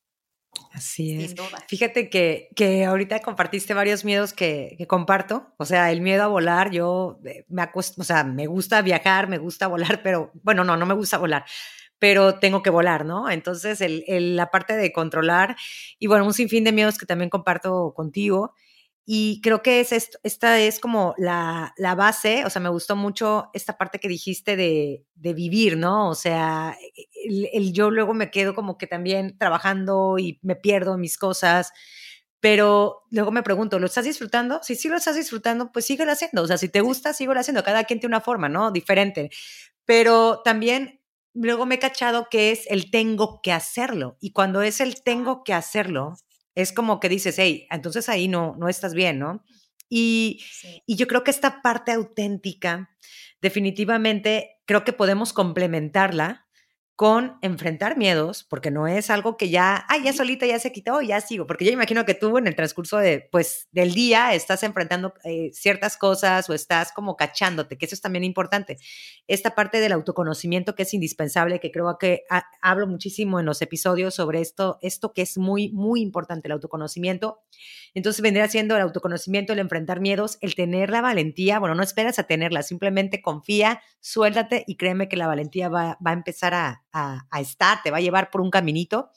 Así 0.71 1.23
es. 1.23 1.36
Fíjate 1.67 2.10
que, 2.10 2.49
que, 2.56 2.86
ahorita 2.86 3.21
compartiste 3.21 3.73
varios 3.73 4.06
miedos 4.06 4.34
que, 4.34 4.76
que, 4.78 4.86
comparto. 4.86 5.54
O 5.58 5.65
sea, 5.65 5.91
el 5.91 6.02
miedo 6.02 6.23
a 6.23 6.28
volar, 6.28 6.69
yo 6.69 7.19
eh, 7.26 7.43
me 7.47 7.63
acuesto, 7.63 8.02
o 8.02 8.04
sea, 8.04 8.23
me 8.23 8.45
gusta 8.45 8.82
viajar, 8.84 9.28
me 9.28 9.39
gusta 9.39 9.67
volar, 9.67 10.02
pero 10.04 10.32
bueno, 10.43 10.63
no, 10.63 10.78
no 10.78 10.86
me 10.86 10.93
gusta 10.93 11.17
volar 11.17 11.45
pero 11.99 12.39
tengo 12.39 12.62
que 12.62 12.69
volar, 12.69 13.06
¿no? 13.06 13.29
Entonces, 13.29 13.82
el, 13.82 14.36
la 14.36 14.51
parte 14.51 14.75
de 14.75 14.91
controlar 14.91 15.56
y 15.99 16.08
bueno, 16.08 16.25
un 16.25 16.34
sinfín 16.34 16.63
de 16.63 16.71
miedos 16.71 16.97
que 16.97 17.06
también 17.06 17.29
comparto 17.29 17.93
contigo. 17.95 18.53
Y 19.06 19.41
creo 19.41 19.62
que 19.62 19.82
es 19.82 19.91
esto, 19.91 20.17
esta 20.23 20.60
es 20.60 20.79
como 20.79 21.13
la, 21.17 21.73
la, 21.77 21.93
base, 21.93 22.45
o 22.45 22.49
sea, 22.49 22.62
me 22.62 22.69
gustó 22.69 22.95
mucho 22.95 23.49
esta 23.53 23.77
parte 23.77 23.99
que 23.99 24.08
dijiste 24.08 24.56
de, 24.56 25.06
de 25.15 25.34
vivir, 25.34 25.75
¿no? 25.75 26.10
O 26.10 26.15
sea, 26.15 26.77
el, 27.25 27.49
el, 27.51 27.73
yo 27.73 27.91
luego 27.91 28.13
me 28.13 28.32
quedo 28.32 28.56
como 28.56 28.77
que 28.77 28.88
también 28.88 29.38
trabajando 29.38 30.17
y 30.19 30.39
me 30.41 30.56
pierdo 30.56 30.97
mis 30.97 31.17
cosas, 31.17 31.73
pero 32.39 33.03
luego 33.10 33.32
me 33.32 33.43
pregunto, 33.43 33.79
¿lo 33.79 33.86
estás 33.86 34.06
disfrutando? 34.06 34.60
Si 34.63 34.75
sí 34.75 34.89
lo 34.89 34.97
estás 34.97 35.15
disfrutando, 35.15 35.71
pues 35.71 35.86
síguelo 35.86 36.12
haciendo, 36.12 36.41
o 36.43 36.47
sea, 36.47 36.58
si 36.58 36.69
te 36.69 36.82
gusta, 36.82 37.13
síguelo 37.13 37.39
haciendo, 37.39 37.63
cada 37.63 37.86
quien 37.86 38.01
tiene 38.01 38.15
una 38.15 38.21
forma, 38.21 38.49
¿no? 38.49 38.71
Diferente, 38.71 39.29
pero 39.86 40.41
también 40.43 41.01
luego 41.34 41.65
me 41.65 41.76
he 41.76 41.80
cachado 41.80 42.28
que 42.30 42.52
es 42.52 42.65
el 42.69 42.91
tengo 42.91 43.41
que 43.41 43.52
hacerlo. 43.52 44.17
Y 44.22 44.32
cuando 44.32 44.62
es 44.62 44.80
el 44.82 45.04
tengo 45.04 45.43
que 45.43 45.54
hacerlo, 45.54 46.15
es 46.56 46.74
como 46.74 47.00
que 47.00 47.10
dices, 47.10 47.36
hey, 47.39 47.67
entonces 47.72 48.10
ahí 48.10 48.28
no, 48.28 48.56
no 48.58 48.69
estás 48.69 48.93
bien, 48.93 49.19
¿no? 49.19 49.43
Y, 49.89 50.43
y 50.86 50.96
yo 50.96 51.08
creo 51.08 51.24
que 51.24 51.32
esta 51.32 51.62
parte 51.62 51.91
auténtica, 51.91 52.89
definitivamente, 53.41 54.58
creo 54.65 54.84
que 54.84 54.93
podemos 54.93 55.34
complementarla 55.34 56.46
con 56.95 57.38
enfrentar 57.41 57.97
miedos, 57.97 58.43
porque 58.43 58.69
no 58.69 58.88
es 58.88 59.10
algo 59.10 59.36
que 59.36 59.49
ya, 59.49 59.84
ay, 59.89 60.03
ya 60.03 60.13
solita 60.13 60.45
ya 60.45 60.60
se 60.60 60.71
quitó, 60.71 61.01
ya 61.01 61.21
sigo, 61.21 61.47
porque 61.47 61.65
yo 61.65 61.71
imagino 61.71 62.06
que 62.06 62.13
tú 62.13 62.38
en 62.38 62.45
el 62.45 62.56
transcurso 62.56 62.97
de, 62.97 63.27
pues, 63.32 63.67
del 63.71 63.93
día 63.95 64.36
estás 64.36 64.62
enfrentando 64.62 65.13
eh, 65.23 65.49
ciertas 65.53 65.97
cosas 65.97 66.47
o 66.49 66.53
estás 66.53 66.91
como 66.91 67.15
cachándote, 67.15 67.77
que 67.79 67.88
eso 67.88 67.95
es 67.95 68.01
también 68.01 68.23
importante. 68.23 68.77
Esta 69.27 69.56
parte 69.56 69.79
del 69.79 69.91
autoconocimiento 69.91 70.75
que 70.75 70.84
es 70.84 70.93
indispensable, 70.93 71.60
que 71.60 71.71
creo 71.71 71.97
que 71.97 72.25
hablo 72.62 72.86
muchísimo 72.86 73.39
en 73.39 73.47
los 73.47 73.62
episodios 73.63 74.13
sobre 74.13 74.41
esto, 74.41 74.77
esto 74.82 75.13
que 75.13 75.23
es 75.23 75.38
muy, 75.38 75.71
muy 75.71 76.01
importante, 76.01 76.47
el 76.47 76.51
autoconocimiento. 76.51 77.41
Entonces 77.93 78.21
vendría 78.21 78.47
siendo 78.47 78.75
el 78.75 78.82
autoconocimiento, 78.82 79.53
el 79.53 79.60
enfrentar 79.60 79.99
miedos, 79.99 80.38
el 80.41 80.56
tener 80.56 80.89
la 80.89 81.01
valentía. 81.01 81.60
Bueno, 81.60 81.75
no 81.75 81.84
esperas 81.84 82.17
a 82.17 82.23
tenerla, 82.23 82.63
simplemente 82.63 83.21
confía, 83.21 83.82
suéltate 83.99 84.63
y 84.67 84.77
créeme 84.77 85.08
que 85.08 85.17
la 85.17 85.27
valentía 85.27 85.69
va, 85.69 85.97
a 86.03 86.13
empezar 86.13 86.53
a, 86.53 86.84
estar, 87.39 87.84
te 87.84 87.91
va 87.91 87.97
a 87.97 88.01
llevar 88.01 88.32
por 88.32 88.41
un 88.41 88.49
caminito 88.49 89.12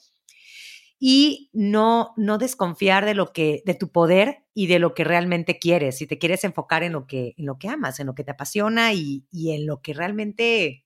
y 0.99 1.49
no, 1.53 2.13
no 2.17 2.37
desconfiar 2.37 3.05
de 3.05 3.13
lo 3.13 3.31
que, 3.33 3.61
de 3.65 3.73
tu 3.73 3.91
poder 3.91 4.43
y 4.53 4.67
de 4.67 4.79
lo 4.79 4.93
que 4.93 5.03
realmente 5.03 5.59
quieres. 5.59 5.97
Si 5.97 6.07
te 6.07 6.19
quieres 6.19 6.43
enfocar 6.43 6.83
en 6.83 6.93
lo 6.93 7.07
que, 7.07 7.33
en 7.37 7.45
lo 7.45 7.57
que 7.57 7.69
amas, 7.69 7.99
en 7.99 8.07
lo 8.07 8.15
que 8.15 8.23
te 8.23 8.31
apasiona 8.31 8.93
y, 8.93 9.25
y 9.31 9.51
en 9.53 9.65
lo 9.65 9.81
que 9.81 9.93
realmente, 9.93 10.85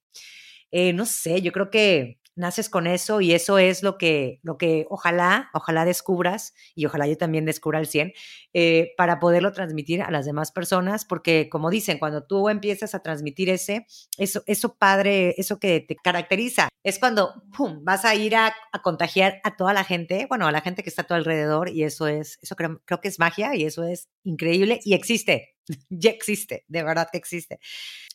eh, 0.71 0.93
no 0.93 1.05
sé, 1.05 1.41
yo 1.41 1.51
creo 1.51 1.69
que 1.69 2.20
naces 2.35 2.69
con 2.69 2.87
eso 2.87 3.21
y 3.21 3.33
eso 3.33 3.57
es 3.57 3.83
lo 3.83 3.97
que, 3.97 4.39
lo 4.43 4.57
que 4.57 4.85
ojalá, 4.89 5.49
ojalá 5.53 5.85
descubras 5.85 6.53
y 6.75 6.85
ojalá 6.85 7.07
yo 7.07 7.17
también 7.17 7.45
descubra 7.45 7.79
el 7.79 7.87
100 7.87 8.13
eh, 8.53 8.93
para 8.97 9.19
poderlo 9.19 9.51
transmitir 9.51 10.01
a 10.01 10.11
las 10.11 10.25
demás 10.25 10.51
personas, 10.51 11.05
porque 11.05 11.49
como 11.49 11.69
dicen, 11.69 11.99
cuando 11.99 12.23
tú 12.23 12.49
empiezas 12.49 12.95
a 12.95 12.99
transmitir 13.01 13.49
ese, 13.49 13.85
eso, 14.17 14.43
eso 14.45 14.75
padre, 14.75 15.35
eso 15.37 15.59
que 15.59 15.81
te 15.81 15.95
caracteriza, 15.95 16.69
es 16.83 16.99
cuando 16.99 17.43
pum, 17.55 17.83
vas 17.83 18.05
a 18.05 18.15
ir 18.15 18.35
a, 18.35 18.53
contagiar 18.83 19.39
a 19.43 19.55
toda 19.55 19.73
la 19.73 19.83
gente, 19.83 20.25
bueno, 20.27 20.47
a 20.47 20.51
la 20.51 20.61
gente 20.61 20.83
que 20.83 20.89
está 20.89 21.03
a 21.03 21.07
tu 21.07 21.13
alrededor 21.13 21.69
y 21.69 21.83
eso 21.83 22.07
es, 22.07 22.39
eso 22.41 22.55
creo, 22.55 22.81
creo 22.85 23.01
que 23.01 23.09
es 23.09 23.19
magia 23.19 23.55
y 23.55 23.63
eso 23.63 23.83
es 23.83 24.09
increíble 24.23 24.79
y 24.83 24.93
existe, 24.93 25.50
ya 25.89 26.11
existe, 26.11 26.65
de 26.67 26.83
verdad 26.83 27.09
que 27.11 27.17
existe. 27.17 27.59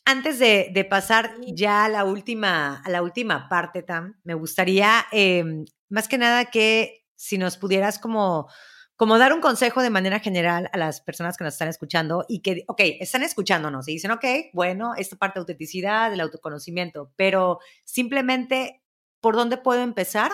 Antes 0.05 0.39
de, 0.39 0.87
pasar 0.89 1.35
ya 1.49 1.85
a 1.85 1.89
la 1.89 2.05
última, 2.05 2.81
a 2.83 2.91
la 2.91 3.03
última 3.03 3.49
parte, 3.49 3.83
Tam, 3.83 4.21
me 4.23 4.35
gustaría 4.35 5.05
em, 5.11 5.65
más 5.89 6.09
que 6.09 6.19
nada 6.19 6.45
que 6.47 7.07
si 7.17 7.39
nos 7.39 7.57
pudieras 7.57 7.99
como, 7.99 8.49
como 8.97 9.19
dar 9.19 9.33
un 9.33 9.41
consejo 9.41 9.83
de 9.83 9.91
manera 9.91 10.21
general 10.21 10.71
a 10.73 10.79
las 10.79 11.01
personas 11.01 11.37
que 11.37 11.45
nos 11.45 11.55
están 11.55 11.69
escuchando 11.69 12.25
y 12.29 12.41
que, 12.41 12.65
ok, 12.69 12.81
están 13.01 13.23
escuchándonos 13.23 13.89
y 13.89 13.93
dicen, 13.93 14.11
ok, 14.13 14.25
bueno, 14.53 14.95
esta 14.95 15.17
parte 15.17 15.39
de 15.39 15.43
autenticidad, 15.43 16.11
del 16.11 16.21
autoconocimiento, 16.21 17.13
pero 17.17 17.59
simplemente, 17.85 18.83
¿por 19.21 19.35
dónde 19.35 19.57
puedo 19.57 19.83
empezar? 19.83 20.31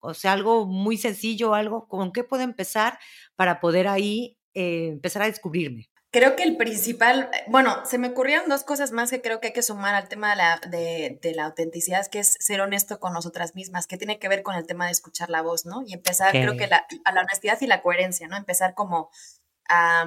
O 0.00 0.14
sea, 0.14 0.32
algo 0.32 0.66
muy 0.66 0.96
sencillo, 0.96 1.54
algo, 1.54 1.86
¿con 1.86 2.12
qué 2.12 2.24
puedo 2.24 2.42
empezar 2.42 2.98
para 3.36 3.60
poder 3.60 3.88
ahí 3.88 4.38
eh, 4.54 4.88
empezar 4.88 5.22
a 5.22 5.26
descubrirme? 5.26 5.91
Creo 6.12 6.36
que 6.36 6.42
el 6.42 6.58
principal, 6.58 7.30
bueno, 7.46 7.86
se 7.86 7.96
me 7.96 8.08
ocurrieron 8.08 8.46
dos 8.46 8.64
cosas 8.64 8.92
más 8.92 9.08
que 9.08 9.22
creo 9.22 9.40
que 9.40 9.46
hay 9.46 9.52
que 9.54 9.62
sumar 9.62 9.94
al 9.94 10.08
tema 10.08 10.30
de 10.30 10.36
la, 10.36 10.60
de, 10.68 11.32
la 11.34 11.46
autenticidad, 11.46 12.06
que 12.06 12.18
es 12.18 12.36
ser 12.38 12.60
honesto 12.60 13.00
con 13.00 13.14
nosotras 13.14 13.54
mismas, 13.54 13.86
que 13.86 13.96
tiene 13.96 14.18
que 14.18 14.28
ver 14.28 14.42
con 14.42 14.54
el 14.54 14.66
tema 14.66 14.84
de 14.84 14.92
escuchar 14.92 15.30
la 15.30 15.40
voz, 15.40 15.64
¿no? 15.64 15.82
Y 15.86 15.94
empezar, 15.94 16.32
creo 16.32 16.54
que 16.58 16.66
la, 16.66 16.86
a 17.06 17.12
la 17.12 17.22
honestidad 17.22 17.58
y 17.62 17.66
la 17.66 17.80
coherencia, 17.80 18.28
¿no? 18.28 18.36
Empezar 18.36 18.74
como 18.74 19.10
a, 19.70 20.06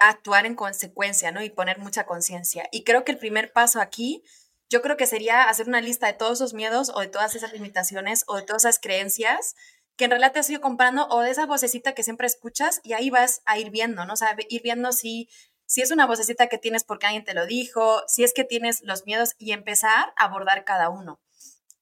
actuar 0.00 0.46
en 0.46 0.54
consecuencia, 0.54 1.30
¿no? 1.32 1.42
Y 1.42 1.50
poner 1.50 1.80
mucha 1.80 2.06
conciencia. 2.06 2.66
Y 2.72 2.84
creo 2.84 3.04
que 3.04 3.12
el 3.12 3.18
primer 3.18 3.52
paso 3.52 3.82
aquí, 3.82 4.24
yo 4.70 4.80
creo 4.80 4.96
que 4.96 5.06
sería 5.06 5.50
hacer 5.50 5.68
una 5.68 5.82
lista 5.82 6.06
de 6.06 6.14
todos 6.14 6.38
esos 6.38 6.54
miedos 6.54 6.90
o 6.94 7.00
de 7.00 7.08
todas 7.08 7.34
esas 7.34 7.52
limitaciones 7.52 8.24
o 8.26 8.36
de 8.36 8.42
todas 8.42 8.64
esas 8.64 8.78
creencias 8.78 9.54
que 9.96 10.04
en 10.04 10.10
realidad 10.10 10.32
te 10.32 10.40
has 10.40 10.50
ido 10.50 10.60
comprando 10.60 11.06
o 11.08 11.20
de 11.20 11.30
esa 11.30 11.46
vocecita 11.46 11.94
que 11.94 12.02
siempre 12.02 12.26
escuchas 12.26 12.80
y 12.84 12.92
ahí 12.92 13.10
vas 13.10 13.42
a 13.46 13.58
ir 13.58 13.70
viendo, 13.70 14.04
¿no? 14.04 14.12
O 14.12 14.16
sea, 14.16 14.36
ir 14.48 14.62
viendo 14.62 14.92
si, 14.92 15.28
si 15.64 15.80
es 15.80 15.90
una 15.90 16.06
vocecita 16.06 16.48
que 16.48 16.58
tienes 16.58 16.84
porque 16.84 17.06
alguien 17.06 17.24
te 17.24 17.34
lo 17.34 17.46
dijo, 17.46 18.02
si 18.06 18.22
es 18.22 18.34
que 18.34 18.44
tienes 18.44 18.82
los 18.82 19.06
miedos 19.06 19.34
y 19.38 19.52
empezar 19.52 20.12
a 20.16 20.24
abordar 20.24 20.64
cada 20.64 20.90
uno. 20.90 21.20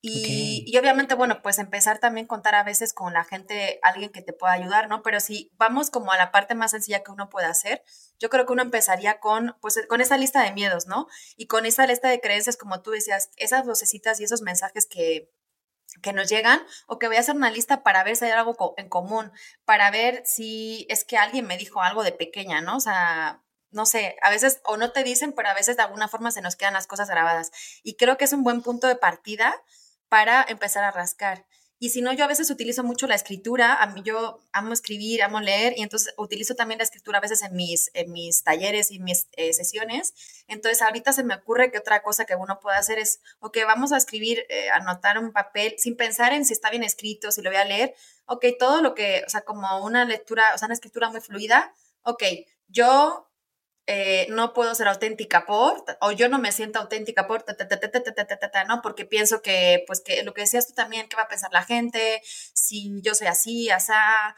Y, 0.07 0.65
y, 0.67 0.77
obviamente, 0.77 1.15
bueno, 1.15 1.41
pues 1.41 1.59
empezar 1.59 1.99
también 1.99 2.27
a 2.27 2.29
contar 2.29 2.55
a 2.57 2.63
veces 2.63 2.93
con 2.93 3.15
la 3.15 3.25
gente, 3.25 3.81
alguien 3.83 4.13
que 4.13 4.21
te 4.21 4.35
pueda 4.35 4.53
ayudar, 4.53 4.87
¿no? 4.87 5.03
Pero 5.03 5.19
si 5.19 5.51
vamos 5.57 5.89
como 5.89 6.13
a 6.13 6.19
la 6.19 6.31
parte 6.31 6.55
más 6.55 6.73
sencilla 6.73 7.03
que 7.03 7.11
uno 7.11 7.31
puede 7.31 7.47
hacer, 7.47 7.83
yo 8.19 8.29
creo 8.29 8.45
que 8.45 8.53
uno 8.53 8.61
empezaría 8.61 9.19
con, 9.19 9.57
pues, 9.63 9.81
con 9.89 10.03
esa 10.03 10.19
lista 10.19 10.43
de 10.43 10.53
miedos, 10.53 10.87
¿no? 10.87 11.07
Y 11.39 11.47
con 11.47 11.65
esa 11.65 11.87
lista 11.87 12.11
de 12.11 12.21
creencias, 12.21 12.59
como 12.59 12.83
tú 12.83 12.91
decías, 12.91 13.31
esas 13.39 13.65
vocecitas 13.65 14.21
y 14.21 14.25
esos 14.25 14.43
mensajes 14.43 14.85
que, 14.85 15.31
que 16.03 16.13
nos 16.13 16.29
llegan 16.29 16.61
o 16.87 16.99
que 16.99 17.07
voy 17.07 17.17
a 17.17 17.21
hacer 17.21 17.37
una 17.37 17.51
lista 17.51 17.83
para 17.83 18.05
ver 18.05 18.17
si 18.17 18.27
hay 18.27 18.33
algo 18.33 18.75
en 18.77 18.89
común, 18.89 19.33
para 19.65 19.91
ver 19.91 20.23
si 20.25 20.87
es 20.89 21.05
que 21.05 21.17
alguien 21.17 21.47
me 21.47 21.57
dijo 21.57 21.83
algo 21.83 22.03
de 22.03 22.13
pequeña, 22.13 22.61
¿no? 22.61 22.77
O 22.77 22.81
sea, 22.81 23.43
no 23.71 23.87
sé, 23.87 24.17
a 24.23 24.31
veces 24.31 24.61
o 24.65 24.77
no 24.77 24.93
te 24.93 25.03
dicen, 25.03 25.33
pero 25.33 25.49
a 25.49 25.55
veces 25.55 25.77
de 25.77 25.83
alguna 25.83 26.09
forma 26.09 26.31
se 26.31 26.43
nos 26.43 26.57
quedan 26.57 26.75
las 26.75 26.87
cosas 26.87 27.09
grabadas. 27.09 27.51
Y 27.83 27.97
creo 27.97 28.17
que 28.17 28.25
es 28.25 28.33
un 28.33 28.45
buen 28.45 28.63
punto 28.63 28.87
de 28.87 28.97
partida 28.97 29.55
para 30.09 30.45
empezar 30.49 30.85
a 30.85 30.93
rascar. 30.93 31.47
Y 31.79 31.91
si 31.91 32.01
no, 32.01 32.13
yo 32.13 32.25
a 32.25 32.29
veces 32.29 32.51
utilizo 32.51 32.85
mucho 32.85 33.07
la 33.07 33.15
escritura. 33.15 33.75
A 33.75 33.87
mí 33.89 34.03
yo 34.05 34.41
amo 34.53 34.73
escribir, 34.73 35.23
amo 35.23 35.41
leer 35.41 35.75
y 35.77 35.83
entonces 35.83 36.15
utilizo 36.17 36.55
también 36.55 36.79
la 36.79 36.85
escritura 36.85 37.19
a 37.19 37.21
veces 37.21 37.43
en 37.43 37.55
mis, 37.55 37.91
en 37.95 38.13
mis 38.13 38.43
talleres 38.43 38.91
y 38.91 39.01
mis 39.01 39.29
eh, 39.33 39.53
sesiones. 39.53 40.15
Entonces 40.47 40.81
ahorita 40.83 41.13
se 41.13 41.25
me 41.25 41.35
ocurre 41.35 41.71
que 41.71 41.79
otra 41.79 42.03
cosa 42.03 42.25
que 42.25 42.37
uno 42.37 42.61
puede 42.61 42.77
hacer 42.77 42.99
es, 42.99 43.21
ok, 43.41 43.59
vamos 43.67 43.93
a 43.93 43.97
escribir, 43.97 44.47
eh, 44.49 44.71
anotar 44.71 45.19
un 45.19 45.33
papel 45.33 45.75
sin 45.79 45.97
pensar 45.97 46.33
en 46.33 46.45
si 46.45 46.53
está 46.53 46.71
bien 46.71 46.85
escrito, 46.85 47.33
si 47.33 47.43
lo 47.43 47.51
voy 47.51 47.59
a 47.59 47.65
leer. 47.65 47.95
Ok, 48.27 48.47
todo 48.59 48.81
lo 48.81 48.95
que, 48.95 49.23
o 49.27 49.31
sea, 49.31 49.43
como 49.43 49.85
una 49.85 50.05
lectura, 50.05 50.45
o 50.55 50.59
sea, 50.59 50.67
una 50.67 50.75
escritura 50.75 51.11
muy 51.11 51.21
fluida. 51.21 51.75
Ok, 52.03 52.23
yo 52.69 53.29
eh, 53.87 54.27
no 54.31 54.53
puedo 54.55 54.75
ser 54.75 54.89
auténtica 54.89 55.45
por, 55.45 55.85
o 56.01 56.11
yo 56.13 56.29
no 56.29 56.39
me 56.39 56.53
siento 56.53 56.79
auténtica 56.79 57.27
por, 57.27 57.45
¿no? 58.67 58.81
Porque 58.83 59.05
pienso 59.05 59.43
que, 59.43 59.85
pues, 59.87 60.01
que 60.01 60.23
lo 60.23 60.33
que 60.33 60.43
decías 60.43 60.67
tú 60.67 60.73
también, 60.75 61.09
¿qué 61.09 61.17
va 61.17 61.25
a 61.25 61.29
pensar 61.29 61.53
la 61.53 61.65
gente? 61.65 62.23
Si 62.25 63.01
yo 63.03 63.15
soy 63.15 63.27
así, 63.27 63.71
asá. 63.71 64.35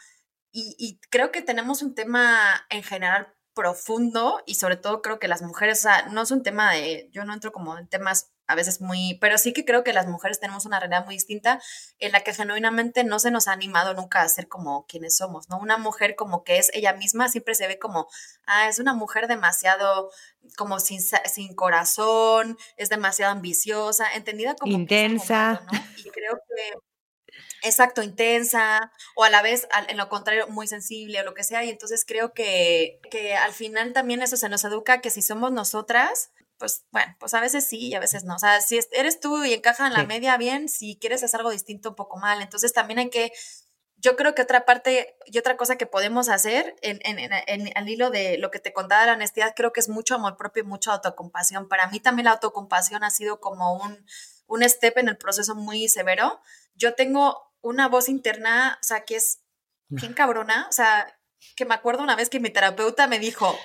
Y, 0.51 0.75
y 0.79 1.01
creo 1.11 1.31
que 1.31 1.43
tenemos 1.43 1.83
un 1.83 1.95
tema 1.95 2.67
en 2.71 2.83
general 2.83 3.36
profundo 3.57 4.43
y 4.47 4.57
sobre 4.57 4.77
todo 4.77 5.03
creo 5.03 5.19
que 5.19 5.27
las 5.27 5.43
mujeres, 5.43 5.79
o 5.81 5.83
sea, 5.83 6.07
no 6.09 6.23
es 6.23 6.31
un 6.31 6.45
tema 6.45 6.73
de, 6.73 7.09
yo 7.11 7.25
no 7.25 7.33
entro 7.33 7.51
como 7.51 7.77
en 7.77 7.89
temas 7.89 8.31
a 8.47 8.55
veces 8.55 8.81
muy, 8.81 9.19
pero 9.21 9.39
sí 9.39 9.53
que 9.53 9.65
creo 9.65 9.83
que 9.83 9.93
las 9.93 10.07
mujeres 10.07 10.39
tenemos 10.39 10.67
una 10.67 10.79
realidad 10.79 11.05
muy 11.05 11.17
distinta 11.17 11.61
en 11.99 12.13
la 12.13 12.21
que 12.21 12.35
genuinamente 12.35 13.03
no 13.03 13.19
se 13.19 13.31
nos 13.31 13.49
ha 13.49 13.53
animado 13.53 13.95
nunca 13.95 14.21
a 14.21 14.29
ser 14.29 14.47
como 14.47 14.87
quienes 14.87 15.17
somos, 15.17 15.49
¿no? 15.49 15.59
Una 15.59 15.79
mujer 15.79 16.15
como 16.15 16.45
que 16.45 16.59
es 16.59 16.71
ella 16.75 16.93
misma 16.93 17.29
siempre 17.29 17.55
se 17.55 17.67
ve 17.67 17.79
como, 17.79 18.07
ah, 18.47 18.69
es 18.69 18.79
una 18.79 18.95
mujer 18.95 19.27
demasiado 19.27 20.11
como 20.57 20.79
sin, 20.79 21.01
sin 21.01 21.55
corazón, 21.55 22.57
es 22.77 22.89
demasiado 22.89 23.33
ambiciosa, 23.33 24.13
entendida 24.15 24.55
como... 24.55 24.71
Intensa. 24.71 25.63
¿no? 25.65 25.79
Y 25.97 26.11
creo 26.11 26.35
que... 26.37 26.79
Exacto, 27.67 28.01
intensa, 28.01 28.93
o 29.17 29.25
a 29.25 29.31
la 29.31 29.43
vez, 29.43 29.67
en 29.89 29.97
lo 29.97 30.09
contrario, 30.09 30.47
muy 30.47 30.69
sensible 30.69 31.21
o 31.21 31.25
lo 31.25 31.35
que 31.35 31.43
sea. 31.43 31.65
Y 31.65 31.71
entonces 31.71 32.05
creo 32.07 32.33
que, 32.33 33.01
que 33.11 33.35
al 33.35 33.53
final 33.53 33.93
también 33.93 34.23
eso 34.23 34.37
se 34.37 34.49
nos 34.49 34.63
educa 34.63 35.01
que 35.01 35.11
si 35.11 35.21
somos 35.21 35.51
nosotras, 35.51 36.31
pues 36.59 36.85
bueno, 36.93 37.17
pues 37.19 37.35
a 37.35 37.41
veces 37.41 37.67
sí 37.69 37.89
y 37.89 37.95
a 37.95 38.01
veces 38.01 38.23
no. 38.23 38.37
O 38.37 38.39
sea, 38.39 38.61
si 38.61 38.79
eres 38.93 39.19
tú 39.19 39.45
y 39.45 39.53
encaja 39.53 39.89
en 39.89 39.95
la 39.95 40.05
media, 40.05 40.37
bien, 40.37 40.69
si 40.69 40.97
quieres 41.01 41.25
hacer 41.25 41.41
algo 41.41 41.51
distinto, 41.51 41.89
un 41.89 41.97
poco 41.97 42.19
mal. 42.19 42.41
Entonces 42.41 42.73
también 42.73 43.01
hay 43.01 43.11
que, 43.11 43.33
yo 43.97 44.15
creo 44.15 44.37
que 44.37 44.43
otra 44.43 44.65
parte 44.65 45.17
y 45.27 45.37
otra 45.37 45.57
cosa 45.57 45.75
que 45.75 45.87
podemos 45.87 46.29
hacer 46.29 46.77
en, 46.83 47.01
en, 47.03 47.19
en, 47.19 47.73
al 47.77 47.89
hilo 47.89 48.11
de 48.11 48.39
lo 48.39 48.53
que 48.53 48.61
te 48.61 48.73
contaba 48.73 49.01
de 49.01 49.09
la 49.09 49.15
honestidad, 49.15 49.55
creo 49.57 49.73
que 49.73 49.81
es 49.81 49.89
mucho 49.89 50.15
amor 50.15 50.37
propio 50.37 50.63
y 50.63 50.67
mucha 50.67 50.93
autocompasión. 50.93 51.69
Para 51.69 51.89
mí 51.89 51.99
también 51.99 52.27
la 52.27 52.33
autocompasión 52.33 53.03
ha 53.03 53.11
sido 53.11 53.41
como 53.41 53.75
un, 53.75 54.07
un 54.47 54.63
step 54.63 54.99
en 54.99 55.09
el 55.09 55.17
proceso 55.17 55.57
muy 55.57 55.89
severo. 55.89 56.41
Yo 56.77 56.95
tengo 56.95 57.46
una 57.61 57.89
voz 57.89 58.09
interna, 58.09 58.79
o 58.81 58.85
sea, 58.85 59.05
que 59.05 59.17
es 59.17 59.41
bien 59.89 60.15
cabrona, 60.15 60.67
o 60.69 60.73
sea, 60.73 61.19
que 61.55 61.65
me 61.65 61.75
acuerdo 61.75 62.03
una 62.03 62.17
vez 62.17 62.29
que 62.29 62.41
mi 62.41 62.51
terapeuta 62.51 63.07
me 63.07 63.19
dijo, 63.19 63.57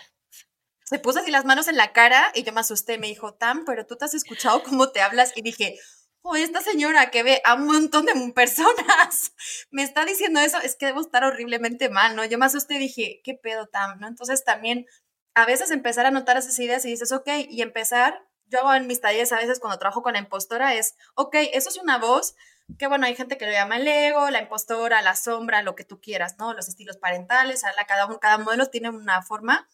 se 0.91 0.99
puso 0.99 1.19
así 1.19 1.31
las 1.31 1.45
manos 1.45 1.69
en 1.69 1.77
la 1.77 1.93
cara 1.93 2.31
y 2.35 2.43
yo 2.43 2.51
me 2.51 2.59
asusté. 2.59 2.97
Me 2.97 3.07
dijo, 3.07 3.33
Tam, 3.33 3.63
pero 3.63 3.85
tú 3.85 3.95
te 3.95 4.03
has 4.03 4.13
escuchado 4.13 4.61
cómo 4.63 4.89
te 4.89 5.01
hablas. 5.01 5.31
Y 5.37 5.41
dije, 5.41 5.79
oh, 6.21 6.35
esta 6.35 6.61
señora 6.61 7.11
que 7.11 7.23
ve 7.23 7.41
a 7.45 7.55
un 7.55 7.65
montón 7.65 8.05
de 8.05 8.13
personas 8.35 9.31
me 9.71 9.83
está 9.83 10.03
diciendo 10.03 10.41
eso, 10.41 10.57
es 10.59 10.75
que 10.75 10.87
debo 10.87 10.99
estar 10.99 11.23
horriblemente 11.23 11.89
mal, 11.89 12.17
¿no? 12.17 12.25
Yo 12.25 12.37
me 12.37 12.45
asusté 12.45 12.75
y 12.75 12.79
dije, 12.79 13.21
¿qué 13.23 13.35
pedo, 13.35 13.67
Tam? 13.67 13.99
¿no? 14.01 14.07
Entonces 14.07 14.43
también 14.43 14.85
a 15.33 15.45
veces 15.45 15.71
empezar 15.71 16.05
a 16.05 16.11
notar 16.11 16.35
esas 16.35 16.59
ideas 16.59 16.83
y 16.83 16.89
dices, 16.89 17.13
ok, 17.13 17.29
y 17.49 17.61
empezar, 17.61 18.27
yo 18.47 18.59
hago 18.59 18.73
en 18.73 18.87
mis 18.87 18.99
talleres 18.99 19.31
a 19.31 19.37
veces 19.37 19.61
cuando 19.61 19.79
trabajo 19.79 20.03
con 20.03 20.11
la 20.13 20.19
impostora, 20.19 20.75
es, 20.75 20.95
ok, 21.15 21.35
eso 21.53 21.69
es 21.69 21.77
una 21.77 21.99
voz 21.99 22.35
que 22.77 22.87
bueno, 22.87 23.05
hay 23.05 23.15
gente 23.15 23.37
que 23.37 23.45
lo 23.45 23.51
llama 23.51 23.77
el 23.77 23.87
ego, 23.87 24.29
la 24.29 24.41
impostora, 24.41 25.01
la 25.01 25.15
sombra, 25.15 25.61
lo 25.63 25.75
que 25.75 25.83
tú 25.83 25.99
quieras, 25.99 26.37
¿no? 26.37 26.53
Los 26.53 26.67
estilos 26.67 26.97
parentales, 26.97 27.63
cada, 27.87 28.19
cada 28.19 28.37
modelo 28.37 28.67
tiene 28.67 28.89
una 28.89 29.21
forma 29.21 29.67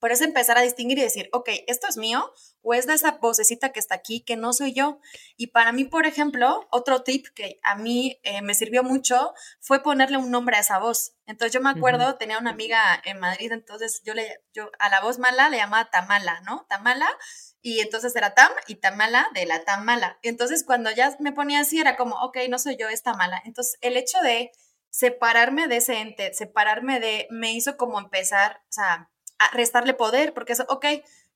por 0.00 0.12
eso 0.12 0.24
empezar 0.24 0.56
a 0.56 0.62
distinguir 0.62 0.98
y 0.98 1.02
decir, 1.02 1.28
ok, 1.30 1.50
esto 1.66 1.86
es 1.86 1.98
mío 1.98 2.32
o 2.62 2.72
es 2.72 2.86
de 2.86 2.94
esa 2.94 3.18
vocecita 3.20 3.70
que 3.70 3.78
está 3.78 3.94
aquí 3.94 4.22
que 4.22 4.34
no 4.34 4.54
soy 4.54 4.72
yo. 4.72 4.98
Y 5.36 5.48
para 5.48 5.72
mí, 5.72 5.84
por 5.84 6.06
ejemplo, 6.06 6.66
otro 6.70 7.02
tip 7.02 7.26
que 7.34 7.60
a 7.62 7.76
mí 7.76 8.18
eh, 8.22 8.40
me 8.40 8.54
sirvió 8.54 8.82
mucho 8.82 9.34
fue 9.60 9.82
ponerle 9.82 10.16
un 10.16 10.30
nombre 10.30 10.56
a 10.56 10.60
esa 10.60 10.78
voz. 10.78 11.12
Entonces 11.26 11.52
yo 11.52 11.60
me 11.60 11.68
acuerdo, 11.68 12.16
tenía 12.16 12.38
una 12.38 12.50
amiga 12.50 12.80
en 13.04 13.20
Madrid, 13.20 13.52
entonces 13.52 14.00
yo, 14.02 14.14
le, 14.14 14.42
yo 14.54 14.70
a 14.78 14.88
la 14.88 15.02
voz 15.02 15.18
mala 15.18 15.50
le 15.50 15.58
llamaba 15.58 15.90
Tamala, 15.90 16.40
¿no? 16.40 16.66
Tamala. 16.68 17.08
Y 17.62 17.80
entonces 17.80 18.16
era 18.16 18.34
Tam 18.34 18.50
y 18.66 18.76
Tamala 18.76 19.28
de 19.34 19.46
la 19.46 19.64
Tamala. 19.64 20.18
Y 20.22 20.28
entonces 20.28 20.64
cuando 20.64 20.90
ya 20.90 21.14
me 21.20 21.32
ponía 21.32 21.60
así 21.60 21.78
era 21.78 21.96
como, 21.96 22.16
ok, 22.16 22.38
no 22.48 22.58
soy 22.58 22.76
yo, 22.76 22.88
es 22.88 23.02
Tamala. 23.02 23.42
Entonces 23.44 23.78
el 23.82 23.96
hecho 23.96 24.18
de 24.20 24.50
separarme 24.90 25.68
de 25.68 25.76
ese 25.76 25.98
ente, 25.98 26.32
separarme 26.34 27.00
de, 27.00 27.26
me 27.30 27.52
hizo 27.52 27.76
como 27.76 27.98
empezar, 27.98 28.62
o 28.68 28.72
sea, 28.72 29.10
a 29.38 29.50
restarle 29.52 29.94
poder, 29.94 30.34
porque 30.34 30.52
es, 30.52 30.60
ok, 30.68 30.86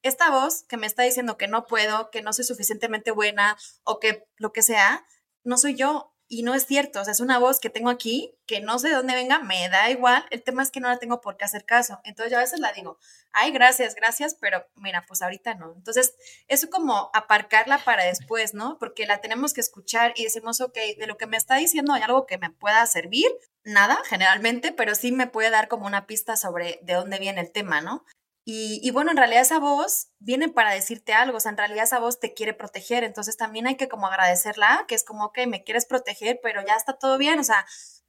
esta 0.03 0.31
voz 0.31 0.65
que 0.65 0.77
me 0.77 0.87
está 0.87 1.03
diciendo 1.03 1.39
que 1.39 1.49
no 1.49 1.67
puedo, 1.67 2.11
que 2.11 2.21
no 2.21 2.33
soy 2.33 2.45
suficientemente 2.45 3.11
buena 3.11 3.57
o 3.85 4.01
que 4.01 4.27
lo 4.37 4.53
que 4.53 4.63
sea, 4.63 5.07
no 5.45 5.57
soy 5.57 5.75
yo, 5.75 6.14
y 6.39 6.43
no 6.43 6.55
es 6.55 6.67
cierto, 6.67 7.01
o 7.01 7.05
sea, 7.05 7.13
es 7.13 7.21
una 7.21 7.39
voz 7.39 7.61
que 7.61 7.71
tengo 7.71 7.91
aquí, 7.91 8.37
que 8.47 8.61
no 8.61 8.79
sé 8.79 8.89
de 8.89 8.95
dónde 8.95 9.15
venga, 9.15 9.39
me 9.39 9.69
da 9.69 9.91
igual, 9.91 10.25
el 10.31 10.43
tema 10.43 10.63
es 10.63 10.71
que 10.71 10.81
no 10.81 10.89
la 10.89 10.99
tengo 10.99 11.21
por 11.21 11.37
qué 11.37 11.45
hacer 11.45 11.65
caso, 11.65 12.01
entonces 12.05 12.33
yo 12.33 12.39
a 12.39 12.43
veces 12.43 12.59
la 12.59 12.73
digo, 12.73 12.99
ay, 13.33 13.53
gracias, 13.53 13.95
gracias, 13.95 14.35
pero 14.35 14.67
mira, 14.75 15.05
pues 15.07 15.23
ahorita 15.23 15.55
no, 15.55 15.73
entonces 15.77 16.15
eso 16.49 16.71
como 16.71 17.11
aparcarla 17.15 17.79
para 17.79 18.05
después, 18.05 18.53
¿no? 18.53 18.79
Porque 18.79 19.07
la 19.07 19.21
tenemos 19.21 19.53
que 19.53 19.61
escuchar 19.61 20.13
y 20.17 20.25
decimos, 20.25 20.61
ok, 20.61 20.77
de 20.99 21.07
lo 21.07 21.17
que 21.17 21.27
me 21.27 21.37
está 21.37 21.55
diciendo 21.57 21.93
hay 21.93 22.03
algo 22.03 22.27
que 22.27 22.39
me 22.39 22.51
pueda 22.51 22.85
servir, 22.87 23.29
nada, 23.63 23.97
generalmente, 24.05 24.73
pero 24.73 24.95
sí 24.95 25.13
me 25.13 25.29
puede 25.29 25.51
dar 25.51 25.69
como 25.69 25.87
una 25.87 26.07
pista 26.07 26.37
sobre 26.37 26.81
de 26.83 26.95
dónde 26.95 27.19
viene 27.19 27.41
el 27.41 27.53
tema, 27.53 27.81
¿no? 27.81 28.05
Y, 28.47 28.91
bueno, 28.91 29.11
en 29.11 29.17
realidad 29.17 29.41
esa 29.41 29.59
voz 29.59 30.09
viene 30.19 30.51
para 30.51 30.73
decirte 30.75 31.15
algo, 31.15 31.39
o 31.39 31.41
sea, 31.41 31.51
en 31.51 31.57
realidad 31.57 31.85
esa 31.85 31.99
voz 31.99 32.21
te 32.21 32.35
quiere 32.35 32.53
proteger, 32.53 33.03
entonces 33.03 33.39
también 33.39 33.67
hay 33.67 33.77
que 33.77 33.89
como 33.89 34.07
agradecerla, 34.07 34.85
que 34.87 34.95
es 34.95 35.03
como, 35.03 35.25
ok, 35.25 35.47
me 35.49 35.65
quieres 35.65 35.87
proteger, 35.87 36.41
pero 36.43 36.61
ya 36.67 36.75
está 36.75 36.99
todo 36.99 37.17
bien, 37.17 37.39
o 37.39 37.45
sea, 37.45 37.65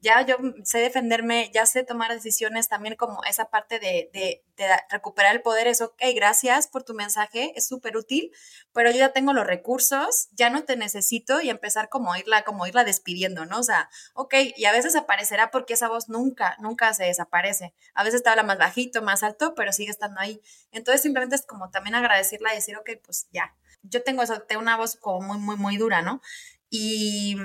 ya 0.05 0.21
yo 0.21 0.37
sé 0.63 0.77
defenderme, 0.77 1.49
ya 1.51 1.65
sé 1.65 1.83
tomar 1.83 2.13
decisiones, 2.13 2.69
también 2.69 2.95
como 2.95 3.23
esa 3.23 3.49
parte 3.49 3.79
de, 3.79 4.43
recuperar 4.91 5.35
el 5.35 5.41
poder 5.41 5.65
es, 5.65 5.81
ok, 5.81 5.99
gracias 6.13 6.67
por 6.67 6.83
tu 6.83 6.93
mensaje, 6.93 7.53
es 7.55 7.67
súper 7.67 7.97
útil, 7.97 8.31
pero 8.71 8.91
yo 8.91 8.97
ya 8.97 9.13
tengo 9.13 9.33
los 9.33 9.47
recursos, 9.47 10.29
ya 10.33 10.51
no 10.51 10.63
te 10.63 10.77
necesito 10.77 11.41
y 11.41 11.49
empezar 11.49 11.89
como 11.89 12.15
irla, 12.15 12.43
como 12.43 12.67
irla 12.67 12.83
despidiendo, 12.83 13.47
¿no? 13.47 13.59
O 13.59 13.63
sea, 13.63 13.89
ok, 14.13 14.35
y 14.55 14.65
a 14.65 14.71
veces 14.71 14.95
aparecerá 14.95 15.49
porque 15.49 15.73
esa 15.73 15.89
voz 15.89 16.07
nunca, 16.07 16.55
nunca 16.59 16.93
se 16.93 17.05
desaparece. 17.05 17.73
A 17.95 18.03
veces 18.03 18.21
te 18.21 18.29
habla 18.29 18.43
más 18.43 18.59
bajito, 18.59 19.01
más 19.01 19.23
alto, 19.23 19.55
pero 19.55 19.73
sigue 19.73 19.89
estando 19.89 20.21
ahí. 20.21 20.39
Entonces 20.71 21.01
simplemente 21.01 21.35
es 21.35 21.47
como 21.47 21.71
también 21.71 21.95
agradecerla 21.95 22.53
y 22.53 22.57
decir, 22.57 22.77
ok, 22.77 22.91
pues 23.03 23.27
ya, 23.31 23.55
yo 23.81 24.03
tengo 24.03 24.21
eso, 24.21 24.39
tengo 24.41 24.61
una 24.61 24.77
voz 24.77 24.97
como 24.97 25.21
muy, 25.21 25.39
muy, 25.39 25.55
muy 25.55 25.77
dura, 25.77 26.03
¿no? 26.03 26.21
Y, 26.69 27.37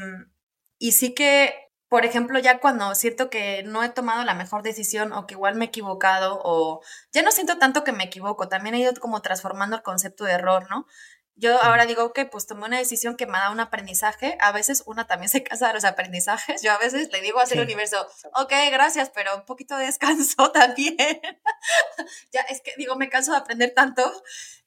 y 0.78 0.92
sí 0.92 1.14
que 1.14 1.69
por 1.90 2.04
ejemplo, 2.06 2.38
ya 2.38 2.60
cuando 2.60 2.94
siento 2.94 3.30
que 3.30 3.64
no 3.64 3.82
he 3.82 3.88
tomado 3.90 4.24
la 4.24 4.34
mejor 4.34 4.62
decisión 4.62 5.12
o 5.12 5.26
que 5.26 5.34
igual 5.34 5.56
me 5.56 5.64
he 5.64 5.68
equivocado 5.68 6.40
o 6.44 6.82
ya 7.12 7.22
no 7.22 7.32
siento 7.32 7.58
tanto 7.58 7.82
que 7.84 7.92
me 7.92 8.04
equivoco, 8.04 8.48
también 8.48 8.76
he 8.76 8.80
ido 8.80 8.94
como 9.00 9.22
transformando 9.22 9.76
el 9.76 9.82
concepto 9.82 10.24
de 10.24 10.34
error, 10.34 10.68
¿no? 10.70 10.86
Yo 11.36 11.62
ahora 11.62 11.86
digo, 11.86 12.04
ok, 12.04 12.20
pues 12.30 12.46
tomé 12.46 12.66
una 12.66 12.78
decisión 12.78 13.16
que 13.16 13.26
me 13.26 13.38
da 13.38 13.50
un 13.50 13.60
aprendizaje. 13.60 14.36
A 14.40 14.52
veces 14.52 14.82
una 14.86 15.06
también 15.06 15.30
se 15.30 15.42
casa 15.42 15.68
de 15.68 15.74
los 15.74 15.84
aprendizajes. 15.84 16.62
Yo 16.62 16.72
a 16.72 16.78
veces 16.78 17.10
le 17.10 17.20
digo 17.22 17.40
al 17.40 17.60
universo, 17.60 18.06
ok, 18.34 18.52
gracias, 18.70 19.10
pero 19.10 19.34
un 19.36 19.44
poquito 19.46 19.76
de 19.76 19.86
descanso 19.86 20.50
también. 20.52 20.96
ya 22.32 22.40
es 22.42 22.60
que 22.60 22.74
digo, 22.76 22.96
me 22.96 23.08
canso 23.08 23.32
de 23.32 23.38
aprender 23.38 23.72
tanto. 23.74 24.10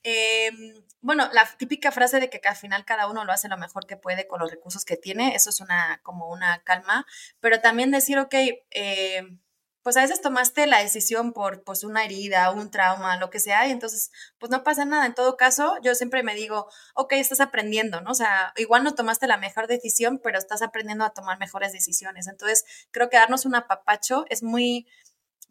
Em, 0.03 0.73
bueno, 0.99 1.29
la 1.31 1.45
típica 1.57 1.91
frase 1.91 2.19
de 2.19 2.29
que, 2.29 2.41
al 2.47 2.55
final 2.55 2.85
cada 2.85 3.07
uno 3.07 3.23
lo 3.23 3.31
hace 3.31 3.47
lo 3.47 3.57
mejor 3.57 3.85
que 3.85 3.97
puede 3.97 4.27
con 4.27 4.39
los 4.39 4.51
recursos 4.51 4.83
que 4.83 4.97
tiene, 4.97 5.35
eso 5.35 5.49
es 5.49 5.61
una 5.61 6.01
como 6.03 6.29
una 6.29 6.61
calma, 6.63 7.05
pero 7.39 7.61
también 7.61 7.91
decir, 7.91 8.19
ok, 8.19 8.33
eh, 8.71 9.23
pues 9.83 9.97
a 9.97 10.01
veces 10.01 10.21
tomaste 10.21 10.65
la 10.65 10.79
decisión 10.79 11.33
por 11.33 11.63
pues 11.63 11.83
una 11.83 12.05
herida, 12.05 12.51
un 12.51 12.71
trauma, 12.71 13.17
lo 13.17 13.29
que 13.29 13.39
sea, 13.39 13.67
y 13.67 13.71
entonces 13.71 14.11
pues 14.39 14.49
no 14.49 14.63
pasa 14.63 14.85
nada. 14.85 15.05
En 15.05 15.13
todo 15.13 15.37
caso, 15.37 15.75
yo 15.83 15.93
siempre 15.93 16.23
me 16.23 16.35
digo, 16.35 16.67
ok, 16.95 17.13
estás 17.13 17.41
aprendiendo, 17.41 18.01
¿no? 18.01 18.11
O 18.11 18.15
sea, 18.15 18.53
igual 18.55 18.83
no 18.83 18.95
tomaste 18.95 19.27
la 19.27 19.37
mejor 19.37 19.67
decisión, 19.67 20.19
pero 20.23 20.37
estás 20.39 20.61
aprendiendo 20.61 21.03
a 21.03 21.13
tomar 21.13 21.37
mejores 21.39 21.73
decisiones. 21.73 22.27
Entonces, 22.27 22.63
creo 22.91 23.09
que 23.09 23.17
darnos 23.17 23.45
un 23.45 23.55
apapacho 23.55 24.25
es 24.29 24.41
muy, 24.41 24.87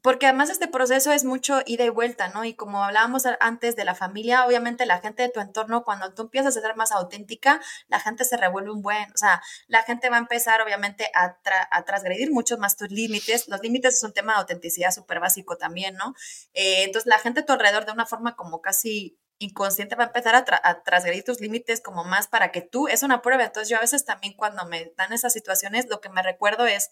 porque 0.03 0.27
además 0.27 0.51
este 0.51 0.67
proceso 0.67 1.13
es 1.13 1.25
mucho 1.25 1.61
ida 1.65 1.85
y 1.85 1.89
vuelta, 1.89 2.29
¿no? 2.29 2.45
Y 2.45 2.55
como 2.55 2.85
hablábamos 2.85 3.25
antes 3.41 3.77
de 3.77 3.85
la 3.85 3.95
familia, 3.95 4.45
obviamente 4.45 4.85
la 4.85 5.01
gente 5.01 5.23
de 5.23 5.29
tu 5.29 5.41
entorno, 5.41 5.85
cuando 5.85 6.13
tú 6.13 6.23
empiezas 6.23 6.57
a 6.57 6.61
ser 6.61 6.77
más 6.77 6.91
auténtica, 6.93 7.61
la 7.87 8.01
gente 8.01 8.25
se 8.25 8.37
revuelve 8.37 8.73
un 8.73 8.83
buen, 8.83 9.11
o 9.13 9.17
sea, 9.17 9.41
la 9.69 9.83
gente 9.85 10.11
va 10.11 10.17
a 10.17 10.21
empezar 10.21 10.61
obviamente 10.61 11.11
a, 11.15 11.39
a 11.71 11.85
transgredir 11.85 12.33
mucho 12.33 12.59
más 12.59 12.77
tus 12.77 12.91
límites. 12.91 13.49
Los 13.49 13.63
límites 13.63 13.95
es 13.95 14.03
un 14.03 14.13
tema 14.13 14.35
de 14.35 14.41
autenticidad 14.41 14.91
súper 14.91 15.21
básico 15.21 15.57
también, 15.57 15.95
¿no? 15.95 16.15
Eh, 16.53 16.83
entonces 16.85 17.07
la 17.07 17.19
gente 17.19 17.41
a 17.41 17.47
tu 17.47 17.53
alrededor 17.53 17.87
de 17.87 17.93
una 17.93 18.07
forma 18.07 18.35
como 18.35 18.61
casi 18.61 19.19
inconsciente 19.39 19.97
va 19.97 20.05
a 20.05 20.07
empezar 20.09 20.35
a, 20.35 20.45
a, 20.63 20.83
transgredir 20.83 21.25
tus 21.25 21.41
límites 21.41 21.81
como 21.81 22.05
más 22.05 22.29
para 22.29 22.53
que 22.53 22.63
tú, 22.63 22.89
es 22.89 23.03
una 23.03 23.23
prueba. 23.23 23.45
Entonces 23.45 23.69
yo 23.69 23.77
a 23.77 23.81
veces 23.81 24.05
también 24.05 24.35
cuando 24.35 24.67
me 24.67 24.93
dan 24.97 25.13
esas 25.13 25.33
situaciones, 25.33 25.89
lo 25.89 26.01
que 26.01 26.09
me 26.09 26.23
recuerdo 26.23 26.67
es, 26.67 26.91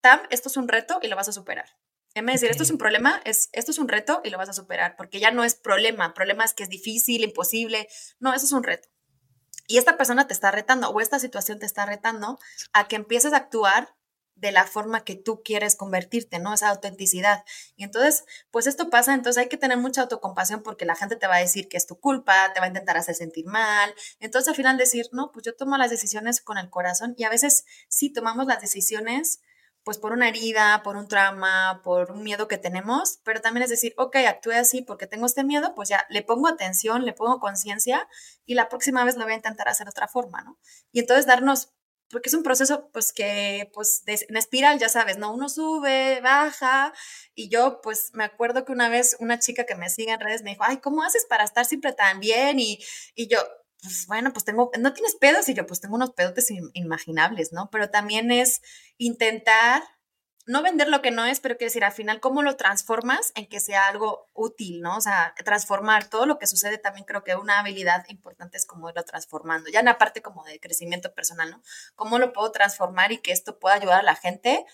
Tam, 0.00 0.20
esto 0.30 0.48
es 0.48 0.56
un 0.56 0.68
reto 0.68 0.98
y 1.02 1.08
lo 1.08 1.16
vas 1.16 1.28
a 1.28 1.32
superar. 1.32 1.66
En 2.14 2.26
vez 2.26 2.40
de 2.40 2.46
decir, 2.46 2.50
esto 2.50 2.64
es 2.64 2.70
un 2.70 2.78
problema, 2.78 3.20
es, 3.24 3.50
esto 3.52 3.70
es 3.70 3.78
un 3.78 3.88
reto 3.88 4.20
y 4.24 4.30
lo 4.30 4.38
vas 4.38 4.48
a 4.48 4.52
superar, 4.52 4.96
porque 4.96 5.20
ya 5.20 5.30
no 5.30 5.44
es 5.44 5.54
problema, 5.54 6.12
problema 6.12 6.44
es 6.44 6.54
que 6.54 6.64
es 6.64 6.68
difícil, 6.68 7.22
imposible, 7.22 7.88
no, 8.18 8.34
eso 8.34 8.46
es 8.46 8.52
un 8.52 8.64
reto. 8.64 8.88
Y 9.68 9.78
esta 9.78 9.96
persona 9.96 10.26
te 10.26 10.34
está 10.34 10.50
retando 10.50 10.90
o 10.90 11.00
esta 11.00 11.20
situación 11.20 11.60
te 11.60 11.66
está 11.66 11.86
retando 11.86 12.40
a 12.72 12.88
que 12.88 12.96
empieces 12.96 13.32
a 13.32 13.36
actuar 13.36 13.94
de 14.40 14.52
la 14.52 14.64
forma 14.64 15.04
que 15.04 15.14
tú 15.14 15.42
quieres 15.44 15.76
convertirte, 15.76 16.38
¿no? 16.38 16.54
Esa 16.54 16.70
autenticidad. 16.70 17.44
Y 17.76 17.84
entonces, 17.84 18.24
pues 18.50 18.66
esto 18.66 18.88
pasa, 18.88 19.14
entonces 19.14 19.40
hay 19.40 19.48
que 19.48 19.58
tener 19.58 19.76
mucha 19.78 20.02
autocompasión 20.02 20.62
porque 20.62 20.86
la 20.86 20.96
gente 20.96 21.16
te 21.16 21.26
va 21.26 21.36
a 21.36 21.40
decir 21.40 21.68
que 21.68 21.76
es 21.76 21.86
tu 21.86 22.00
culpa, 22.00 22.52
te 22.54 22.60
va 22.60 22.64
a 22.64 22.68
intentar 22.68 22.96
hacer 22.96 23.14
sentir 23.14 23.46
mal. 23.46 23.94
Entonces 24.18 24.48
al 24.48 24.56
final 24.56 24.78
decir, 24.78 25.06
no, 25.12 25.30
pues 25.30 25.44
yo 25.44 25.54
tomo 25.54 25.76
las 25.76 25.90
decisiones 25.90 26.40
con 26.40 26.58
el 26.58 26.70
corazón 26.70 27.14
y 27.18 27.24
a 27.24 27.30
veces 27.30 27.64
sí 27.88 28.10
tomamos 28.10 28.46
las 28.46 28.60
decisiones 28.62 29.40
pues 29.84 29.98
por 29.98 30.12
una 30.12 30.28
herida, 30.28 30.82
por 30.82 30.96
un 30.96 31.08
trauma, 31.08 31.80
por 31.82 32.12
un 32.12 32.22
miedo 32.22 32.48
que 32.48 32.58
tenemos, 32.58 33.20
pero 33.24 33.40
también 33.40 33.64
es 33.64 33.70
decir, 33.70 33.94
ok, 33.96 34.16
actúe 34.16 34.52
así 34.52 34.82
porque 34.82 35.06
tengo 35.06 35.26
este 35.26 35.44
miedo, 35.44 35.74
pues 35.74 35.88
ya 35.88 36.06
le 36.10 36.22
pongo 36.22 36.48
atención, 36.48 37.04
le 37.04 37.12
pongo 37.12 37.40
conciencia 37.40 38.08
y 38.44 38.54
la 38.54 38.68
próxima 38.68 39.04
vez 39.04 39.16
lo 39.16 39.24
voy 39.24 39.32
a 39.32 39.36
intentar 39.36 39.68
hacer 39.68 39.86
de 39.86 39.90
otra 39.90 40.08
forma, 40.08 40.42
¿no? 40.42 40.58
Y 40.92 41.00
entonces 41.00 41.26
darnos, 41.26 41.72
porque 42.10 42.28
es 42.28 42.34
un 42.34 42.42
proceso 42.42 42.90
pues 42.92 43.12
que, 43.12 43.70
pues 43.72 44.02
en 44.06 44.36
espiral, 44.36 44.78
ya 44.78 44.88
sabes, 44.88 45.16
¿no? 45.16 45.32
Uno 45.32 45.48
sube, 45.48 46.20
baja 46.20 46.92
y 47.34 47.48
yo 47.48 47.80
pues 47.82 48.10
me 48.12 48.24
acuerdo 48.24 48.64
que 48.64 48.72
una 48.72 48.88
vez 48.88 49.16
una 49.18 49.38
chica 49.38 49.64
que 49.64 49.76
me 49.76 49.88
sigue 49.88 50.12
en 50.12 50.20
redes 50.20 50.42
me 50.42 50.50
dijo, 50.50 50.64
ay, 50.64 50.78
¿cómo 50.78 51.02
haces 51.02 51.24
para 51.24 51.44
estar 51.44 51.64
siempre 51.64 51.92
tan 51.94 52.20
bien? 52.20 52.58
Y, 52.60 52.80
y 53.14 53.28
yo, 53.28 53.38
pues 53.82 54.06
bueno, 54.06 54.32
pues 54.32 54.44
tengo, 54.44 54.70
no 54.78 54.92
tienes 54.92 55.16
pedos 55.16 55.48
y 55.48 55.54
yo 55.54 55.66
pues 55.66 55.80
tengo 55.80 55.94
unos 55.94 56.12
pedotes 56.12 56.50
inimaginables, 56.50 57.52
¿no? 57.52 57.70
Pero 57.70 57.90
también 57.90 58.30
es 58.30 58.60
intentar 58.98 59.82
no 60.46 60.62
vender 60.62 60.88
lo 60.88 61.00
que 61.02 61.10
no 61.10 61.24
es, 61.24 61.38
pero 61.40 61.56
quiero 61.56 61.68
decir, 61.68 61.84
al 61.84 61.92
final, 61.92 62.20
¿cómo 62.20 62.42
lo 62.42 62.56
transformas 62.56 63.32
en 63.34 63.46
que 63.46 63.60
sea 63.60 63.86
algo 63.86 64.28
útil, 64.32 64.80
¿no? 64.80 64.96
O 64.96 65.00
sea, 65.00 65.34
transformar 65.44 66.08
todo 66.08 66.26
lo 66.26 66.38
que 66.38 66.46
sucede 66.46 66.78
también 66.78 67.04
creo 67.06 67.22
que 67.22 67.36
una 67.36 67.60
habilidad 67.60 68.04
importante 68.08 68.56
es 68.56 68.66
como 68.66 68.88
irlo 68.88 69.04
transformando, 69.04 69.70
ya 69.70 69.80
en 69.80 69.86
la 69.86 69.98
parte 69.98 70.22
como 70.22 70.44
de 70.44 70.58
crecimiento 70.58 71.14
personal, 71.14 71.50
¿no? 71.50 71.62
¿Cómo 71.94 72.18
lo 72.18 72.32
puedo 72.32 72.50
transformar 72.52 73.12
y 73.12 73.18
que 73.18 73.32
esto 73.32 73.58
pueda 73.58 73.76
ayudar 73.76 74.00
a 74.00 74.02
la 74.02 74.16
gente 74.16 74.64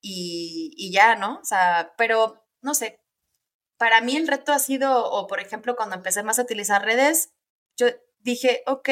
y, 0.00 0.72
y 0.76 0.92
ya, 0.92 1.16
¿no? 1.16 1.40
O 1.40 1.44
sea, 1.44 1.94
pero 1.96 2.46
no 2.60 2.74
sé, 2.74 3.00
para 3.76 4.00
mí 4.00 4.16
el 4.16 4.28
reto 4.28 4.52
ha 4.52 4.58
sido, 4.58 5.10
o 5.10 5.26
por 5.26 5.40
ejemplo, 5.40 5.76
cuando 5.76 5.96
empecé 5.96 6.22
más 6.22 6.38
a 6.38 6.42
utilizar 6.42 6.84
redes, 6.84 7.32
yo 7.76 7.88
dije, 8.24 8.62
ok, 8.66 8.88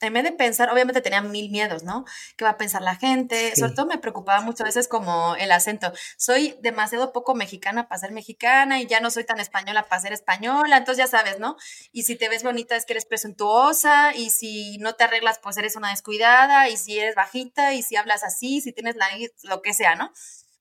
en 0.00 0.12
vez 0.12 0.24
de 0.24 0.32
pensar, 0.32 0.70
obviamente 0.70 1.00
tenía 1.00 1.22
mil 1.22 1.50
miedos, 1.50 1.82
¿no? 1.82 2.04
¿Qué 2.36 2.44
va 2.44 2.50
a 2.50 2.58
pensar 2.58 2.82
la 2.82 2.96
gente? 2.96 3.54
Sobre 3.56 3.72
todo 3.72 3.86
me 3.86 3.96
preocupaba 3.98 4.42
muchas 4.42 4.66
veces 4.66 4.88
como 4.88 5.36
el 5.36 5.50
acento. 5.50 5.90
Soy 6.18 6.56
demasiado 6.60 7.12
poco 7.12 7.34
mexicana 7.34 7.88
para 7.88 7.98
ser 7.98 8.12
mexicana 8.12 8.80
y 8.80 8.86
ya 8.86 9.00
no 9.00 9.10
soy 9.10 9.24
tan 9.24 9.40
española 9.40 9.88
para 9.88 10.02
ser 10.02 10.12
española, 10.12 10.76
entonces 10.76 11.04
ya 11.04 11.06
sabes, 11.06 11.38
¿no? 11.38 11.56
Y 11.92 12.02
si 12.02 12.16
te 12.16 12.28
ves 12.28 12.42
bonita 12.42 12.76
es 12.76 12.84
que 12.84 12.92
eres 12.92 13.06
presuntuosa 13.06 14.14
y 14.14 14.30
si 14.30 14.76
no 14.78 14.94
te 14.96 15.04
arreglas 15.04 15.38
pues 15.42 15.56
eres 15.56 15.76
una 15.76 15.90
descuidada 15.90 16.68
y 16.68 16.76
si 16.76 16.98
eres 16.98 17.14
bajita 17.14 17.72
y 17.72 17.82
si 17.82 17.96
hablas 17.96 18.22
así, 18.22 18.60
si 18.60 18.72
tienes 18.72 18.96
la 18.96 19.06
lo 19.44 19.62
que 19.62 19.72
sea, 19.72 19.94
¿no? 19.94 20.12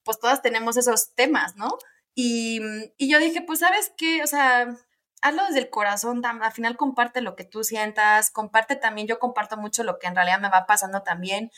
Pues 0.03 0.19
todas 0.19 0.41
tenemos 0.41 0.77
esos 0.77 1.13
temas, 1.13 1.55
¿no? 1.55 1.77
Y, 2.13 2.61
y 2.97 3.09
yo 3.09 3.19
dije, 3.19 3.41
pues 3.41 3.59
sabes 3.59 3.91
qué, 3.97 4.23
o 4.23 4.27
sea, 4.27 4.77
hazlo 5.25 5.43
desde 5.45 5.59
el 5.59 5.69
corazón, 5.69 6.23
al 6.25 6.51
final 6.51 6.77
comparte 6.77 7.21
lo 7.21 7.35
que 7.35 7.45
tú 7.45 7.63
sientas, 7.63 8.29
comparte 8.29 8.75
también, 8.75 9.07
yo 9.07 9.19
comparto 9.19 9.57
mucho 9.57 9.83
lo 9.83 9.97
que 9.97 10.07
en 10.07 10.15
realidad 10.15 10.39
me 10.39 10.49
va 10.49 10.67
pasando 10.67 11.01
también. 11.01 11.51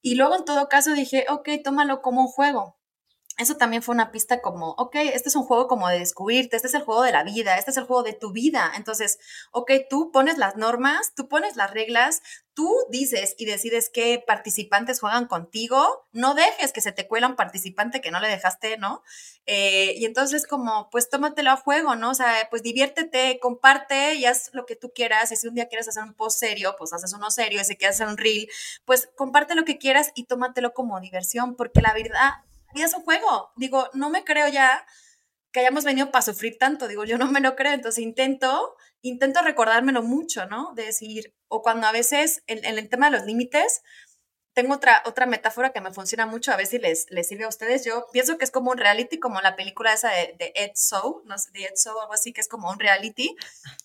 Y 0.00 0.14
luego 0.14 0.36
en 0.36 0.44
todo 0.44 0.68
caso 0.68 0.92
dije, 0.94 1.26
ok, 1.28 1.48
tómalo 1.64 2.00
como 2.00 2.20
un 2.22 2.28
juego 2.28 2.77
eso 3.38 3.56
también 3.56 3.82
fue 3.82 3.94
una 3.94 4.10
pista 4.10 4.42
como, 4.42 4.70
ok, 4.72 4.96
este 4.96 5.28
es 5.28 5.36
un 5.36 5.44
juego 5.44 5.68
como 5.68 5.88
de 5.88 6.00
descubrirte, 6.00 6.56
este 6.56 6.68
es 6.68 6.74
el 6.74 6.82
juego 6.82 7.02
de 7.02 7.12
la 7.12 7.22
vida, 7.22 7.56
este 7.56 7.70
es 7.70 7.76
el 7.76 7.84
juego 7.84 8.02
de 8.02 8.12
tu 8.12 8.32
vida. 8.32 8.72
Entonces, 8.76 9.18
ok, 9.52 9.70
tú 9.88 10.10
pones 10.10 10.38
las 10.38 10.56
normas, 10.56 11.14
tú 11.14 11.28
pones 11.28 11.56
las 11.56 11.70
reglas, 11.70 12.20
tú 12.54 12.74
dices 12.90 13.36
y 13.38 13.44
decides 13.44 13.88
qué 13.88 14.22
participantes 14.26 14.98
juegan 14.98 15.26
contigo, 15.26 16.08
no 16.10 16.34
dejes 16.34 16.72
que 16.72 16.80
se 16.80 16.90
te 16.90 17.06
cuela 17.06 17.28
un 17.28 17.36
participante 17.36 18.00
que 18.00 18.10
no 18.10 18.18
le 18.18 18.26
dejaste, 18.26 18.76
¿no? 18.78 19.04
Eh, 19.46 19.94
y 19.96 20.04
entonces 20.04 20.44
como, 20.44 20.90
pues 20.90 21.08
tómatelo 21.08 21.52
a 21.52 21.56
juego, 21.56 21.94
¿no? 21.94 22.10
O 22.10 22.14
sea, 22.14 22.48
pues 22.50 22.64
diviértete, 22.64 23.38
comparte 23.38 24.14
y 24.14 24.24
haz 24.24 24.50
lo 24.52 24.66
que 24.66 24.74
tú 24.74 24.90
quieras. 24.92 25.30
Y 25.30 25.36
si 25.36 25.46
un 25.46 25.54
día 25.54 25.68
quieres 25.68 25.86
hacer 25.86 26.02
un 26.02 26.14
post 26.14 26.40
serio, 26.40 26.74
pues 26.76 26.92
haces 26.92 27.12
uno 27.12 27.30
serio. 27.30 27.60
Y 27.60 27.64
si 27.64 27.76
quieres 27.76 27.94
hacer 27.96 28.08
un 28.08 28.18
reel, 28.18 28.48
pues 28.84 29.08
comparte 29.16 29.54
lo 29.54 29.64
que 29.64 29.78
quieras 29.78 30.10
y 30.16 30.24
tómatelo 30.24 30.74
como 30.74 30.98
diversión, 30.98 31.54
porque 31.54 31.80
la 31.80 31.94
verdad 31.94 32.32
es 32.82 32.94
un 32.94 33.02
juego. 33.02 33.50
Digo, 33.56 33.88
no 33.94 34.10
me 34.10 34.24
creo 34.24 34.48
ya 34.48 34.84
que 35.52 35.60
hayamos 35.60 35.84
venido 35.84 36.10
para 36.10 36.22
sufrir 36.22 36.58
tanto. 36.58 36.88
Digo, 36.88 37.04
yo 37.04 37.18
no 37.18 37.26
me 37.30 37.40
lo 37.40 37.56
creo. 37.56 37.72
Entonces 37.72 38.02
intento, 38.02 38.76
intento 39.02 39.42
recordármelo 39.42 40.02
mucho, 40.02 40.46
¿no? 40.46 40.72
De 40.74 40.84
decir, 40.84 41.34
o 41.48 41.62
cuando 41.62 41.86
a 41.86 41.92
veces 41.92 42.42
en, 42.46 42.64
el 42.64 42.88
tema 42.88 43.10
de 43.10 43.18
los 43.18 43.26
límites, 43.26 43.82
tengo 44.54 44.74
otra, 44.74 45.02
otra 45.06 45.24
metáfora 45.26 45.70
que 45.70 45.80
me 45.80 45.92
funciona 45.92 46.26
mucho, 46.26 46.50
a 46.50 46.56
ver 46.56 46.66
si 46.66 46.78
les, 46.78 47.06
les 47.10 47.28
sirve 47.28 47.44
a 47.44 47.48
ustedes. 47.48 47.84
Yo 47.84 48.06
pienso 48.12 48.38
que 48.38 48.44
es 48.44 48.50
como 48.50 48.72
un 48.72 48.78
reality, 48.78 49.20
como 49.20 49.40
la 49.40 49.54
película 49.54 49.92
esa 49.92 50.10
de, 50.10 50.34
de 50.36 50.52
Ed 50.56 50.72
So, 50.74 51.22
no 51.26 51.38
sé, 51.38 51.50
de 51.52 51.64
Ed 51.64 51.76
So, 51.76 52.00
algo 52.00 52.12
así, 52.12 52.32
que 52.32 52.40
es 52.40 52.48
como 52.48 52.68
un 52.68 52.80
reality. 52.80 53.36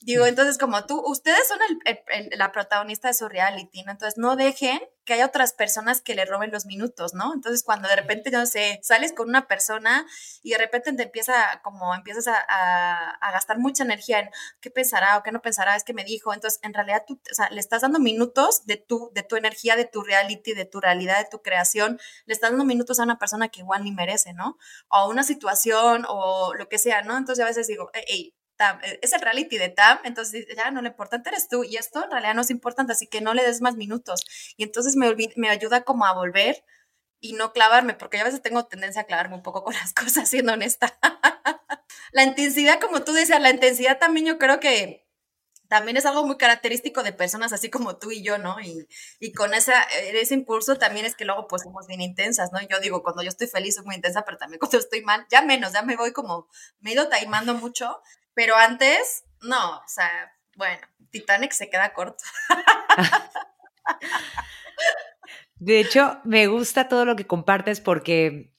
Digo, 0.02 0.26
entonces, 0.26 0.58
como 0.58 0.86
tú, 0.86 1.00
ustedes 1.06 1.48
son 1.48 1.60
el, 1.86 2.30
la 2.38 2.52
protagonista 2.52 3.08
de 3.08 3.14
su 3.14 3.30
reality, 3.30 3.84
¿no? 3.84 3.92
Entonces, 3.92 4.18
no 4.18 4.36
dejen 4.36 4.82
que 5.06 5.14
haya 5.14 5.26
otras 5.26 5.54
personas 5.54 6.02
que 6.02 6.16
le 6.16 6.26
roben 6.26 6.52
los 6.52 6.66
minutos, 6.66 7.14
¿no? 7.14 7.34
Entonces, 7.34 7.64
cuando 7.64 7.90
de 7.90 7.96
repente, 7.96 8.32
no 8.32 8.46
sé, 8.46 8.80
sales 8.84 9.14
con 9.14 9.30
una 9.30 9.48
persona 9.48 10.06
y 10.42 10.52
de 10.52 10.58
repente 10.58 10.94
te 10.94 11.04
empieza, 11.04 11.62
como 11.64 11.94
empiezas 11.94 12.28
a, 12.28 12.38
a, 12.38 13.32
gastar 13.32 13.58
mucha 13.60 13.84
energía 13.84 14.20
en 14.20 14.30
qué 14.62 14.70
pensará 14.70 15.18
o 15.18 15.24
qué 15.24 15.32
no 15.32 15.42
pensará, 15.42 15.76
es 15.76 15.84
que 15.84 15.94
me 15.94 16.04
dijo, 16.04 16.34
entonces, 16.34 16.60
en 16.64 16.74
realidad 16.74 17.04
tú, 17.08 17.20
o 17.32 17.34
sea, 17.34 17.50
le 17.50 17.60
estás 17.60 17.82
dando 17.82 18.00
minutos 18.00 18.66
de 18.66 18.78
tu, 18.78 19.12
de 19.14 19.24
tu 19.24 19.36
energía, 19.36 19.76
de 19.76 19.86
tu 19.86 20.04
reality, 20.04 20.54
de 20.54 20.66
tu 20.66 20.80
realidad, 20.80 21.20
de 21.20 21.30
tu 21.30 21.42
creación, 21.42 22.00
le 22.26 22.34
estás 22.34 22.52
dando 22.52 22.66
minutos 22.66 23.00
a 23.00 23.04
una 23.04 23.20
persona 23.20 23.50
que 23.50 23.62
igual 23.62 23.84
ni 23.84 23.92
merece, 23.92 24.34
¿no? 24.34 24.58
O 24.90 24.96
a 24.96 25.08
una 25.08 25.24
situación 25.24 26.06
o 26.08 26.54
lo 26.54 26.70
que 26.70 26.78
sea, 26.78 27.02
¿no? 27.02 27.18
Entonces, 27.18 27.44
a 27.44 27.48
veces 27.48 27.68
digo, 27.68 27.90
hey, 27.94 28.34
eh, 28.60 29.00
es 29.02 29.14
el 29.14 29.22
reality 29.22 29.58
de 29.58 29.70
Tam, 29.70 30.00
entonces 30.04 30.46
ya 30.56 30.72
no 30.72 30.82
lo 30.82 30.88
importante 30.88 31.30
eres 31.30 31.48
tú 31.48 31.64
y 31.64 31.78
esto 31.78 32.04
en 32.04 32.12
realidad 32.12 32.36
no 32.36 32.42
es 32.42 32.50
importante, 32.50 32.94
así 32.94 33.08
que 33.08 33.22
no 33.22 33.34
le 33.34 33.44
des 33.44 33.62
más 33.62 33.76
minutos. 33.76 34.22
Y 34.58 34.64
entonces 34.64 34.96
me, 34.96 35.14
me 35.36 35.50
ayuda 35.50 35.84
como 35.84 36.06
a 36.06 36.14
volver 36.14 36.64
y 37.20 37.34
no 37.34 37.54
clavarme, 37.54 37.94
porque 37.94 38.18
yo 38.18 38.24
a 38.24 38.26
veces 38.26 38.42
tengo 38.42 38.66
tendencia 38.66 39.04
a 39.04 39.06
clavarme 39.06 39.36
un 39.36 39.44
poco 39.44 39.64
con 39.64 39.74
las 39.74 39.94
cosas, 39.94 40.30
siendo 40.30 40.54
honesta. 40.54 40.98
la 42.12 42.24
intensidad, 42.24 42.80
como 42.80 43.04
tú 43.04 43.14
decías, 43.14 43.42
la 43.42 43.50
intensidad 43.50 43.98
también 43.98 44.26
yo 44.26 44.38
creo 44.38 44.60
que 44.60 45.04
también 45.70 45.98
es 45.98 46.06
algo 46.06 46.24
muy 46.24 46.38
característico 46.38 47.02
de 47.02 47.14
personas 47.14 47.52
así 47.52 47.70
como 47.70 47.98
tú 47.98 48.12
y 48.12 48.22
yo, 48.22 48.38
¿no? 48.38 48.60
Y, 48.60 48.88
y 49.20 49.34
con 49.34 49.56
esa, 49.56 49.82
ese 50.14 50.36
impulso 50.36 50.76
también 50.76 51.06
es 51.06 51.16
que 51.16 51.26
luego 51.26 51.48
pues 51.48 51.64
somos 51.64 51.88
bien 51.88 52.02
intensas, 52.02 52.52
¿no? 52.52 52.60
Yo 52.62 52.80
digo, 52.80 53.02
cuando 53.02 53.24
yo 53.24 53.30
estoy 53.30 53.48
feliz 53.48 53.76
soy 53.76 53.86
muy 53.86 53.96
intensa, 53.96 54.24
pero 54.24 54.38
también 54.38 54.60
cuando 54.60 54.78
estoy 54.78 55.02
mal, 55.02 55.26
ya 55.32 55.42
menos, 55.42 55.74
ya 55.74 55.82
me 55.82 55.96
voy 55.96 56.12
como, 56.12 56.48
me 56.80 56.92
he 56.92 56.94
ido 56.94 57.10
taimando 57.10 57.56
mucho, 57.56 58.02
pero 58.34 58.56
antes, 58.56 59.26
no, 59.42 59.78
o 59.78 59.88
sea, 59.88 60.32
bueno, 60.56 60.82
Titanic 61.12 61.52
se 61.52 61.70
queda 61.70 61.94
corto. 61.94 62.24
De 65.56 65.80
hecho, 65.80 66.20
me 66.26 66.48
gusta 66.48 66.88
todo 66.88 67.06
lo 67.06 67.16
que 67.16 67.28
compartes 67.28 67.80
porque 67.80 68.52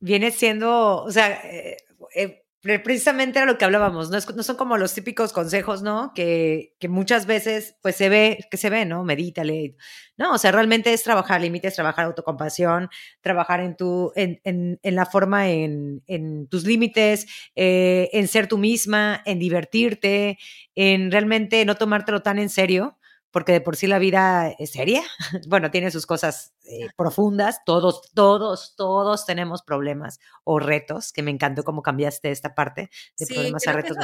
viene 0.00 0.30
siendo, 0.30 1.02
o 1.02 1.10
sea, 1.10 1.30
eh, 1.44 1.78
eh, 2.14 2.44
precisamente 2.62 3.38
era 3.38 3.46
lo 3.46 3.56
que 3.56 3.64
hablábamos, 3.64 4.10
no, 4.10 4.18
no 4.36 4.42
son 4.42 4.56
como 4.56 4.76
los 4.76 4.92
típicos 4.92 5.32
consejos, 5.32 5.82
¿no? 5.82 6.12
Que, 6.14 6.76
que, 6.78 6.88
muchas 6.88 7.24
veces, 7.26 7.76
pues 7.82 7.96
se 7.96 8.08
ve, 8.08 8.46
que 8.50 8.58
se 8.58 8.68
ve, 8.68 8.84
¿no? 8.84 9.02
Medítale, 9.02 9.76
¿no? 10.18 10.34
O 10.34 10.38
sea, 10.38 10.52
realmente 10.52 10.92
es 10.92 11.02
trabajar 11.02 11.40
límites, 11.40 11.74
trabajar 11.74 12.04
autocompasión, 12.04 12.90
trabajar 13.22 13.60
en 13.60 13.76
tu, 13.76 14.12
en, 14.14 14.40
en, 14.44 14.78
en 14.82 14.94
la 14.94 15.06
forma, 15.06 15.48
en, 15.48 16.02
en 16.06 16.48
tus 16.48 16.64
límites, 16.64 17.26
eh, 17.56 18.10
en 18.12 18.28
ser 18.28 18.46
tú 18.46 18.58
misma, 18.58 19.22
en 19.24 19.38
divertirte, 19.38 20.38
en 20.74 21.10
realmente 21.10 21.64
no 21.64 21.76
tomártelo 21.76 22.20
tan 22.20 22.38
en 22.38 22.50
serio, 22.50 22.98
porque 23.30 23.52
de 23.52 23.60
por 23.60 23.76
sí 23.76 23.86
la 23.86 23.98
vida 23.98 24.54
es 24.58 24.72
seria. 24.72 25.02
Bueno, 25.48 25.70
tiene 25.70 25.90
sus 25.90 26.06
cosas 26.06 26.54
eh, 26.64 26.88
profundas. 26.96 27.60
Todos, 27.64 28.10
todos, 28.14 28.74
todos 28.76 29.26
tenemos 29.26 29.62
problemas 29.62 30.18
o 30.44 30.58
retos, 30.58 31.12
que 31.12 31.22
me 31.22 31.30
encantó 31.30 31.64
cómo 31.64 31.82
cambiaste 31.82 32.30
esta 32.30 32.54
parte 32.54 32.90
de 33.18 33.26
problemas 33.26 33.66
a 33.66 33.72
retos. 33.72 33.96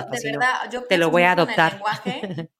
Te 0.89 0.99
lo 0.99 1.11
voy 1.11 1.22
a 1.22 1.33
adoptar. 1.33 1.81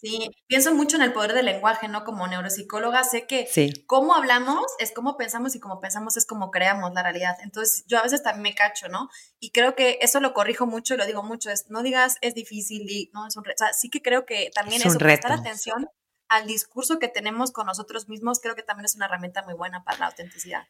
Sí, 0.00 0.30
pienso 0.46 0.74
mucho 0.74 0.96
en 0.96 1.02
el 1.02 1.12
poder 1.12 1.32
del 1.32 1.46
lenguaje, 1.46 1.88
¿no? 1.88 2.04
Como 2.04 2.26
neuropsicóloga 2.26 3.02
sé 3.04 3.26
que 3.26 3.48
cómo 3.86 4.14
hablamos 4.14 4.64
es 4.78 4.92
cómo 4.92 5.16
pensamos 5.16 5.54
y 5.54 5.60
cómo 5.60 5.80
pensamos 5.80 6.16
es 6.18 6.26
como 6.26 6.50
creamos 6.50 6.92
la 6.92 7.02
realidad. 7.02 7.36
Entonces, 7.42 7.84
yo 7.86 7.98
a 7.98 8.02
veces 8.02 8.22
también 8.22 8.42
me 8.42 8.54
cacho, 8.54 8.88
¿no? 8.88 9.08
Y 9.40 9.52
creo 9.52 9.74
que 9.74 9.98
eso 10.02 10.20
lo 10.20 10.34
corrijo 10.34 10.66
mucho 10.66 10.94
y 10.94 10.96
lo 10.98 11.06
digo 11.06 11.22
mucho, 11.22 11.50
es 11.50 11.70
no 11.70 11.82
digas 11.82 12.16
es 12.20 12.34
difícil 12.34 12.90
y 12.90 13.10
no 13.14 13.26
es 13.26 13.36
un 13.36 13.44
reto. 13.44 13.64
O 13.64 13.66
sea, 13.66 13.72
sí 13.72 13.88
que 13.88 14.02
creo 14.02 14.26
que 14.26 14.50
también 14.54 14.82
es 14.82 14.88
eso, 14.88 14.98
prestar 14.98 15.32
atención 15.32 15.88
al 16.28 16.46
discurso 16.46 16.98
que 16.98 17.08
tenemos 17.08 17.52
con 17.52 17.66
nosotros 17.66 18.08
mismos, 18.08 18.40
creo 18.40 18.54
que 18.54 18.62
también 18.62 18.84
es 18.84 18.96
una 18.96 19.06
herramienta 19.06 19.42
muy 19.42 19.54
buena 19.54 19.84
para 19.84 19.98
la 19.98 20.06
autenticidad. 20.06 20.66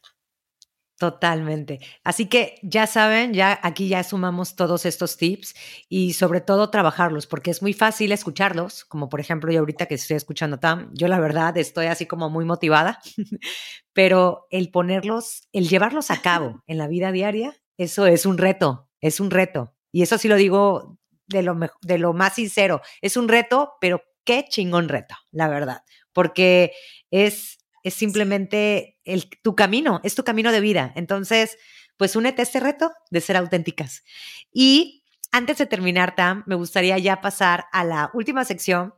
Totalmente. 0.99 1.79
Así 2.03 2.25
que 2.27 2.55
ya 2.63 2.87
saben, 2.87 3.31
ya 3.33 3.59
aquí 3.61 3.87
ya 3.87 4.03
sumamos 4.03 4.55
todos 4.55 4.83
estos 4.87 5.15
tips 5.15 5.53
y 5.89 6.13
sobre 6.13 6.41
todo 6.41 6.71
trabajarlos, 6.71 7.27
porque 7.27 7.51
es 7.51 7.61
muy 7.61 7.73
fácil 7.73 8.11
escucharlos, 8.11 8.83
como 8.83 9.07
por 9.07 9.19
ejemplo 9.19 9.51
yo 9.51 9.59
ahorita 9.59 9.85
que 9.85 9.93
estoy 9.93 10.17
escuchando 10.17 10.59
yo 10.93 11.07
la 11.07 11.19
verdad 11.19 11.55
estoy 11.57 11.85
así 11.85 12.07
como 12.07 12.31
muy 12.31 12.45
motivada, 12.45 12.99
pero 13.93 14.47
el 14.49 14.71
ponerlos, 14.71 15.47
el 15.53 15.69
llevarlos 15.69 16.09
a 16.09 16.21
cabo 16.23 16.63
en 16.65 16.79
la 16.79 16.87
vida 16.87 17.11
diaria, 17.11 17.55
eso 17.77 18.07
es 18.07 18.25
un 18.25 18.39
reto, 18.39 18.89
es 18.99 19.19
un 19.19 19.29
reto. 19.29 19.75
Y 19.91 20.01
eso 20.01 20.17
sí 20.17 20.27
lo 20.27 20.35
digo 20.35 20.97
de 21.27 21.43
lo, 21.43 21.55
de 21.83 21.97
lo 21.99 22.13
más 22.13 22.33
sincero, 22.35 22.81
es 23.01 23.17
un 23.17 23.27
reto, 23.27 23.73
pero 23.81 24.01
qué 24.25 24.45
chingón 24.49 24.89
reto, 24.89 25.15
la 25.31 25.47
verdad, 25.47 25.83
porque 26.11 26.73
es 27.11 27.56
es 27.83 27.93
simplemente 27.93 28.97
el, 29.05 29.29
tu 29.41 29.55
camino, 29.55 30.01
es 30.03 30.15
tu 30.15 30.23
camino 30.23 30.51
de 30.51 30.61
vida. 30.61 30.91
Entonces, 30.95 31.57
pues 31.97 32.15
únete 32.15 32.41
a 32.41 32.43
este 32.43 32.59
reto 32.59 32.91
de 33.09 33.21
ser 33.21 33.37
auténticas. 33.37 34.03
Y 34.51 35.03
antes 35.31 35.57
de 35.57 35.65
terminar, 35.65 36.15
Tam, 36.15 36.43
me 36.45 36.55
gustaría 36.55 36.97
ya 36.97 37.21
pasar 37.21 37.65
a 37.71 37.83
la 37.83 38.09
última 38.13 38.45
sección 38.45 38.93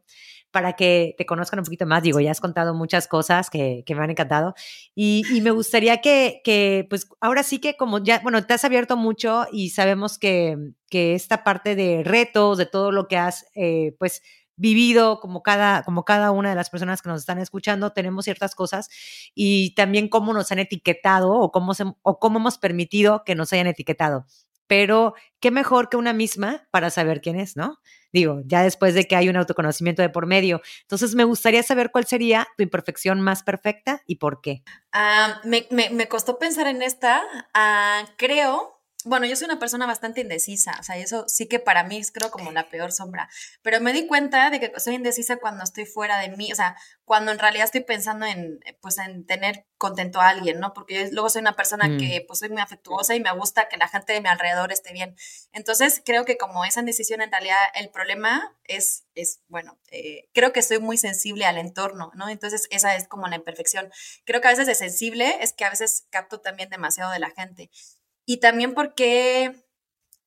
para 0.51 0.73
que 0.73 1.15
te 1.17 1.25
conozcan 1.25 1.59
un 1.59 1.65
poquito 1.65 1.85
más. 1.85 2.03
Digo, 2.03 2.19
ya 2.19 2.31
has 2.31 2.41
contado 2.41 2.73
muchas 2.73 3.07
cosas 3.07 3.49
que, 3.49 3.83
me 3.87 4.03
han 4.03 4.09
encantado 4.09 4.55
y, 4.95 5.23
me 5.41 5.51
gustaría 5.51 6.01
que, 6.01 6.41
que, 6.43 6.87
pues 6.89 7.07
ahora 7.21 7.43
sí 7.43 7.59
que 7.59 7.77
como 7.77 7.99
ya, 7.99 8.19
bueno, 8.19 8.43
te 8.45 8.53
has 8.53 8.65
abierto 8.65 8.97
mucho 8.97 9.45
y 9.51 9.69
sabemos 9.69 10.17
que, 10.17 10.57
que 10.89 11.13
esta 11.13 11.43
parte 11.43 11.75
de 11.75 12.03
retos, 12.03 12.57
de 12.57 12.65
todo 12.65 12.91
lo 12.91 13.07
que 13.07 13.17
has, 13.17 13.45
eh, 13.55 13.95
pues, 13.99 14.21
vivido 14.59 15.19
como 15.19 15.41
cada, 15.41 15.83
como 15.83 16.03
cada 16.05 16.31
una 16.31 16.49
de 16.49 16.55
las 16.55 16.69
personas 16.69 17.01
que 17.01 17.09
nos 17.09 17.21
están 17.21 17.39
escuchando, 17.39 17.91
tenemos 17.91 18.25
ciertas 18.25 18.55
cosas 18.55 18.89
y 19.33 19.73
también 19.73 20.09
cómo 20.09 20.33
nos 20.33 20.51
han 20.51 20.59
etiquetado 20.59 21.31
o 21.31 21.51
cómo, 21.51 21.71
o 22.01 22.19
cómo 22.19 22.39
hemos 22.39 22.57
permitido 22.57 23.23
que 23.25 23.35
nos 23.35 23.51
hayan 23.53 23.67
etiquetado. 23.67 24.25
Pero 24.67 25.15
qué 25.39 25.49
mejor 25.49 25.89
que 25.89 25.97
una 25.97 26.13
misma 26.13 26.67
para 26.69 26.91
saber 26.91 27.21
quién 27.21 27.39
es, 27.39 27.55
¿no? 27.55 27.79
Digo, 28.11 28.41
ya 28.45 28.61
después 28.61 28.93
de 28.93 29.05
que 29.05 29.15
hay 29.15 29.29
un 29.29 29.35
autoconocimiento 29.35 30.01
de 30.01 30.09
por 30.09 30.27
medio. 30.27 30.61
Entonces, 30.81 31.15
me 31.15 31.23
gustaría 31.23 31.63
saber 31.63 31.89
cuál 31.91 32.05
sería 32.05 32.47
tu 32.57 32.63
imperfección 32.63 33.21
más 33.21 33.41
perfecta 33.41 34.03
y 34.05 34.17
por 34.17 34.41
qué. 34.41 34.63
Ah, 34.91 35.41
me, 35.43 35.67
me, 35.71 36.07
costó 36.07 36.37
pensar 36.37 36.67
en 36.67 36.81
esta. 36.81 37.23
Ah, 37.53 38.03
creo 38.17 38.78
bueno, 39.09 39.25
yo 39.25 39.35
soy 39.35 39.45
una 39.45 39.57
persona 39.57 39.87
bastante 39.87 40.21
indecisa, 40.21 40.77
o 40.79 40.83
sea, 40.83 40.95
eso 40.97 41.25
sí 41.27 41.47
que 41.47 41.59
para 41.59 41.83
mí 41.83 41.97
es 41.97 42.11
creo 42.11 42.29
como 42.29 42.51
la 42.51 42.69
peor 42.69 42.91
sombra, 42.91 43.27
pero 43.63 43.81
me 43.81 43.91
di 43.91 44.05
cuenta 44.05 44.51
de 44.51 44.59
que 44.59 44.79
soy 44.79 44.95
indecisa 44.95 45.37
cuando 45.37 45.63
estoy 45.63 45.85
fuera 45.85 46.19
de 46.19 46.29
mí, 46.29 46.51
o 46.51 46.55
sea, 46.55 46.77
cuando 47.05 47.31
en 47.31 47.39
realidad 47.39 47.65
estoy 47.65 47.81
pensando 47.81 48.27
en, 48.27 48.59
pues, 48.81 48.99
en 48.99 49.25
tener 49.25 49.65
contento 49.79 50.21
a 50.21 50.29
alguien, 50.29 50.59
¿no? 50.59 50.73
Porque 50.73 50.93
yo 50.93 51.11
luego 51.11 51.31
soy 51.31 51.41
una 51.41 51.55
persona 51.55 51.87
mm. 51.87 51.97
que, 51.97 52.23
pues, 52.27 52.37
soy 52.37 52.49
muy 52.49 52.61
afectuosa 52.61 53.15
y 53.15 53.19
me 53.19 53.31
gusta 53.33 53.67
que 53.67 53.77
la 53.77 53.87
gente 53.87 54.13
de 54.13 54.21
mi 54.21 54.29
alrededor 54.29 54.71
esté 54.71 54.93
bien. 54.93 55.15
Entonces, 55.51 56.03
creo 56.05 56.23
que 56.23 56.37
como 56.37 56.65
esa 56.65 56.81
indecisión, 56.81 57.21
en 57.23 57.31
realidad, 57.31 57.57
el 57.73 57.89
problema 57.89 58.55
es, 58.63 59.05
es 59.15 59.41
bueno, 59.47 59.79
eh, 59.89 60.29
creo 60.35 60.53
que 60.53 60.61
soy 60.61 60.77
muy 60.77 60.97
sensible 60.97 61.45
al 61.45 61.57
entorno, 61.57 62.11
¿no? 62.13 62.29
Entonces, 62.29 62.67
esa 62.69 62.95
es 62.95 63.07
como 63.07 63.27
la 63.27 63.37
imperfección. 63.37 63.91
Creo 64.23 64.39
que 64.39 64.47
a 64.47 64.51
veces 64.51 64.67
de 64.67 64.75
sensible 64.75 65.37
es 65.41 65.53
que 65.53 65.65
a 65.65 65.71
veces 65.71 66.05
capto 66.11 66.41
también 66.41 66.69
demasiado 66.69 67.11
de 67.11 67.17
la 67.17 67.31
gente 67.31 67.71
y 68.29 68.37
también 68.37 68.75
porque 68.75 69.65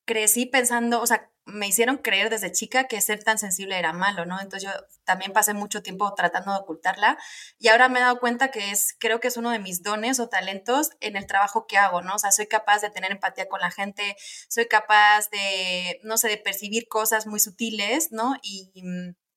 crecí 0.05 0.45
pensando, 0.45 1.01
o 1.01 1.07
sea, 1.07 1.31
me 1.45 1.69
hicieron 1.69 1.99
creer 1.99 2.31
desde 2.31 2.51
chica 2.51 2.89
que 2.89 3.01
ser 3.01 3.23
tan 3.23 3.39
sensible 3.39 3.79
era 3.79 3.93
malo, 3.93 4.27
¿no? 4.27 4.41
Entonces 4.41 4.69
yo 4.69 4.77
también 5.05 5.33
pasé 5.33 5.55
mucho 5.55 5.85
tiempo 5.85 6.13
tratando 6.15 6.51
de 6.51 6.59
ocultarla 6.59 7.17
y 7.61 7.69
ahora 7.69 7.89
me 7.89 8.01
he 8.01 8.03
dado 8.03 8.19
cuenta 8.19 8.51
que 8.51 8.73
es, 8.73 8.97
creo 8.99 9.21
que 9.21 9.29
es 9.29 9.37
uno 9.37 9.51
de 9.51 9.61
mis 9.61 9.85
dones 9.85 10.19
o 10.19 10.29
talentos 10.29 10.91
en 10.99 11.15
el 11.15 11.29
trabajo 11.29 11.69
que 11.69 11.79
hago, 11.79 12.03
¿no? 12.03 12.17
O 12.17 12.19
sea, 12.19 12.33
soy 12.33 12.49
capaz 12.49 12.81
de 12.81 12.91
tener 12.91 13.13
empatía 13.13 13.49
con 13.49 13.61
la 13.61 13.71
gente, 13.71 14.17
soy 14.49 14.67
capaz 14.67 15.31
de, 15.31 16.01
no 16.03 16.19
sé, 16.19 16.29
de 16.29 16.39
percibir 16.39 16.89
cosas 16.89 17.29
muy 17.29 17.39
sutiles, 17.39 18.11
¿no? 18.11 18.35
Y, 18.43 18.73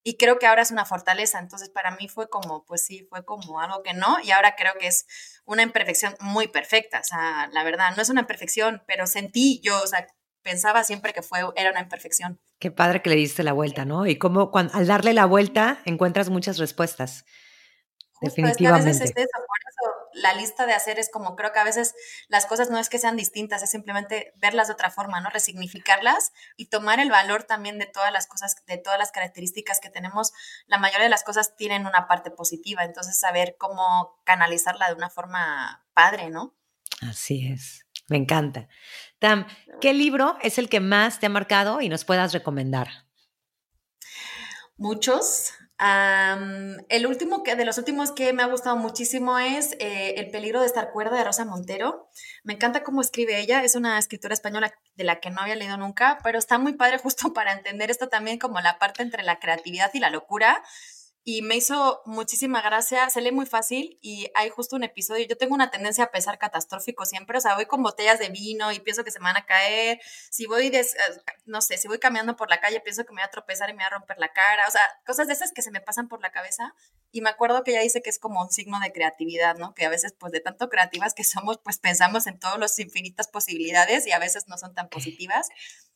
y 0.04 0.18
creo 0.18 0.40
que 0.40 0.48
ahora 0.48 0.64
es 0.64 0.72
una 0.72 0.86
fortaleza. 0.86 1.38
Entonces, 1.38 1.70
para 1.70 1.96
mí 1.96 2.08
fue 2.08 2.30
como, 2.30 2.66
pues 2.66 2.84
sí, 2.84 3.06
fue 3.12 3.26
como 3.26 3.60
algo 3.60 3.84
que 3.84 3.94
no, 3.94 4.18
y 4.24 4.32
ahora 4.32 4.56
creo 4.56 4.74
que 4.80 4.88
es 4.88 5.06
una 5.46 5.64
imperfección 5.64 6.16
muy 6.20 6.48
perfecta. 6.48 7.00
O 7.00 7.04
sea, 7.04 7.50
la 7.52 7.64
verdad, 7.64 7.96
no 7.96 8.02
es 8.02 8.10
una 8.10 8.22
imperfección, 8.22 8.84
pero 8.88 9.08
sentí 9.08 9.62
yo, 9.64 9.82
o 9.82 9.88
sea, 9.88 10.08
pensaba 10.42 10.84
siempre 10.84 11.14
que 11.14 11.22
fue, 11.22 11.40
era 11.56 11.72
una 11.72 11.82
imperfección. 11.82 12.40
Qué 12.60 12.72
padre 12.72 13.02
que 13.02 13.10
le 13.10 13.16
diste 13.16 13.44
la 13.44 13.54
vuelta, 13.54 13.86
¿no? 13.86 14.06
Y 14.06 14.18
cómo 14.18 14.52
cuando, 14.52 14.74
al 14.76 14.88
darle 14.88 15.14
la 15.14 15.26
vuelta 15.26 15.80
encuentras 15.86 16.30
muchas 16.30 16.58
respuestas. 16.58 17.26
Definitivamente. 18.22 18.50
Es 18.50 18.58
que 18.58 18.68
a 18.68 18.94
veces 18.94 19.02
es 19.02 19.18
eso 19.18 19.38
la 20.16 20.34
lista 20.34 20.66
de 20.66 20.74
hacer 20.74 20.98
es 20.98 21.10
como 21.12 21.36
creo 21.36 21.52
que 21.52 21.60
a 21.60 21.64
veces 21.64 21.94
las 22.30 22.46
cosas 22.46 22.70
no 22.70 22.80
es 22.80 22.90
que 22.90 23.00
sean 23.00 23.18
distintas, 23.18 23.62
es 23.62 23.70
simplemente 23.70 24.34
verlas 24.38 24.68
de 24.68 24.74
otra 24.74 24.90
forma, 24.90 25.20
¿no? 25.20 25.30
Resignificarlas 25.30 26.32
y 26.56 26.68
tomar 26.68 27.00
el 27.00 27.10
valor 27.10 27.44
también 27.44 27.78
de 27.78 27.86
todas 27.86 28.12
las 28.12 28.26
cosas, 28.26 28.56
de 28.66 28.78
todas 28.78 28.98
las 28.98 29.12
características 29.12 29.80
que 29.80 29.90
tenemos. 29.90 30.32
La 30.68 30.78
mayoría 30.78 31.04
de 31.04 31.10
las 31.10 31.24
cosas 31.24 31.56
tienen 31.56 31.86
una 31.86 32.08
parte 32.08 32.32
positiva, 32.32 32.84
entonces 32.84 33.20
saber 33.20 33.58
cómo 33.60 34.22
canalizarla 34.24 34.88
de 34.88 34.96
una 34.96 35.10
forma 35.10 35.86
padre, 35.94 36.30
¿no? 36.30 36.56
Así 37.02 37.52
es. 37.52 37.86
Me 38.08 38.18
encanta. 38.18 38.68
Tam, 39.20 39.48
¿qué 39.82 39.94
libro 39.94 40.38
es 40.42 40.58
el 40.58 40.70
que 40.70 40.80
más 40.80 41.20
te 41.20 41.26
ha 41.26 41.30
marcado 41.30 41.82
y 41.82 41.90
nos 41.90 42.06
puedas 42.06 42.34
recomendar? 42.34 42.88
Muchos. 44.78 45.54
El 45.80 47.06
último 47.06 47.44
que, 47.44 47.56
de 47.56 47.66
los 47.66 47.78
últimos 47.78 48.12
que 48.12 48.32
me 48.34 48.44
ha 48.44 48.48
gustado 48.48 48.78
muchísimo 48.78 49.38
es 49.40 49.74
eh, 49.80 50.16
El 50.18 50.32
peligro 50.32 50.62
de 50.62 50.68
estar 50.68 50.92
cuerda 50.92 51.18
de 51.18 51.24
Rosa 51.24 51.44
Montero. 51.46 52.10
Me 52.44 52.54
encanta 52.54 52.84
cómo 52.84 53.02
escribe 53.02 53.40
ella, 53.40 53.64
es 53.64 53.76
una 53.76 53.98
escritora 53.98 54.34
española 54.34 54.74
de 54.96 55.04
la 55.04 55.20
que 55.20 55.32
no 55.32 55.42
había 55.42 55.56
leído 55.56 55.78
nunca, 55.78 56.18
pero 56.24 56.40
está 56.40 56.58
muy 56.58 56.74
padre 56.74 56.98
justo 56.98 57.34
para 57.34 57.52
entender 57.52 57.92
esto 57.92 58.08
también 58.08 58.40
como 58.40 58.62
la 58.62 58.80
parte 58.80 59.04
entre 59.04 59.24
la 59.24 59.40
creatividad 59.40 59.92
y 59.94 60.00
la 60.00 60.10
locura 60.10 60.64
y 61.28 61.42
me 61.42 61.56
hizo 61.56 62.04
muchísima 62.06 62.62
gracia, 62.62 63.10
se 63.10 63.20
lee 63.20 63.32
muy 63.32 63.48
fácil 63.48 63.98
y 64.00 64.30
hay 64.36 64.50
justo 64.50 64.76
un 64.76 64.84
episodio, 64.84 65.26
yo 65.26 65.36
tengo 65.36 65.56
una 65.56 65.72
tendencia 65.72 66.04
a 66.04 66.12
pesar 66.12 66.38
catastrófico 66.38 67.04
siempre, 67.04 67.40
o 67.40 67.42
sea, 67.42 67.56
voy 67.56 67.66
con 67.66 67.82
botellas 67.82 68.20
de 68.20 68.30
vino 68.30 68.72
y 68.72 68.80
pienso 68.80 69.04
que 69.04 69.10
se 69.10 69.18
me 69.18 69.24
van 69.24 69.38
a 69.38 69.46
caer, 69.48 70.00
si 70.30 70.46
voy, 70.46 70.70
des, 70.70 70.96
no 71.46 71.62
sé, 71.62 71.80
si 71.80 71.88
voy 71.88 71.98
caminando 71.98 72.36
por 72.36 72.52
la 72.52 72.62
calle 72.62 72.80
pienso 72.80 73.06
que 73.06 73.12
me 73.12 73.22
voy 73.22 73.28
a 73.28 73.32
tropezar 73.32 73.72
y 73.72 73.74
me 73.74 73.78
voy 73.78 73.86
a 73.86 73.90
romper 73.90 74.20
la 74.20 74.34
cara, 74.34 74.68
o 74.68 74.72
sea, 74.72 74.84
cosas 75.04 75.26
de 75.26 75.34
esas 75.34 75.52
que 75.52 75.64
se 75.64 75.72
me 75.72 75.82
pasan 75.82 76.08
por 76.08 76.22
la 76.22 76.32
cabeza 76.32 76.76
y 77.12 77.22
me 77.22 77.30
acuerdo 77.32 77.64
que 77.64 77.72
ella 77.72 77.82
dice 77.82 78.04
que 78.04 78.12
es 78.12 78.20
como 78.20 78.44
un 78.44 78.52
signo 78.52 78.80
de 78.80 78.92
creatividad, 78.92 79.56
¿no? 79.56 79.74
Que 79.74 79.86
a 79.86 79.90
veces 79.90 80.14
pues 80.20 80.32
de 80.32 80.42
tanto 80.42 80.70
creativas 80.70 81.16
que 81.16 81.24
somos 81.24 81.58
pues 81.58 81.80
pensamos 81.80 82.28
en 82.28 82.38
todas 82.38 82.60
las 82.60 82.78
infinitas 82.78 83.30
posibilidades 83.30 84.06
y 84.06 84.12
a 84.12 84.20
veces 84.20 84.48
no 84.48 84.60
son 84.60 84.76
tan 84.76 84.90
positivas. 84.90 85.48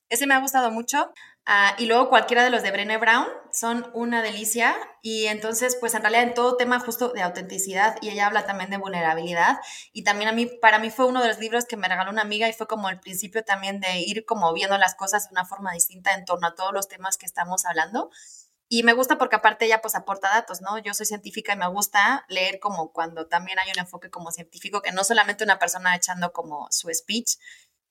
Ese 0.09 0.25
me 0.25 0.33
ha 0.33 0.39
gustado 0.39 0.71
mucho. 0.71 1.11
Ah, 1.45 1.75
y 1.79 1.85
luego 1.85 2.09
cualquiera 2.09 2.43
de 2.43 2.49
los 2.49 2.61
de 2.61 2.71
Brené 2.71 2.97
Brown 2.97 3.27
son 3.51 3.89
una 3.93 4.21
delicia. 4.21 4.75
Y 5.01 5.25
entonces, 5.27 5.77
pues 5.79 5.93
en 5.93 6.01
realidad 6.01 6.23
en 6.23 6.33
todo 6.33 6.57
tema 6.57 6.79
justo 6.79 7.09
de 7.09 7.21
autenticidad 7.21 7.95
y 8.01 8.09
ella 8.09 8.27
habla 8.27 8.45
también 8.45 8.69
de 8.69 8.77
vulnerabilidad. 8.77 9.57
Y 9.93 10.03
también 10.03 10.29
a 10.29 10.33
mí, 10.33 10.47
para 10.47 10.79
mí 10.79 10.89
fue 10.89 11.05
uno 11.05 11.21
de 11.21 11.27
los 11.27 11.39
libros 11.39 11.65
que 11.65 11.77
me 11.77 11.87
regaló 11.87 12.11
una 12.11 12.23
amiga 12.23 12.49
y 12.49 12.53
fue 12.53 12.67
como 12.67 12.89
el 12.89 12.99
principio 12.99 13.43
también 13.43 13.79
de 13.79 13.99
ir 13.99 14.25
como 14.25 14.53
viendo 14.53 14.77
las 14.77 14.95
cosas 14.95 15.29
de 15.29 15.33
una 15.33 15.45
forma 15.45 15.73
distinta 15.73 16.13
en 16.13 16.25
torno 16.25 16.47
a 16.47 16.55
todos 16.55 16.73
los 16.73 16.87
temas 16.87 17.17
que 17.17 17.25
estamos 17.25 17.65
hablando. 17.65 18.09
Y 18.71 18.83
me 18.83 18.93
gusta 18.93 19.17
porque 19.17 19.35
aparte 19.35 19.65
ella 19.65 19.81
pues 19.81 19.95
aporta 19.95 20.29
datos, 20.29 20.61
¿no? 20.61 20.77
Yo 20.77 20.93
soy 20.93 21.07
científica 21.07 21.53
y 21.53 21.57
me 21.57 21.67
gusta 21.67 22.23
leer 22.29 22.59
como 22.59 22.91
cuando 22.91 23.25
también 23.25 23.57
hay 23.57 23.71
un 23.71 23.79
enfoque 23.79 24.11
como 24.11 24.31
científico, 24.31 24.83
que 24.83 24.91
no 24.91 25.03
solamente 25.03 25.43
una 25.43 25.57
persona 25.57 25.95
echando 25.95 26.31
como 26.31 26.67
su 26.69 26.87
speech, 26.93 27.39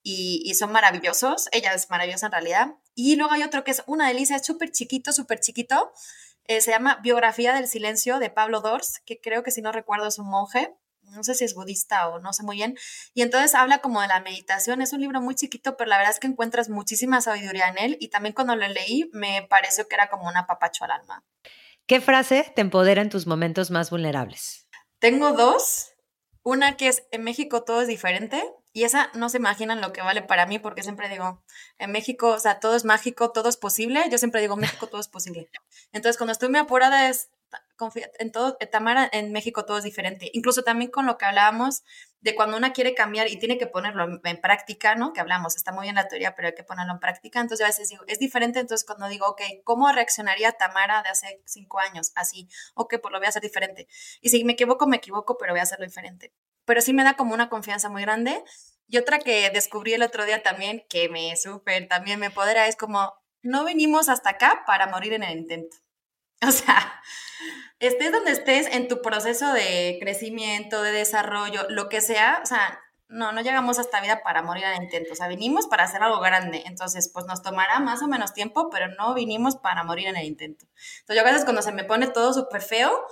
y, 0.03 0.53
son 0.55 0.71
maravillosos. 0.71 1.49
Ella 1.51 1.73
es 1.73 1.89
maravillosa 1.89 2.27
en 2.27 2.31
realidad. 2.31 2.67
Y 2.95 3.15
luego 3.15 3.33
hay 3.33 3.43
otro 3.43 3.63
que 3.63 3.71
es 3.71 3.83
una 3.85 4.07
delicia, 4.07 4.35
es 4.35 4.45
súper 4.45 4.71
chiquito, 4.71 5.11
súper 5.11 5.39
chiquito. 5.39 5.91
Eh, 6.45 6.61
se 6.61 6.71
llama 6.71 6.99
Biografía 7.03 7.53
del 7.53 7.67
Silencio 7.67 8.19
de 8.19 8.29
Pablo 8.29 8.61
Dors, 8.61 9.01
que 9.05 9.19
creo 9.19 9.43
que 9.43 9.51
si 9.51 9.61
no 9.61 9.71
recuerdo 9.71 10.07
es 10.07 10.19
un 10.19 10.29
monje. 10.29 10.73
No 11.03 11.23
sé 11.23 11.33
si 11.33 11.43
es 11.43 11.55
budista 11.55 12.07
o 12.09 12.19
no 12.19 12.33
sé 12.33 12.43
muy 12.43 12.57
bien. 12.57 12.77
Y 13.13 13.23
entonces 13.23 13.55
habla 13.55 13.79
como 13.79 14.01
de 14.01 14.07
la 14.07 14.19
meditación. 14.19 14.81
Es 14.81 14.93
un 14.93 15.01
libro 15.01 15.21
muy 15.21 15.35
chiquito, 15.35 15.75
pero 15.75 15.89
la 15.89 15.97
verdad 15.97 16.13
es 16.13 16.19
que 16.19 16.27
encuentras 16.27 16.69
muchísima 16.69 17.21
sabiduría 17.21 17.67
en 17.67 17.77
él. 17.77 17.97
Y 17.99 18.09
también 18.09 18.33
cuando 18.33 18.55
lo 18.55 18.67
leí 18.67 19.09
me 19.13 19.47
pareció 19.49 19.87
que 19.87 19.95
era 19.95 20.09
como 20.09 20.27
un 20.27 20.37
apapacho 20.37 20.85
al 20.85 20.91
alma. 20.91 21.25
¿Qué 21.87 22.01
frase 22.01 22.51
te 22.55 22.61
empodera 22.61 23.01
en 23.01 23.09
tus 23.09 23.25
momentos 23.25 23.71
más 23.71 23.89
vulnerables? 23.89 24.67
Tengo 24.99 25.31
dos. 25.31 25.93
Una 26.43 26.77
que 26.77 26.87
es, 26.87 27.03
en 27.11 27.23
México 27.23 27.63
todo 27.63 27.81
es 27.81 27.87
diferente, 27.87 28.43
y 28.71 28.83
esa 28.83 29.09
no 29.15 29.29
se 29.29 29.37
imaginan 29.37 29.81
lo 29.81 29.91
que 29.93 30.01
vale 30.01 30.21
para 30.21 30.45
mí, 30.45 30.59
porque 30.59 30.83
siempre 30.83 31.09
digo, 31.09 31.43
en 31.79 31.91
México, 31.91 32.29
o 32.29 32.39
sea, 32.39 32.59
todo 32.59 32.75
es 32.75 32.85
mágico, 32.85 33.31
todo 33.31 33.49
es 33.49 33.57
posible. 33.57 34.03
Yo 34.11 34.17
siempre 34.17 34.41
digo, 34.41 34.55
México 34.57 34.87
todo 34.87 35.01
es 35.01 35.07
posible. 35.07 35.49
Entonces, 35.91 36.17
cuando 36.17 36.33
estoy 36.33 36.49
muy 36.49 36.59
apurada 36.59 37.09
es, 37.09 37.31
confía, 37.77 38.11
en 38.19 38.31
todo, 38.31 38.57
Tamara, 38.71 39.09
en 39.11 39.31
México 39.31 39.65
todo 39.65 39.79
es 39.79 39.83
diferente. 39.83 40.29
Incluso 40.33 40.63
también 40.63 40.91
con 40.91 41.07
lo 41.07 41.17
que 41.17 41.25
hablábamos 41.25 41.83
de 42.21 42.35
cuando 42.35 42.57
una 42.57 42.73
quiere 42.73 42.93
cambiar 42.93 43.27
y 43.27 43.39
tiene 43.39 43.57
que 43.57 43.65
ponerlo 43.65 44.19
en, 44.23 44.41
práctica, 44.41 44.93
¿no? 44.93 45.13
Que 45.13 45.21
hablamos, 45.21 45.55
está 45.55 45.71
muy 45.71 45.83
bien 45.83 45.95
la 45.95 46.07
teoría, 46.07 46.35
pero 46.35 46.49
hay 46.49 46.53
que 46.53 46.63
ponerlo 46.63 46.93
en 46.93 46.99
práctica. 46.99 47.39
Entonces, 47.39 47.65
a 47.65 47.69
veces 47.69 47.89
digo, 47.89 48.03
es 48.07 48.19
diferente. 48.19 48.59
Entonces, 48.59 48.85
cuando 48.85 49.07
digo, 49.07 49.25
ok, 49.27 49.41
¿cómo 49.63 49.91
reaccionaría 49.91 50.51
Tamara 50.51 51.01
de 51.01 51.09
hace 51.09 51.41
cinco 51.45 51.79
años? 51.79 52.11
Así, 52.15 52.47
ok, 52.75 52.95
pues 53.01 53.11
lo 53.11 53.17
voy 53.17 53.25
a 53.25 53.29
hacer 53.29 53.41
diferente. 53.41 53.87
Y 54.21 54.29
si 54.29 54.43
me 54.43 54.53
equivoco, 54.53 54.85
me 54.85 54.97
equivoco, 54.97 55.37
pero 55.39 55.53
voy 55.53 55.59
a 55.59 55.63
hacerlo 55.63 55.85
diferente 55.85 56.33
pero 56.69 56.81
sí 56.81 56.93
me 56.93 57.03
da 57.03 57.15
como 57.15 57.33
una 57.33 57.49
confianza 57.49 57.89
muy 57.89 58.03
grande. 58.03 58.43
Y 58.87 58.99
otra 58.99 59.17
que 59.17 59.49
descubrí 59.49 59.93
el 59.93 60.03
otro 60.03 60.23
día 60.23 60.43
también, 60.43 60.85
que 60.87 61.09
me 61.09 61.35
súper 61.35 61.87
también 61.87 62.19
me 62.19 62.29
podera, 62.29 62.67
es 62.67 62.75
como, 62.75 63.11
no 63.41 63.63
venimos 63.63 64.07
hasta 64.07 64.29
acá 64.29 64.61
para 64.67 64.85
morir 64.85 65.13
en 65.13 65.23
el 65.23 65.35
intento. 65.35 65.77
O 66.47 66.51
sea, 66.51 67.01
estés 67.79 68.11
donde 68.11 68.33
estés 68.33 68.67
en 68.67 68.87
tu 68.87 69.01
proceso 69.01 69.51
de 69.51 69.97
crecimiento, 69.99 70.83
de 70.83 70.91
desarrollo, 70.91 71.65
lo 71.69 71.89
que 71.89 72.01
sea, 72.01 72.39
o 72.43 72.45
sea, 72.45 72.79
no, 73.07 73.31
no 73.31 73.41
llegamos 73.41 73.79
a 73.79 73.81
esta 73.81 73.99
vida 73.99 74.21
para 74.23 74.43
morir 74.43 74.63
el 74.65 74.83
intento, 74.83 75.11
o 75.11 75.15
sea, 75.15 75.27
vinimos 75.27 75.65
para 75.65 75.85
hacer 75.85 76.03
algo 76.03 76.19
grande, 76.19 76.63
entonces, 76.67 77.09
pues 77.11 77.25
nos 77.25 77.41
tomará 77.41 77.79
más 77.79 78.03
o 78.03 78.07
menos 78.07 78.33
tiempo, 78.33 78.69
pero 78.69 78.87
no 78.89 79.15
vinimos 79.15 79.55
para 79.55 79.83
morir 79.83 80.07
en 80.07 80.17
el 80.17 80.25
intento. 80.27 80.65
Entonces, 81.01 81.15
yo 81.15 81.21
a 81.21 81.31
veces 81.31 81.43
cuando 81.45 81.63
se 81.63 81.71
me 81.71 81.83
pone 81.83 82.07
todo 82.07 82.31
súper 82.31 82.61
feo, 82.61 83.05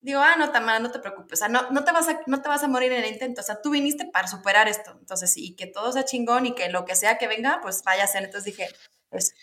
digo, 0.00 0.20
ah, 0.20 0.36
no, 0.38 0.50
Tamara, 0.50 0.78
no 0.78 0.90
te 0.90 0.98
preocupes, 0.98 1.38
o 1.38 1.40
sea, 1.40 1.48
no, 1.48 1.70
no, 1.70 1.84
te 1.84 1.92
vas 1.92 2.08
a, 2.08 2.20
no 2.26 2.40
te 2.40 2.48
vas 2.48 2.62
a 2.62 2.68
morir 2.68 2.92
en 2.92 3.04
el 3.04 3.12
intento, 3.12 3.40
o 3.40 3.44
sea, 3.44 3.60
tú 3.60 3.70
viniste 3.70 4.06
para 4.06 4.28
superar 4.28 4.68
esto, 4.68 4.96
entonces, 4.98 5.36
y 5.36 5.54
que 5.54 5.66
todo 5.66 5.92
sea 5.92 6.04
chingón 6.04 6.46
y 6.46 6.54
que 6.54 6.68
lo 6.70 6.84
que 6.84 6.96
sea 6.96 7.18
que 7.18 7.28
venga, 7.28 7.60
pues 7.62 7.82
vaya 7.84 8.04
a 8.04 8.06
ser, 8.06 8.24
entonces 8.24 8.56
dije, 8.56 8.68
pues... 9.08 9.34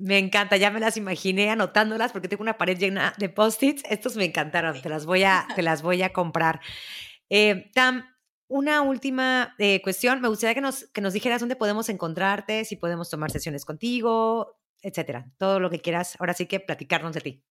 Me 0.00 0.18
encanta, 0.18 0.56
ya 0.56 0.70
me 0.70 0.78
las 0.78 0.96
imaginé 0.96 1.50
anotándolas 1.50 2.12
porque 2.12 2.28
tengo 2.28 2.42
una 2.42 2.56
pared 2.56 2.78
llena 2.78 3.14
de 3.18 3.28
post-its, 3.28 3.82
estos 3.88 4.14
me 4.14 4.24
encantaron, 4.24 4.80
te 4.80 4.88
las 4.88 5.06
voy 5.06 5.24
a, 5.24 5.48
te 5.56 5.62
las 5.62 5.82
voy 5.82 6.02
a 6.02 6.12
comprar. 6.12 6.60
Eh, 7.30 7.70
Tam, 7.74 8.04
una 8.46 8.82
última 8.82 9.56
eh, 9.58 9.82
cuestión, 9.82 10.20
me 10.20 10.28
gustaría 10.28 10.54
que 10.54 10.60
nos, 10.60 10.84
que 10.90 11.00
nos 11.00 11.14
dijeras 11.14 11.40
dónde 11.40 11.56
podemos 11.56 11.88
encontrarte, 11.88 12.64
si 12.64 12.76
podemos 12.76 13.10
tomar 13.10 13.32
sesiones 13.32 13.64
contigo, 13.64 14.56
etcétera, 14.82 15.26
todo 15.36 15.58
lo 15.58 15.68
que 15.68 15.80
quieras, 15.80 16.16
ahora 16.20 16.32
sí 16.34 16.46
que 16.46 16.60
platicarnos 16.60 17.14
de 17.14 17.20
ti. 17.20 17.44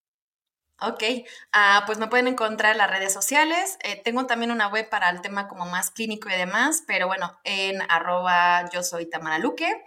Ok, 0.79 1.01
ah, 1.53 1.83
pues 1.87 1.97
me 1.97 2.07
pueden 2.07 2.27
encontrar 2.27 2.73
en 2.73 2.77
las 2.77 2.91
redes 2.91 3.11
sociales. 3.11 3.79
Eh, 3.83 3.99
tengo 4.03 4.27
también 4.27 4.51
una 4.51 4.67
web 4.67 4.87
para 4.89 5.09
el 5.09 5.21
tema 5.21 5.47
como 5.47 5.65
más 5.65 5.89
clínico 5.89 6.29
y 6.29 6.33
demás, 6.33 6.83
pero 6.85 7.07
bueno, 7.07 7.39
en 7.43 7.81
arroba 7.89 8.69
yo 8.69 8.83
soy 8.83 9.09
Tamara 9.09 9.39
Luque. 9.39 9.83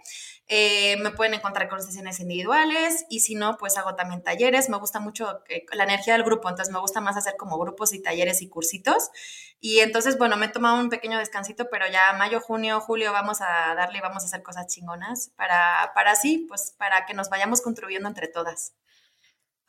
Eh, 0.49 0.97
me 0.97 1.11
pueden 1.11 1.33
encontrar 1.33 1.69
con 1.69 1.81
sesiones 1.81 2.19
individuales 2.19 3.05
y 3.09 3.21
si 3.21 3.35
no, 3.35 3.55
pues 3.57 3.77
hago 3.77 3.95
también 3.95 4.21
talleres. 4.21 4.67
Me 4.67 4.75
gusta 4.77 4.99
mucho 4.99 5.41
la 5.71 5.85
energía 5.85 6.11
del 6.13 6.23
grupo, 6.23 6.49
entonces 6.49 6.73
me 6.73 6.79
gusta 6.81 6.99
más 6.99 7.15
hacer 7.15 7.37
como 7.37 7.57
grupos 7.57 7.93
y 7.93 8.01
talleres 8.01 8.41
y 8.41 8.49
cursitos. 8.49 9.11
Y 9.61 9.79
entonces, 9.79 10.17
bueno, 10.17 10.35
me 10.35 10.47
he 10.47 10.49
tomado 10.49 10.77
un 10.77 10.89
pequeño 10.89 11.19
descansito, 11.19 11.69
pero 11.69 11.85
ya 11.87 12.11
mayo, 12.17 12.41
junio, 12.41 12.81
julio 12.81 13.13
vamos 13.13 13.39
a 13.39 13.73
darle, 13.75 13.99
y 13.99 14.01
vamos 14.01 14.23
a 14.23 14.25
hacer 14.25 14.43
cosas 14.43 14.67
chingonas 14.67 15.31
para, 15.37 15.93
para 15.95 16.11
así, 16.11 16.45
pues 16.49 16.75
para 16.77 17.05
que 17.05 17.13
nos 17.13 17.29
vayamos 17.29 17.61
contribuyendo 17.61 18.09
entre 18.09 18.27
todas. 18.27 18.73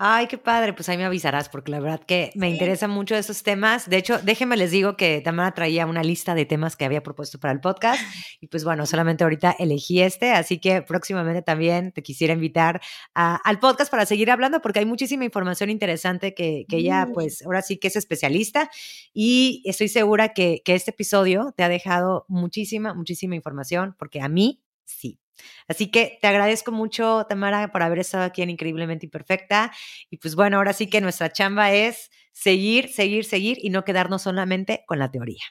Ay, 0.05 0.27
qué 0.27 0.37
padre, 0.37 0.73
pues 0.73 0.89
ahí 0.89 0.97
me 0.97 1.05
avisarás, 1.05 1.49
porque 1.49 1.71
la 1.71 1.79
verdad 1.79 2.01
que 2.05 2.33
me 2.35 2.51
interesan 2.51 2.91
mucho 2.91 3.15
esos 3.15 3.45
temas. 3.45 3.89
De 3.89 3.99
hecho, 3.99 4.19
déjenme 4.19 4.57
les 4.57 4.73
digo 4.73 4.97
que 4.97 5.21
Tamara 5.21 5.55
traía 5.55 5.87
una 5.87 6.03
lista 6.03 6.35
de 6.35 6.45
temas 6.45 6.75
que 6.75 6.85
había 6.85 7.05
propuesto 7.05 7.39
para 7.39 7.53
el 7.53 7.61
podcast 7.61 8.03
y 8.41 8.49
pues 8.49 8.65
bueno, 8.65 8.85
solamente 8.85 9.23
ahorita 9.23 9.55
elegí 9.61 10.03
este, 10.03 10.33
así 10.33 10.59
que 10.59 10.83
próximamente 10.83 11.41
también 11.43 11.93
te 11.93 12.03
quisiera 12.03 12.35
invitar 12.35 12.81
al 13.15 13.61
podcast 13.61 13.93
para 13.93 14.05
seguir 14.05 14.33
hablando, 14.33 14.61
porque 14.61 14.81
hay 14.81 14.87
muchísima 14.87 15.25
información 15.25 15.71
interesante 15.71 16.35
que, 16.35 16.65
que 16.69 16.79
ella 16.79 17.09
pues 17.15 17.47
ahora 17.47 17.63
sí 17.63 17.77
que 17.77 17.87
es 17.87 17.95
especialista 17.95 18.73
y 19.15 19.63
estoy 19.67 19.87
segura 19.87 20.31
que, 20.35 20.63
que 20.65 20.75
este 20.75 20.91
episodio 20.91 21.55
te 21.57 21.63
ha 21.63 21.69
dejado 21.69 22.25
muchísima, 22.27 22.93
muchísima 22.93 23.37
información, 23.37 23.95
porque 23.97 24.21
a 24.21 24.29
mí 24.29 24.65
sí. 24.85 25.22
Así 25.69 25.91
que 25.91 26.19
te 26.21 26.29
agradezco 26.29 26.73
mucho, 26.73 27.27
Tamara, 27.29 27.73
por 27.73 27.83
haber 27.83 28.01
estado 28.01 28.25
aquí 28.25 28.43
en 28.43 28.51
Increíblemente 28.51 29.07
Imperfecta. 29.07 29.73
Y 30.11 30.19
pues 30.19 30.35
bueno, 30.35 30.59
ahora 30.59 30.73
sí 30.73 30.89
que 30.89 31.01
nuestra 31.01 31.33
chamba 31.33 31.73
es 31.73 32.11
seguir, 32.33 32.93
seguir, 32.93 33.25
seguir 33.25 33.59
y 33.61 33.71
no 33.71 33.85
quedarnos 33.85 34.23
solamente 34.23 34.85
con 34.87 34.99
la 34.99 35.11
teoría. 35.11 35.43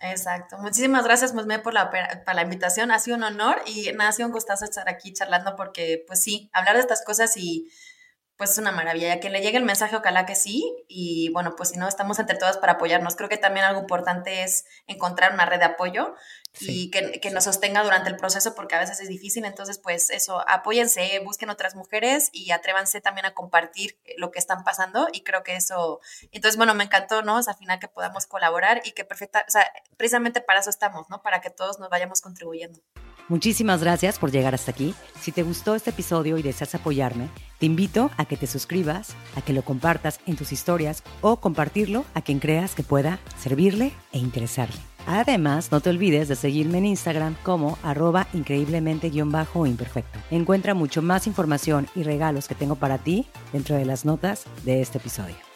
Exacto. 0.00 0.58
Muchísimas 0.58 1.04
gracias, 1.04 1.32
Mosme, 1.32 1.60
por 1.60 1.74
la, 1.74 1.90
por 1.90 2.34
la 2.34 2.42
invitación. 2.42 2.90
Ha 2.90 2.98
sido 2.98 3.16
un 3.16 3.22
honor 3.22 3.62
y 3.66 3.92
me 3.92 4.04
ha 4.04 4.12
sido 4.12 4.26
un 4.26 4.32
gustazo 4.32 4.64
estar 4.64 4.88
aquí 4.88 5.12
charlando 5.12 5.54
porque, 5.54 6.04
pues 6.06 6.20
sí, 6.20 6.50
hablar 6.52 6.74
de 6.74 6.80
estas 6.80 7.04
cosas 7.04 7.36
y 7.36 7.70
pues 8.42 8.50
es 8.50 8.58
una 8.58 8.72
maravilla. 8.72 9.12
A 9.12 9.20
quien 9.20 9.32
le 9.32 9.40
llegue 9.40 9.56
el 9.56 9.64
mensaje, 9.64 9.94
ojalá 9.94 10.26
que 10.26 10.34
sí. 10.34 10.84
Y 10.88 11.28
bueno, 11.28 11.54
pues 11.54 11.68
si 11.68 11.78
no, 11.78 11.86
estamos 11.86 12.18
entre 12.18 12.36
todas 12.36 12.56
para 12.56 12.72
apoyarnos. 12.72 13.14
Creo 13.14 13.28
que 13.28 13.36
también 13.36 13.64
algo 13.64 13.80
importante 13.80 14.42
es 14.42 14.64
encontrar 14.88 15.32
una 15.32 15.46
red 15.46 15.60
de 15.60 15.66
apoyo 15.66 16.16
y 16.58 16.90
que, 16.90 17.20
que, 17.20 17.30
nos 17.30 17.44
sostenga 17.44 17.84
durante 17.84 18.10
el 18.10 18.16
proceso 18.16 18.56
porque 18.56 18.74
a 18.74 18.80
veces 18.80 18.98
es 18.98 19.08
difícil. 19.08 19.44
Entonces, 19.44 19.78
pues 19.78 20.10
eso, 20.10 20.42
apóyense, 20.48 21.20
busquen 21.24 21.50
otras 21.50 21.76
mujeres 21.76 22.30
y 22.32 22.50
atrévanse 22.50 23.00
también 23.00 23.26
a 23.26 23.32
compartir 23.32 23.96
lo 24.16 24.32
que 24.32 24.40
están 24.40 24.64
pasando. 24.64 25.06
Y 25.12 25.22
creo 25.22 25.44
que 25.44 25.54
eso, 25.54 26.00
entonces, 26.32 26.56
bueno, 26.56 26.74
me 26.74 26.82
encantó, 26.82 27.22
¿no? 27.22 27.36
O 27.36 27.42
sea, 27.44 27.52
al 27.52 27.60
final 27.60 27.78
que 27.78 27.86
podamos 27.86 28.26
colaborar 28.26 28.82
y 28.84 28.90
que 28.90 29.04
perfecta, 29.04 29.44
o 29.46 29.50
sea, 29.52 29.72
precisamente 29.96 30.40
para 30.40 30.58
eso 30.58 30.70
estamos, 30.70 31.08
¿no? 31.10 31.22
Para 31.22 31.40
que 31.40 31.50
todos 31.50 31.78
nos 31.78 31.90
vayamos 31.90 32.20
contribuyendo. 32.20 32.80
Muchísimas 33.32 33.80
gracias 33.82 34.18
por 34.18 34.30
llegar 34.30 34.54
hasta 34.54 34.72
aquí. 34.72 34.94
Si 35.18 35.32
te 35.32 35.42
gustó 35.42 35.74
este 35.74 35.88
episodio 35.88 36.36
y 36.36 36.42
deseas 36.42 36.74
apoyarme, 36.74 37.30
te 37.58 37.64
invito 37.64 38.10
a 38.18 38.26
que 38.26 38.36
te 38.36 38.46
suscribas, 38.46 39.14
a 39.36 39.40
que 39.40 39.54
lo 39.54 39.62
compartas 39.62 40.20
en 40.26 40.36
tus 40.36 40.52
historias 40.52 41.02
o 41.22 41.40
compartirlo 41.40 42.04
a 42.12 42.20
quien 42.20 42.40
creas 42.40 42.74
que 42.74 42.82
pueda 42.82 43.20
servirle 43.38 43.94
e 44.12 44.18
interesarle. 44.18 44.76
Además, 45.06 45.72
no 45.72 45.80
te 45.80 45.88
olvides 45.88 46.28
de 46.28 46.36
seguirme 46.36 46.76
en 46.76 46.84
Instagram 46.84 47.34
como 47.42 47.78
arroba 47.82 48.26
increíblemente-imperfecto. 48.34 50.18
Encuentra 50.30 50.74
mucho 50.74 51.00
más 51.00 51.26
información 51.26 51.88
y 51.94 52.02
regalos 52.02 52.48
que 52.48 52.54
tengo 52.54 52.76
para 52.76 52.98
ti 52.98 53.26
dentro 53.50 53.76
de 53.76 53.86
las 53.86 54.04
notas 54.04 54.44
de 54.66 54.82
este 54.82 54.98
episodio. 54.98 55.51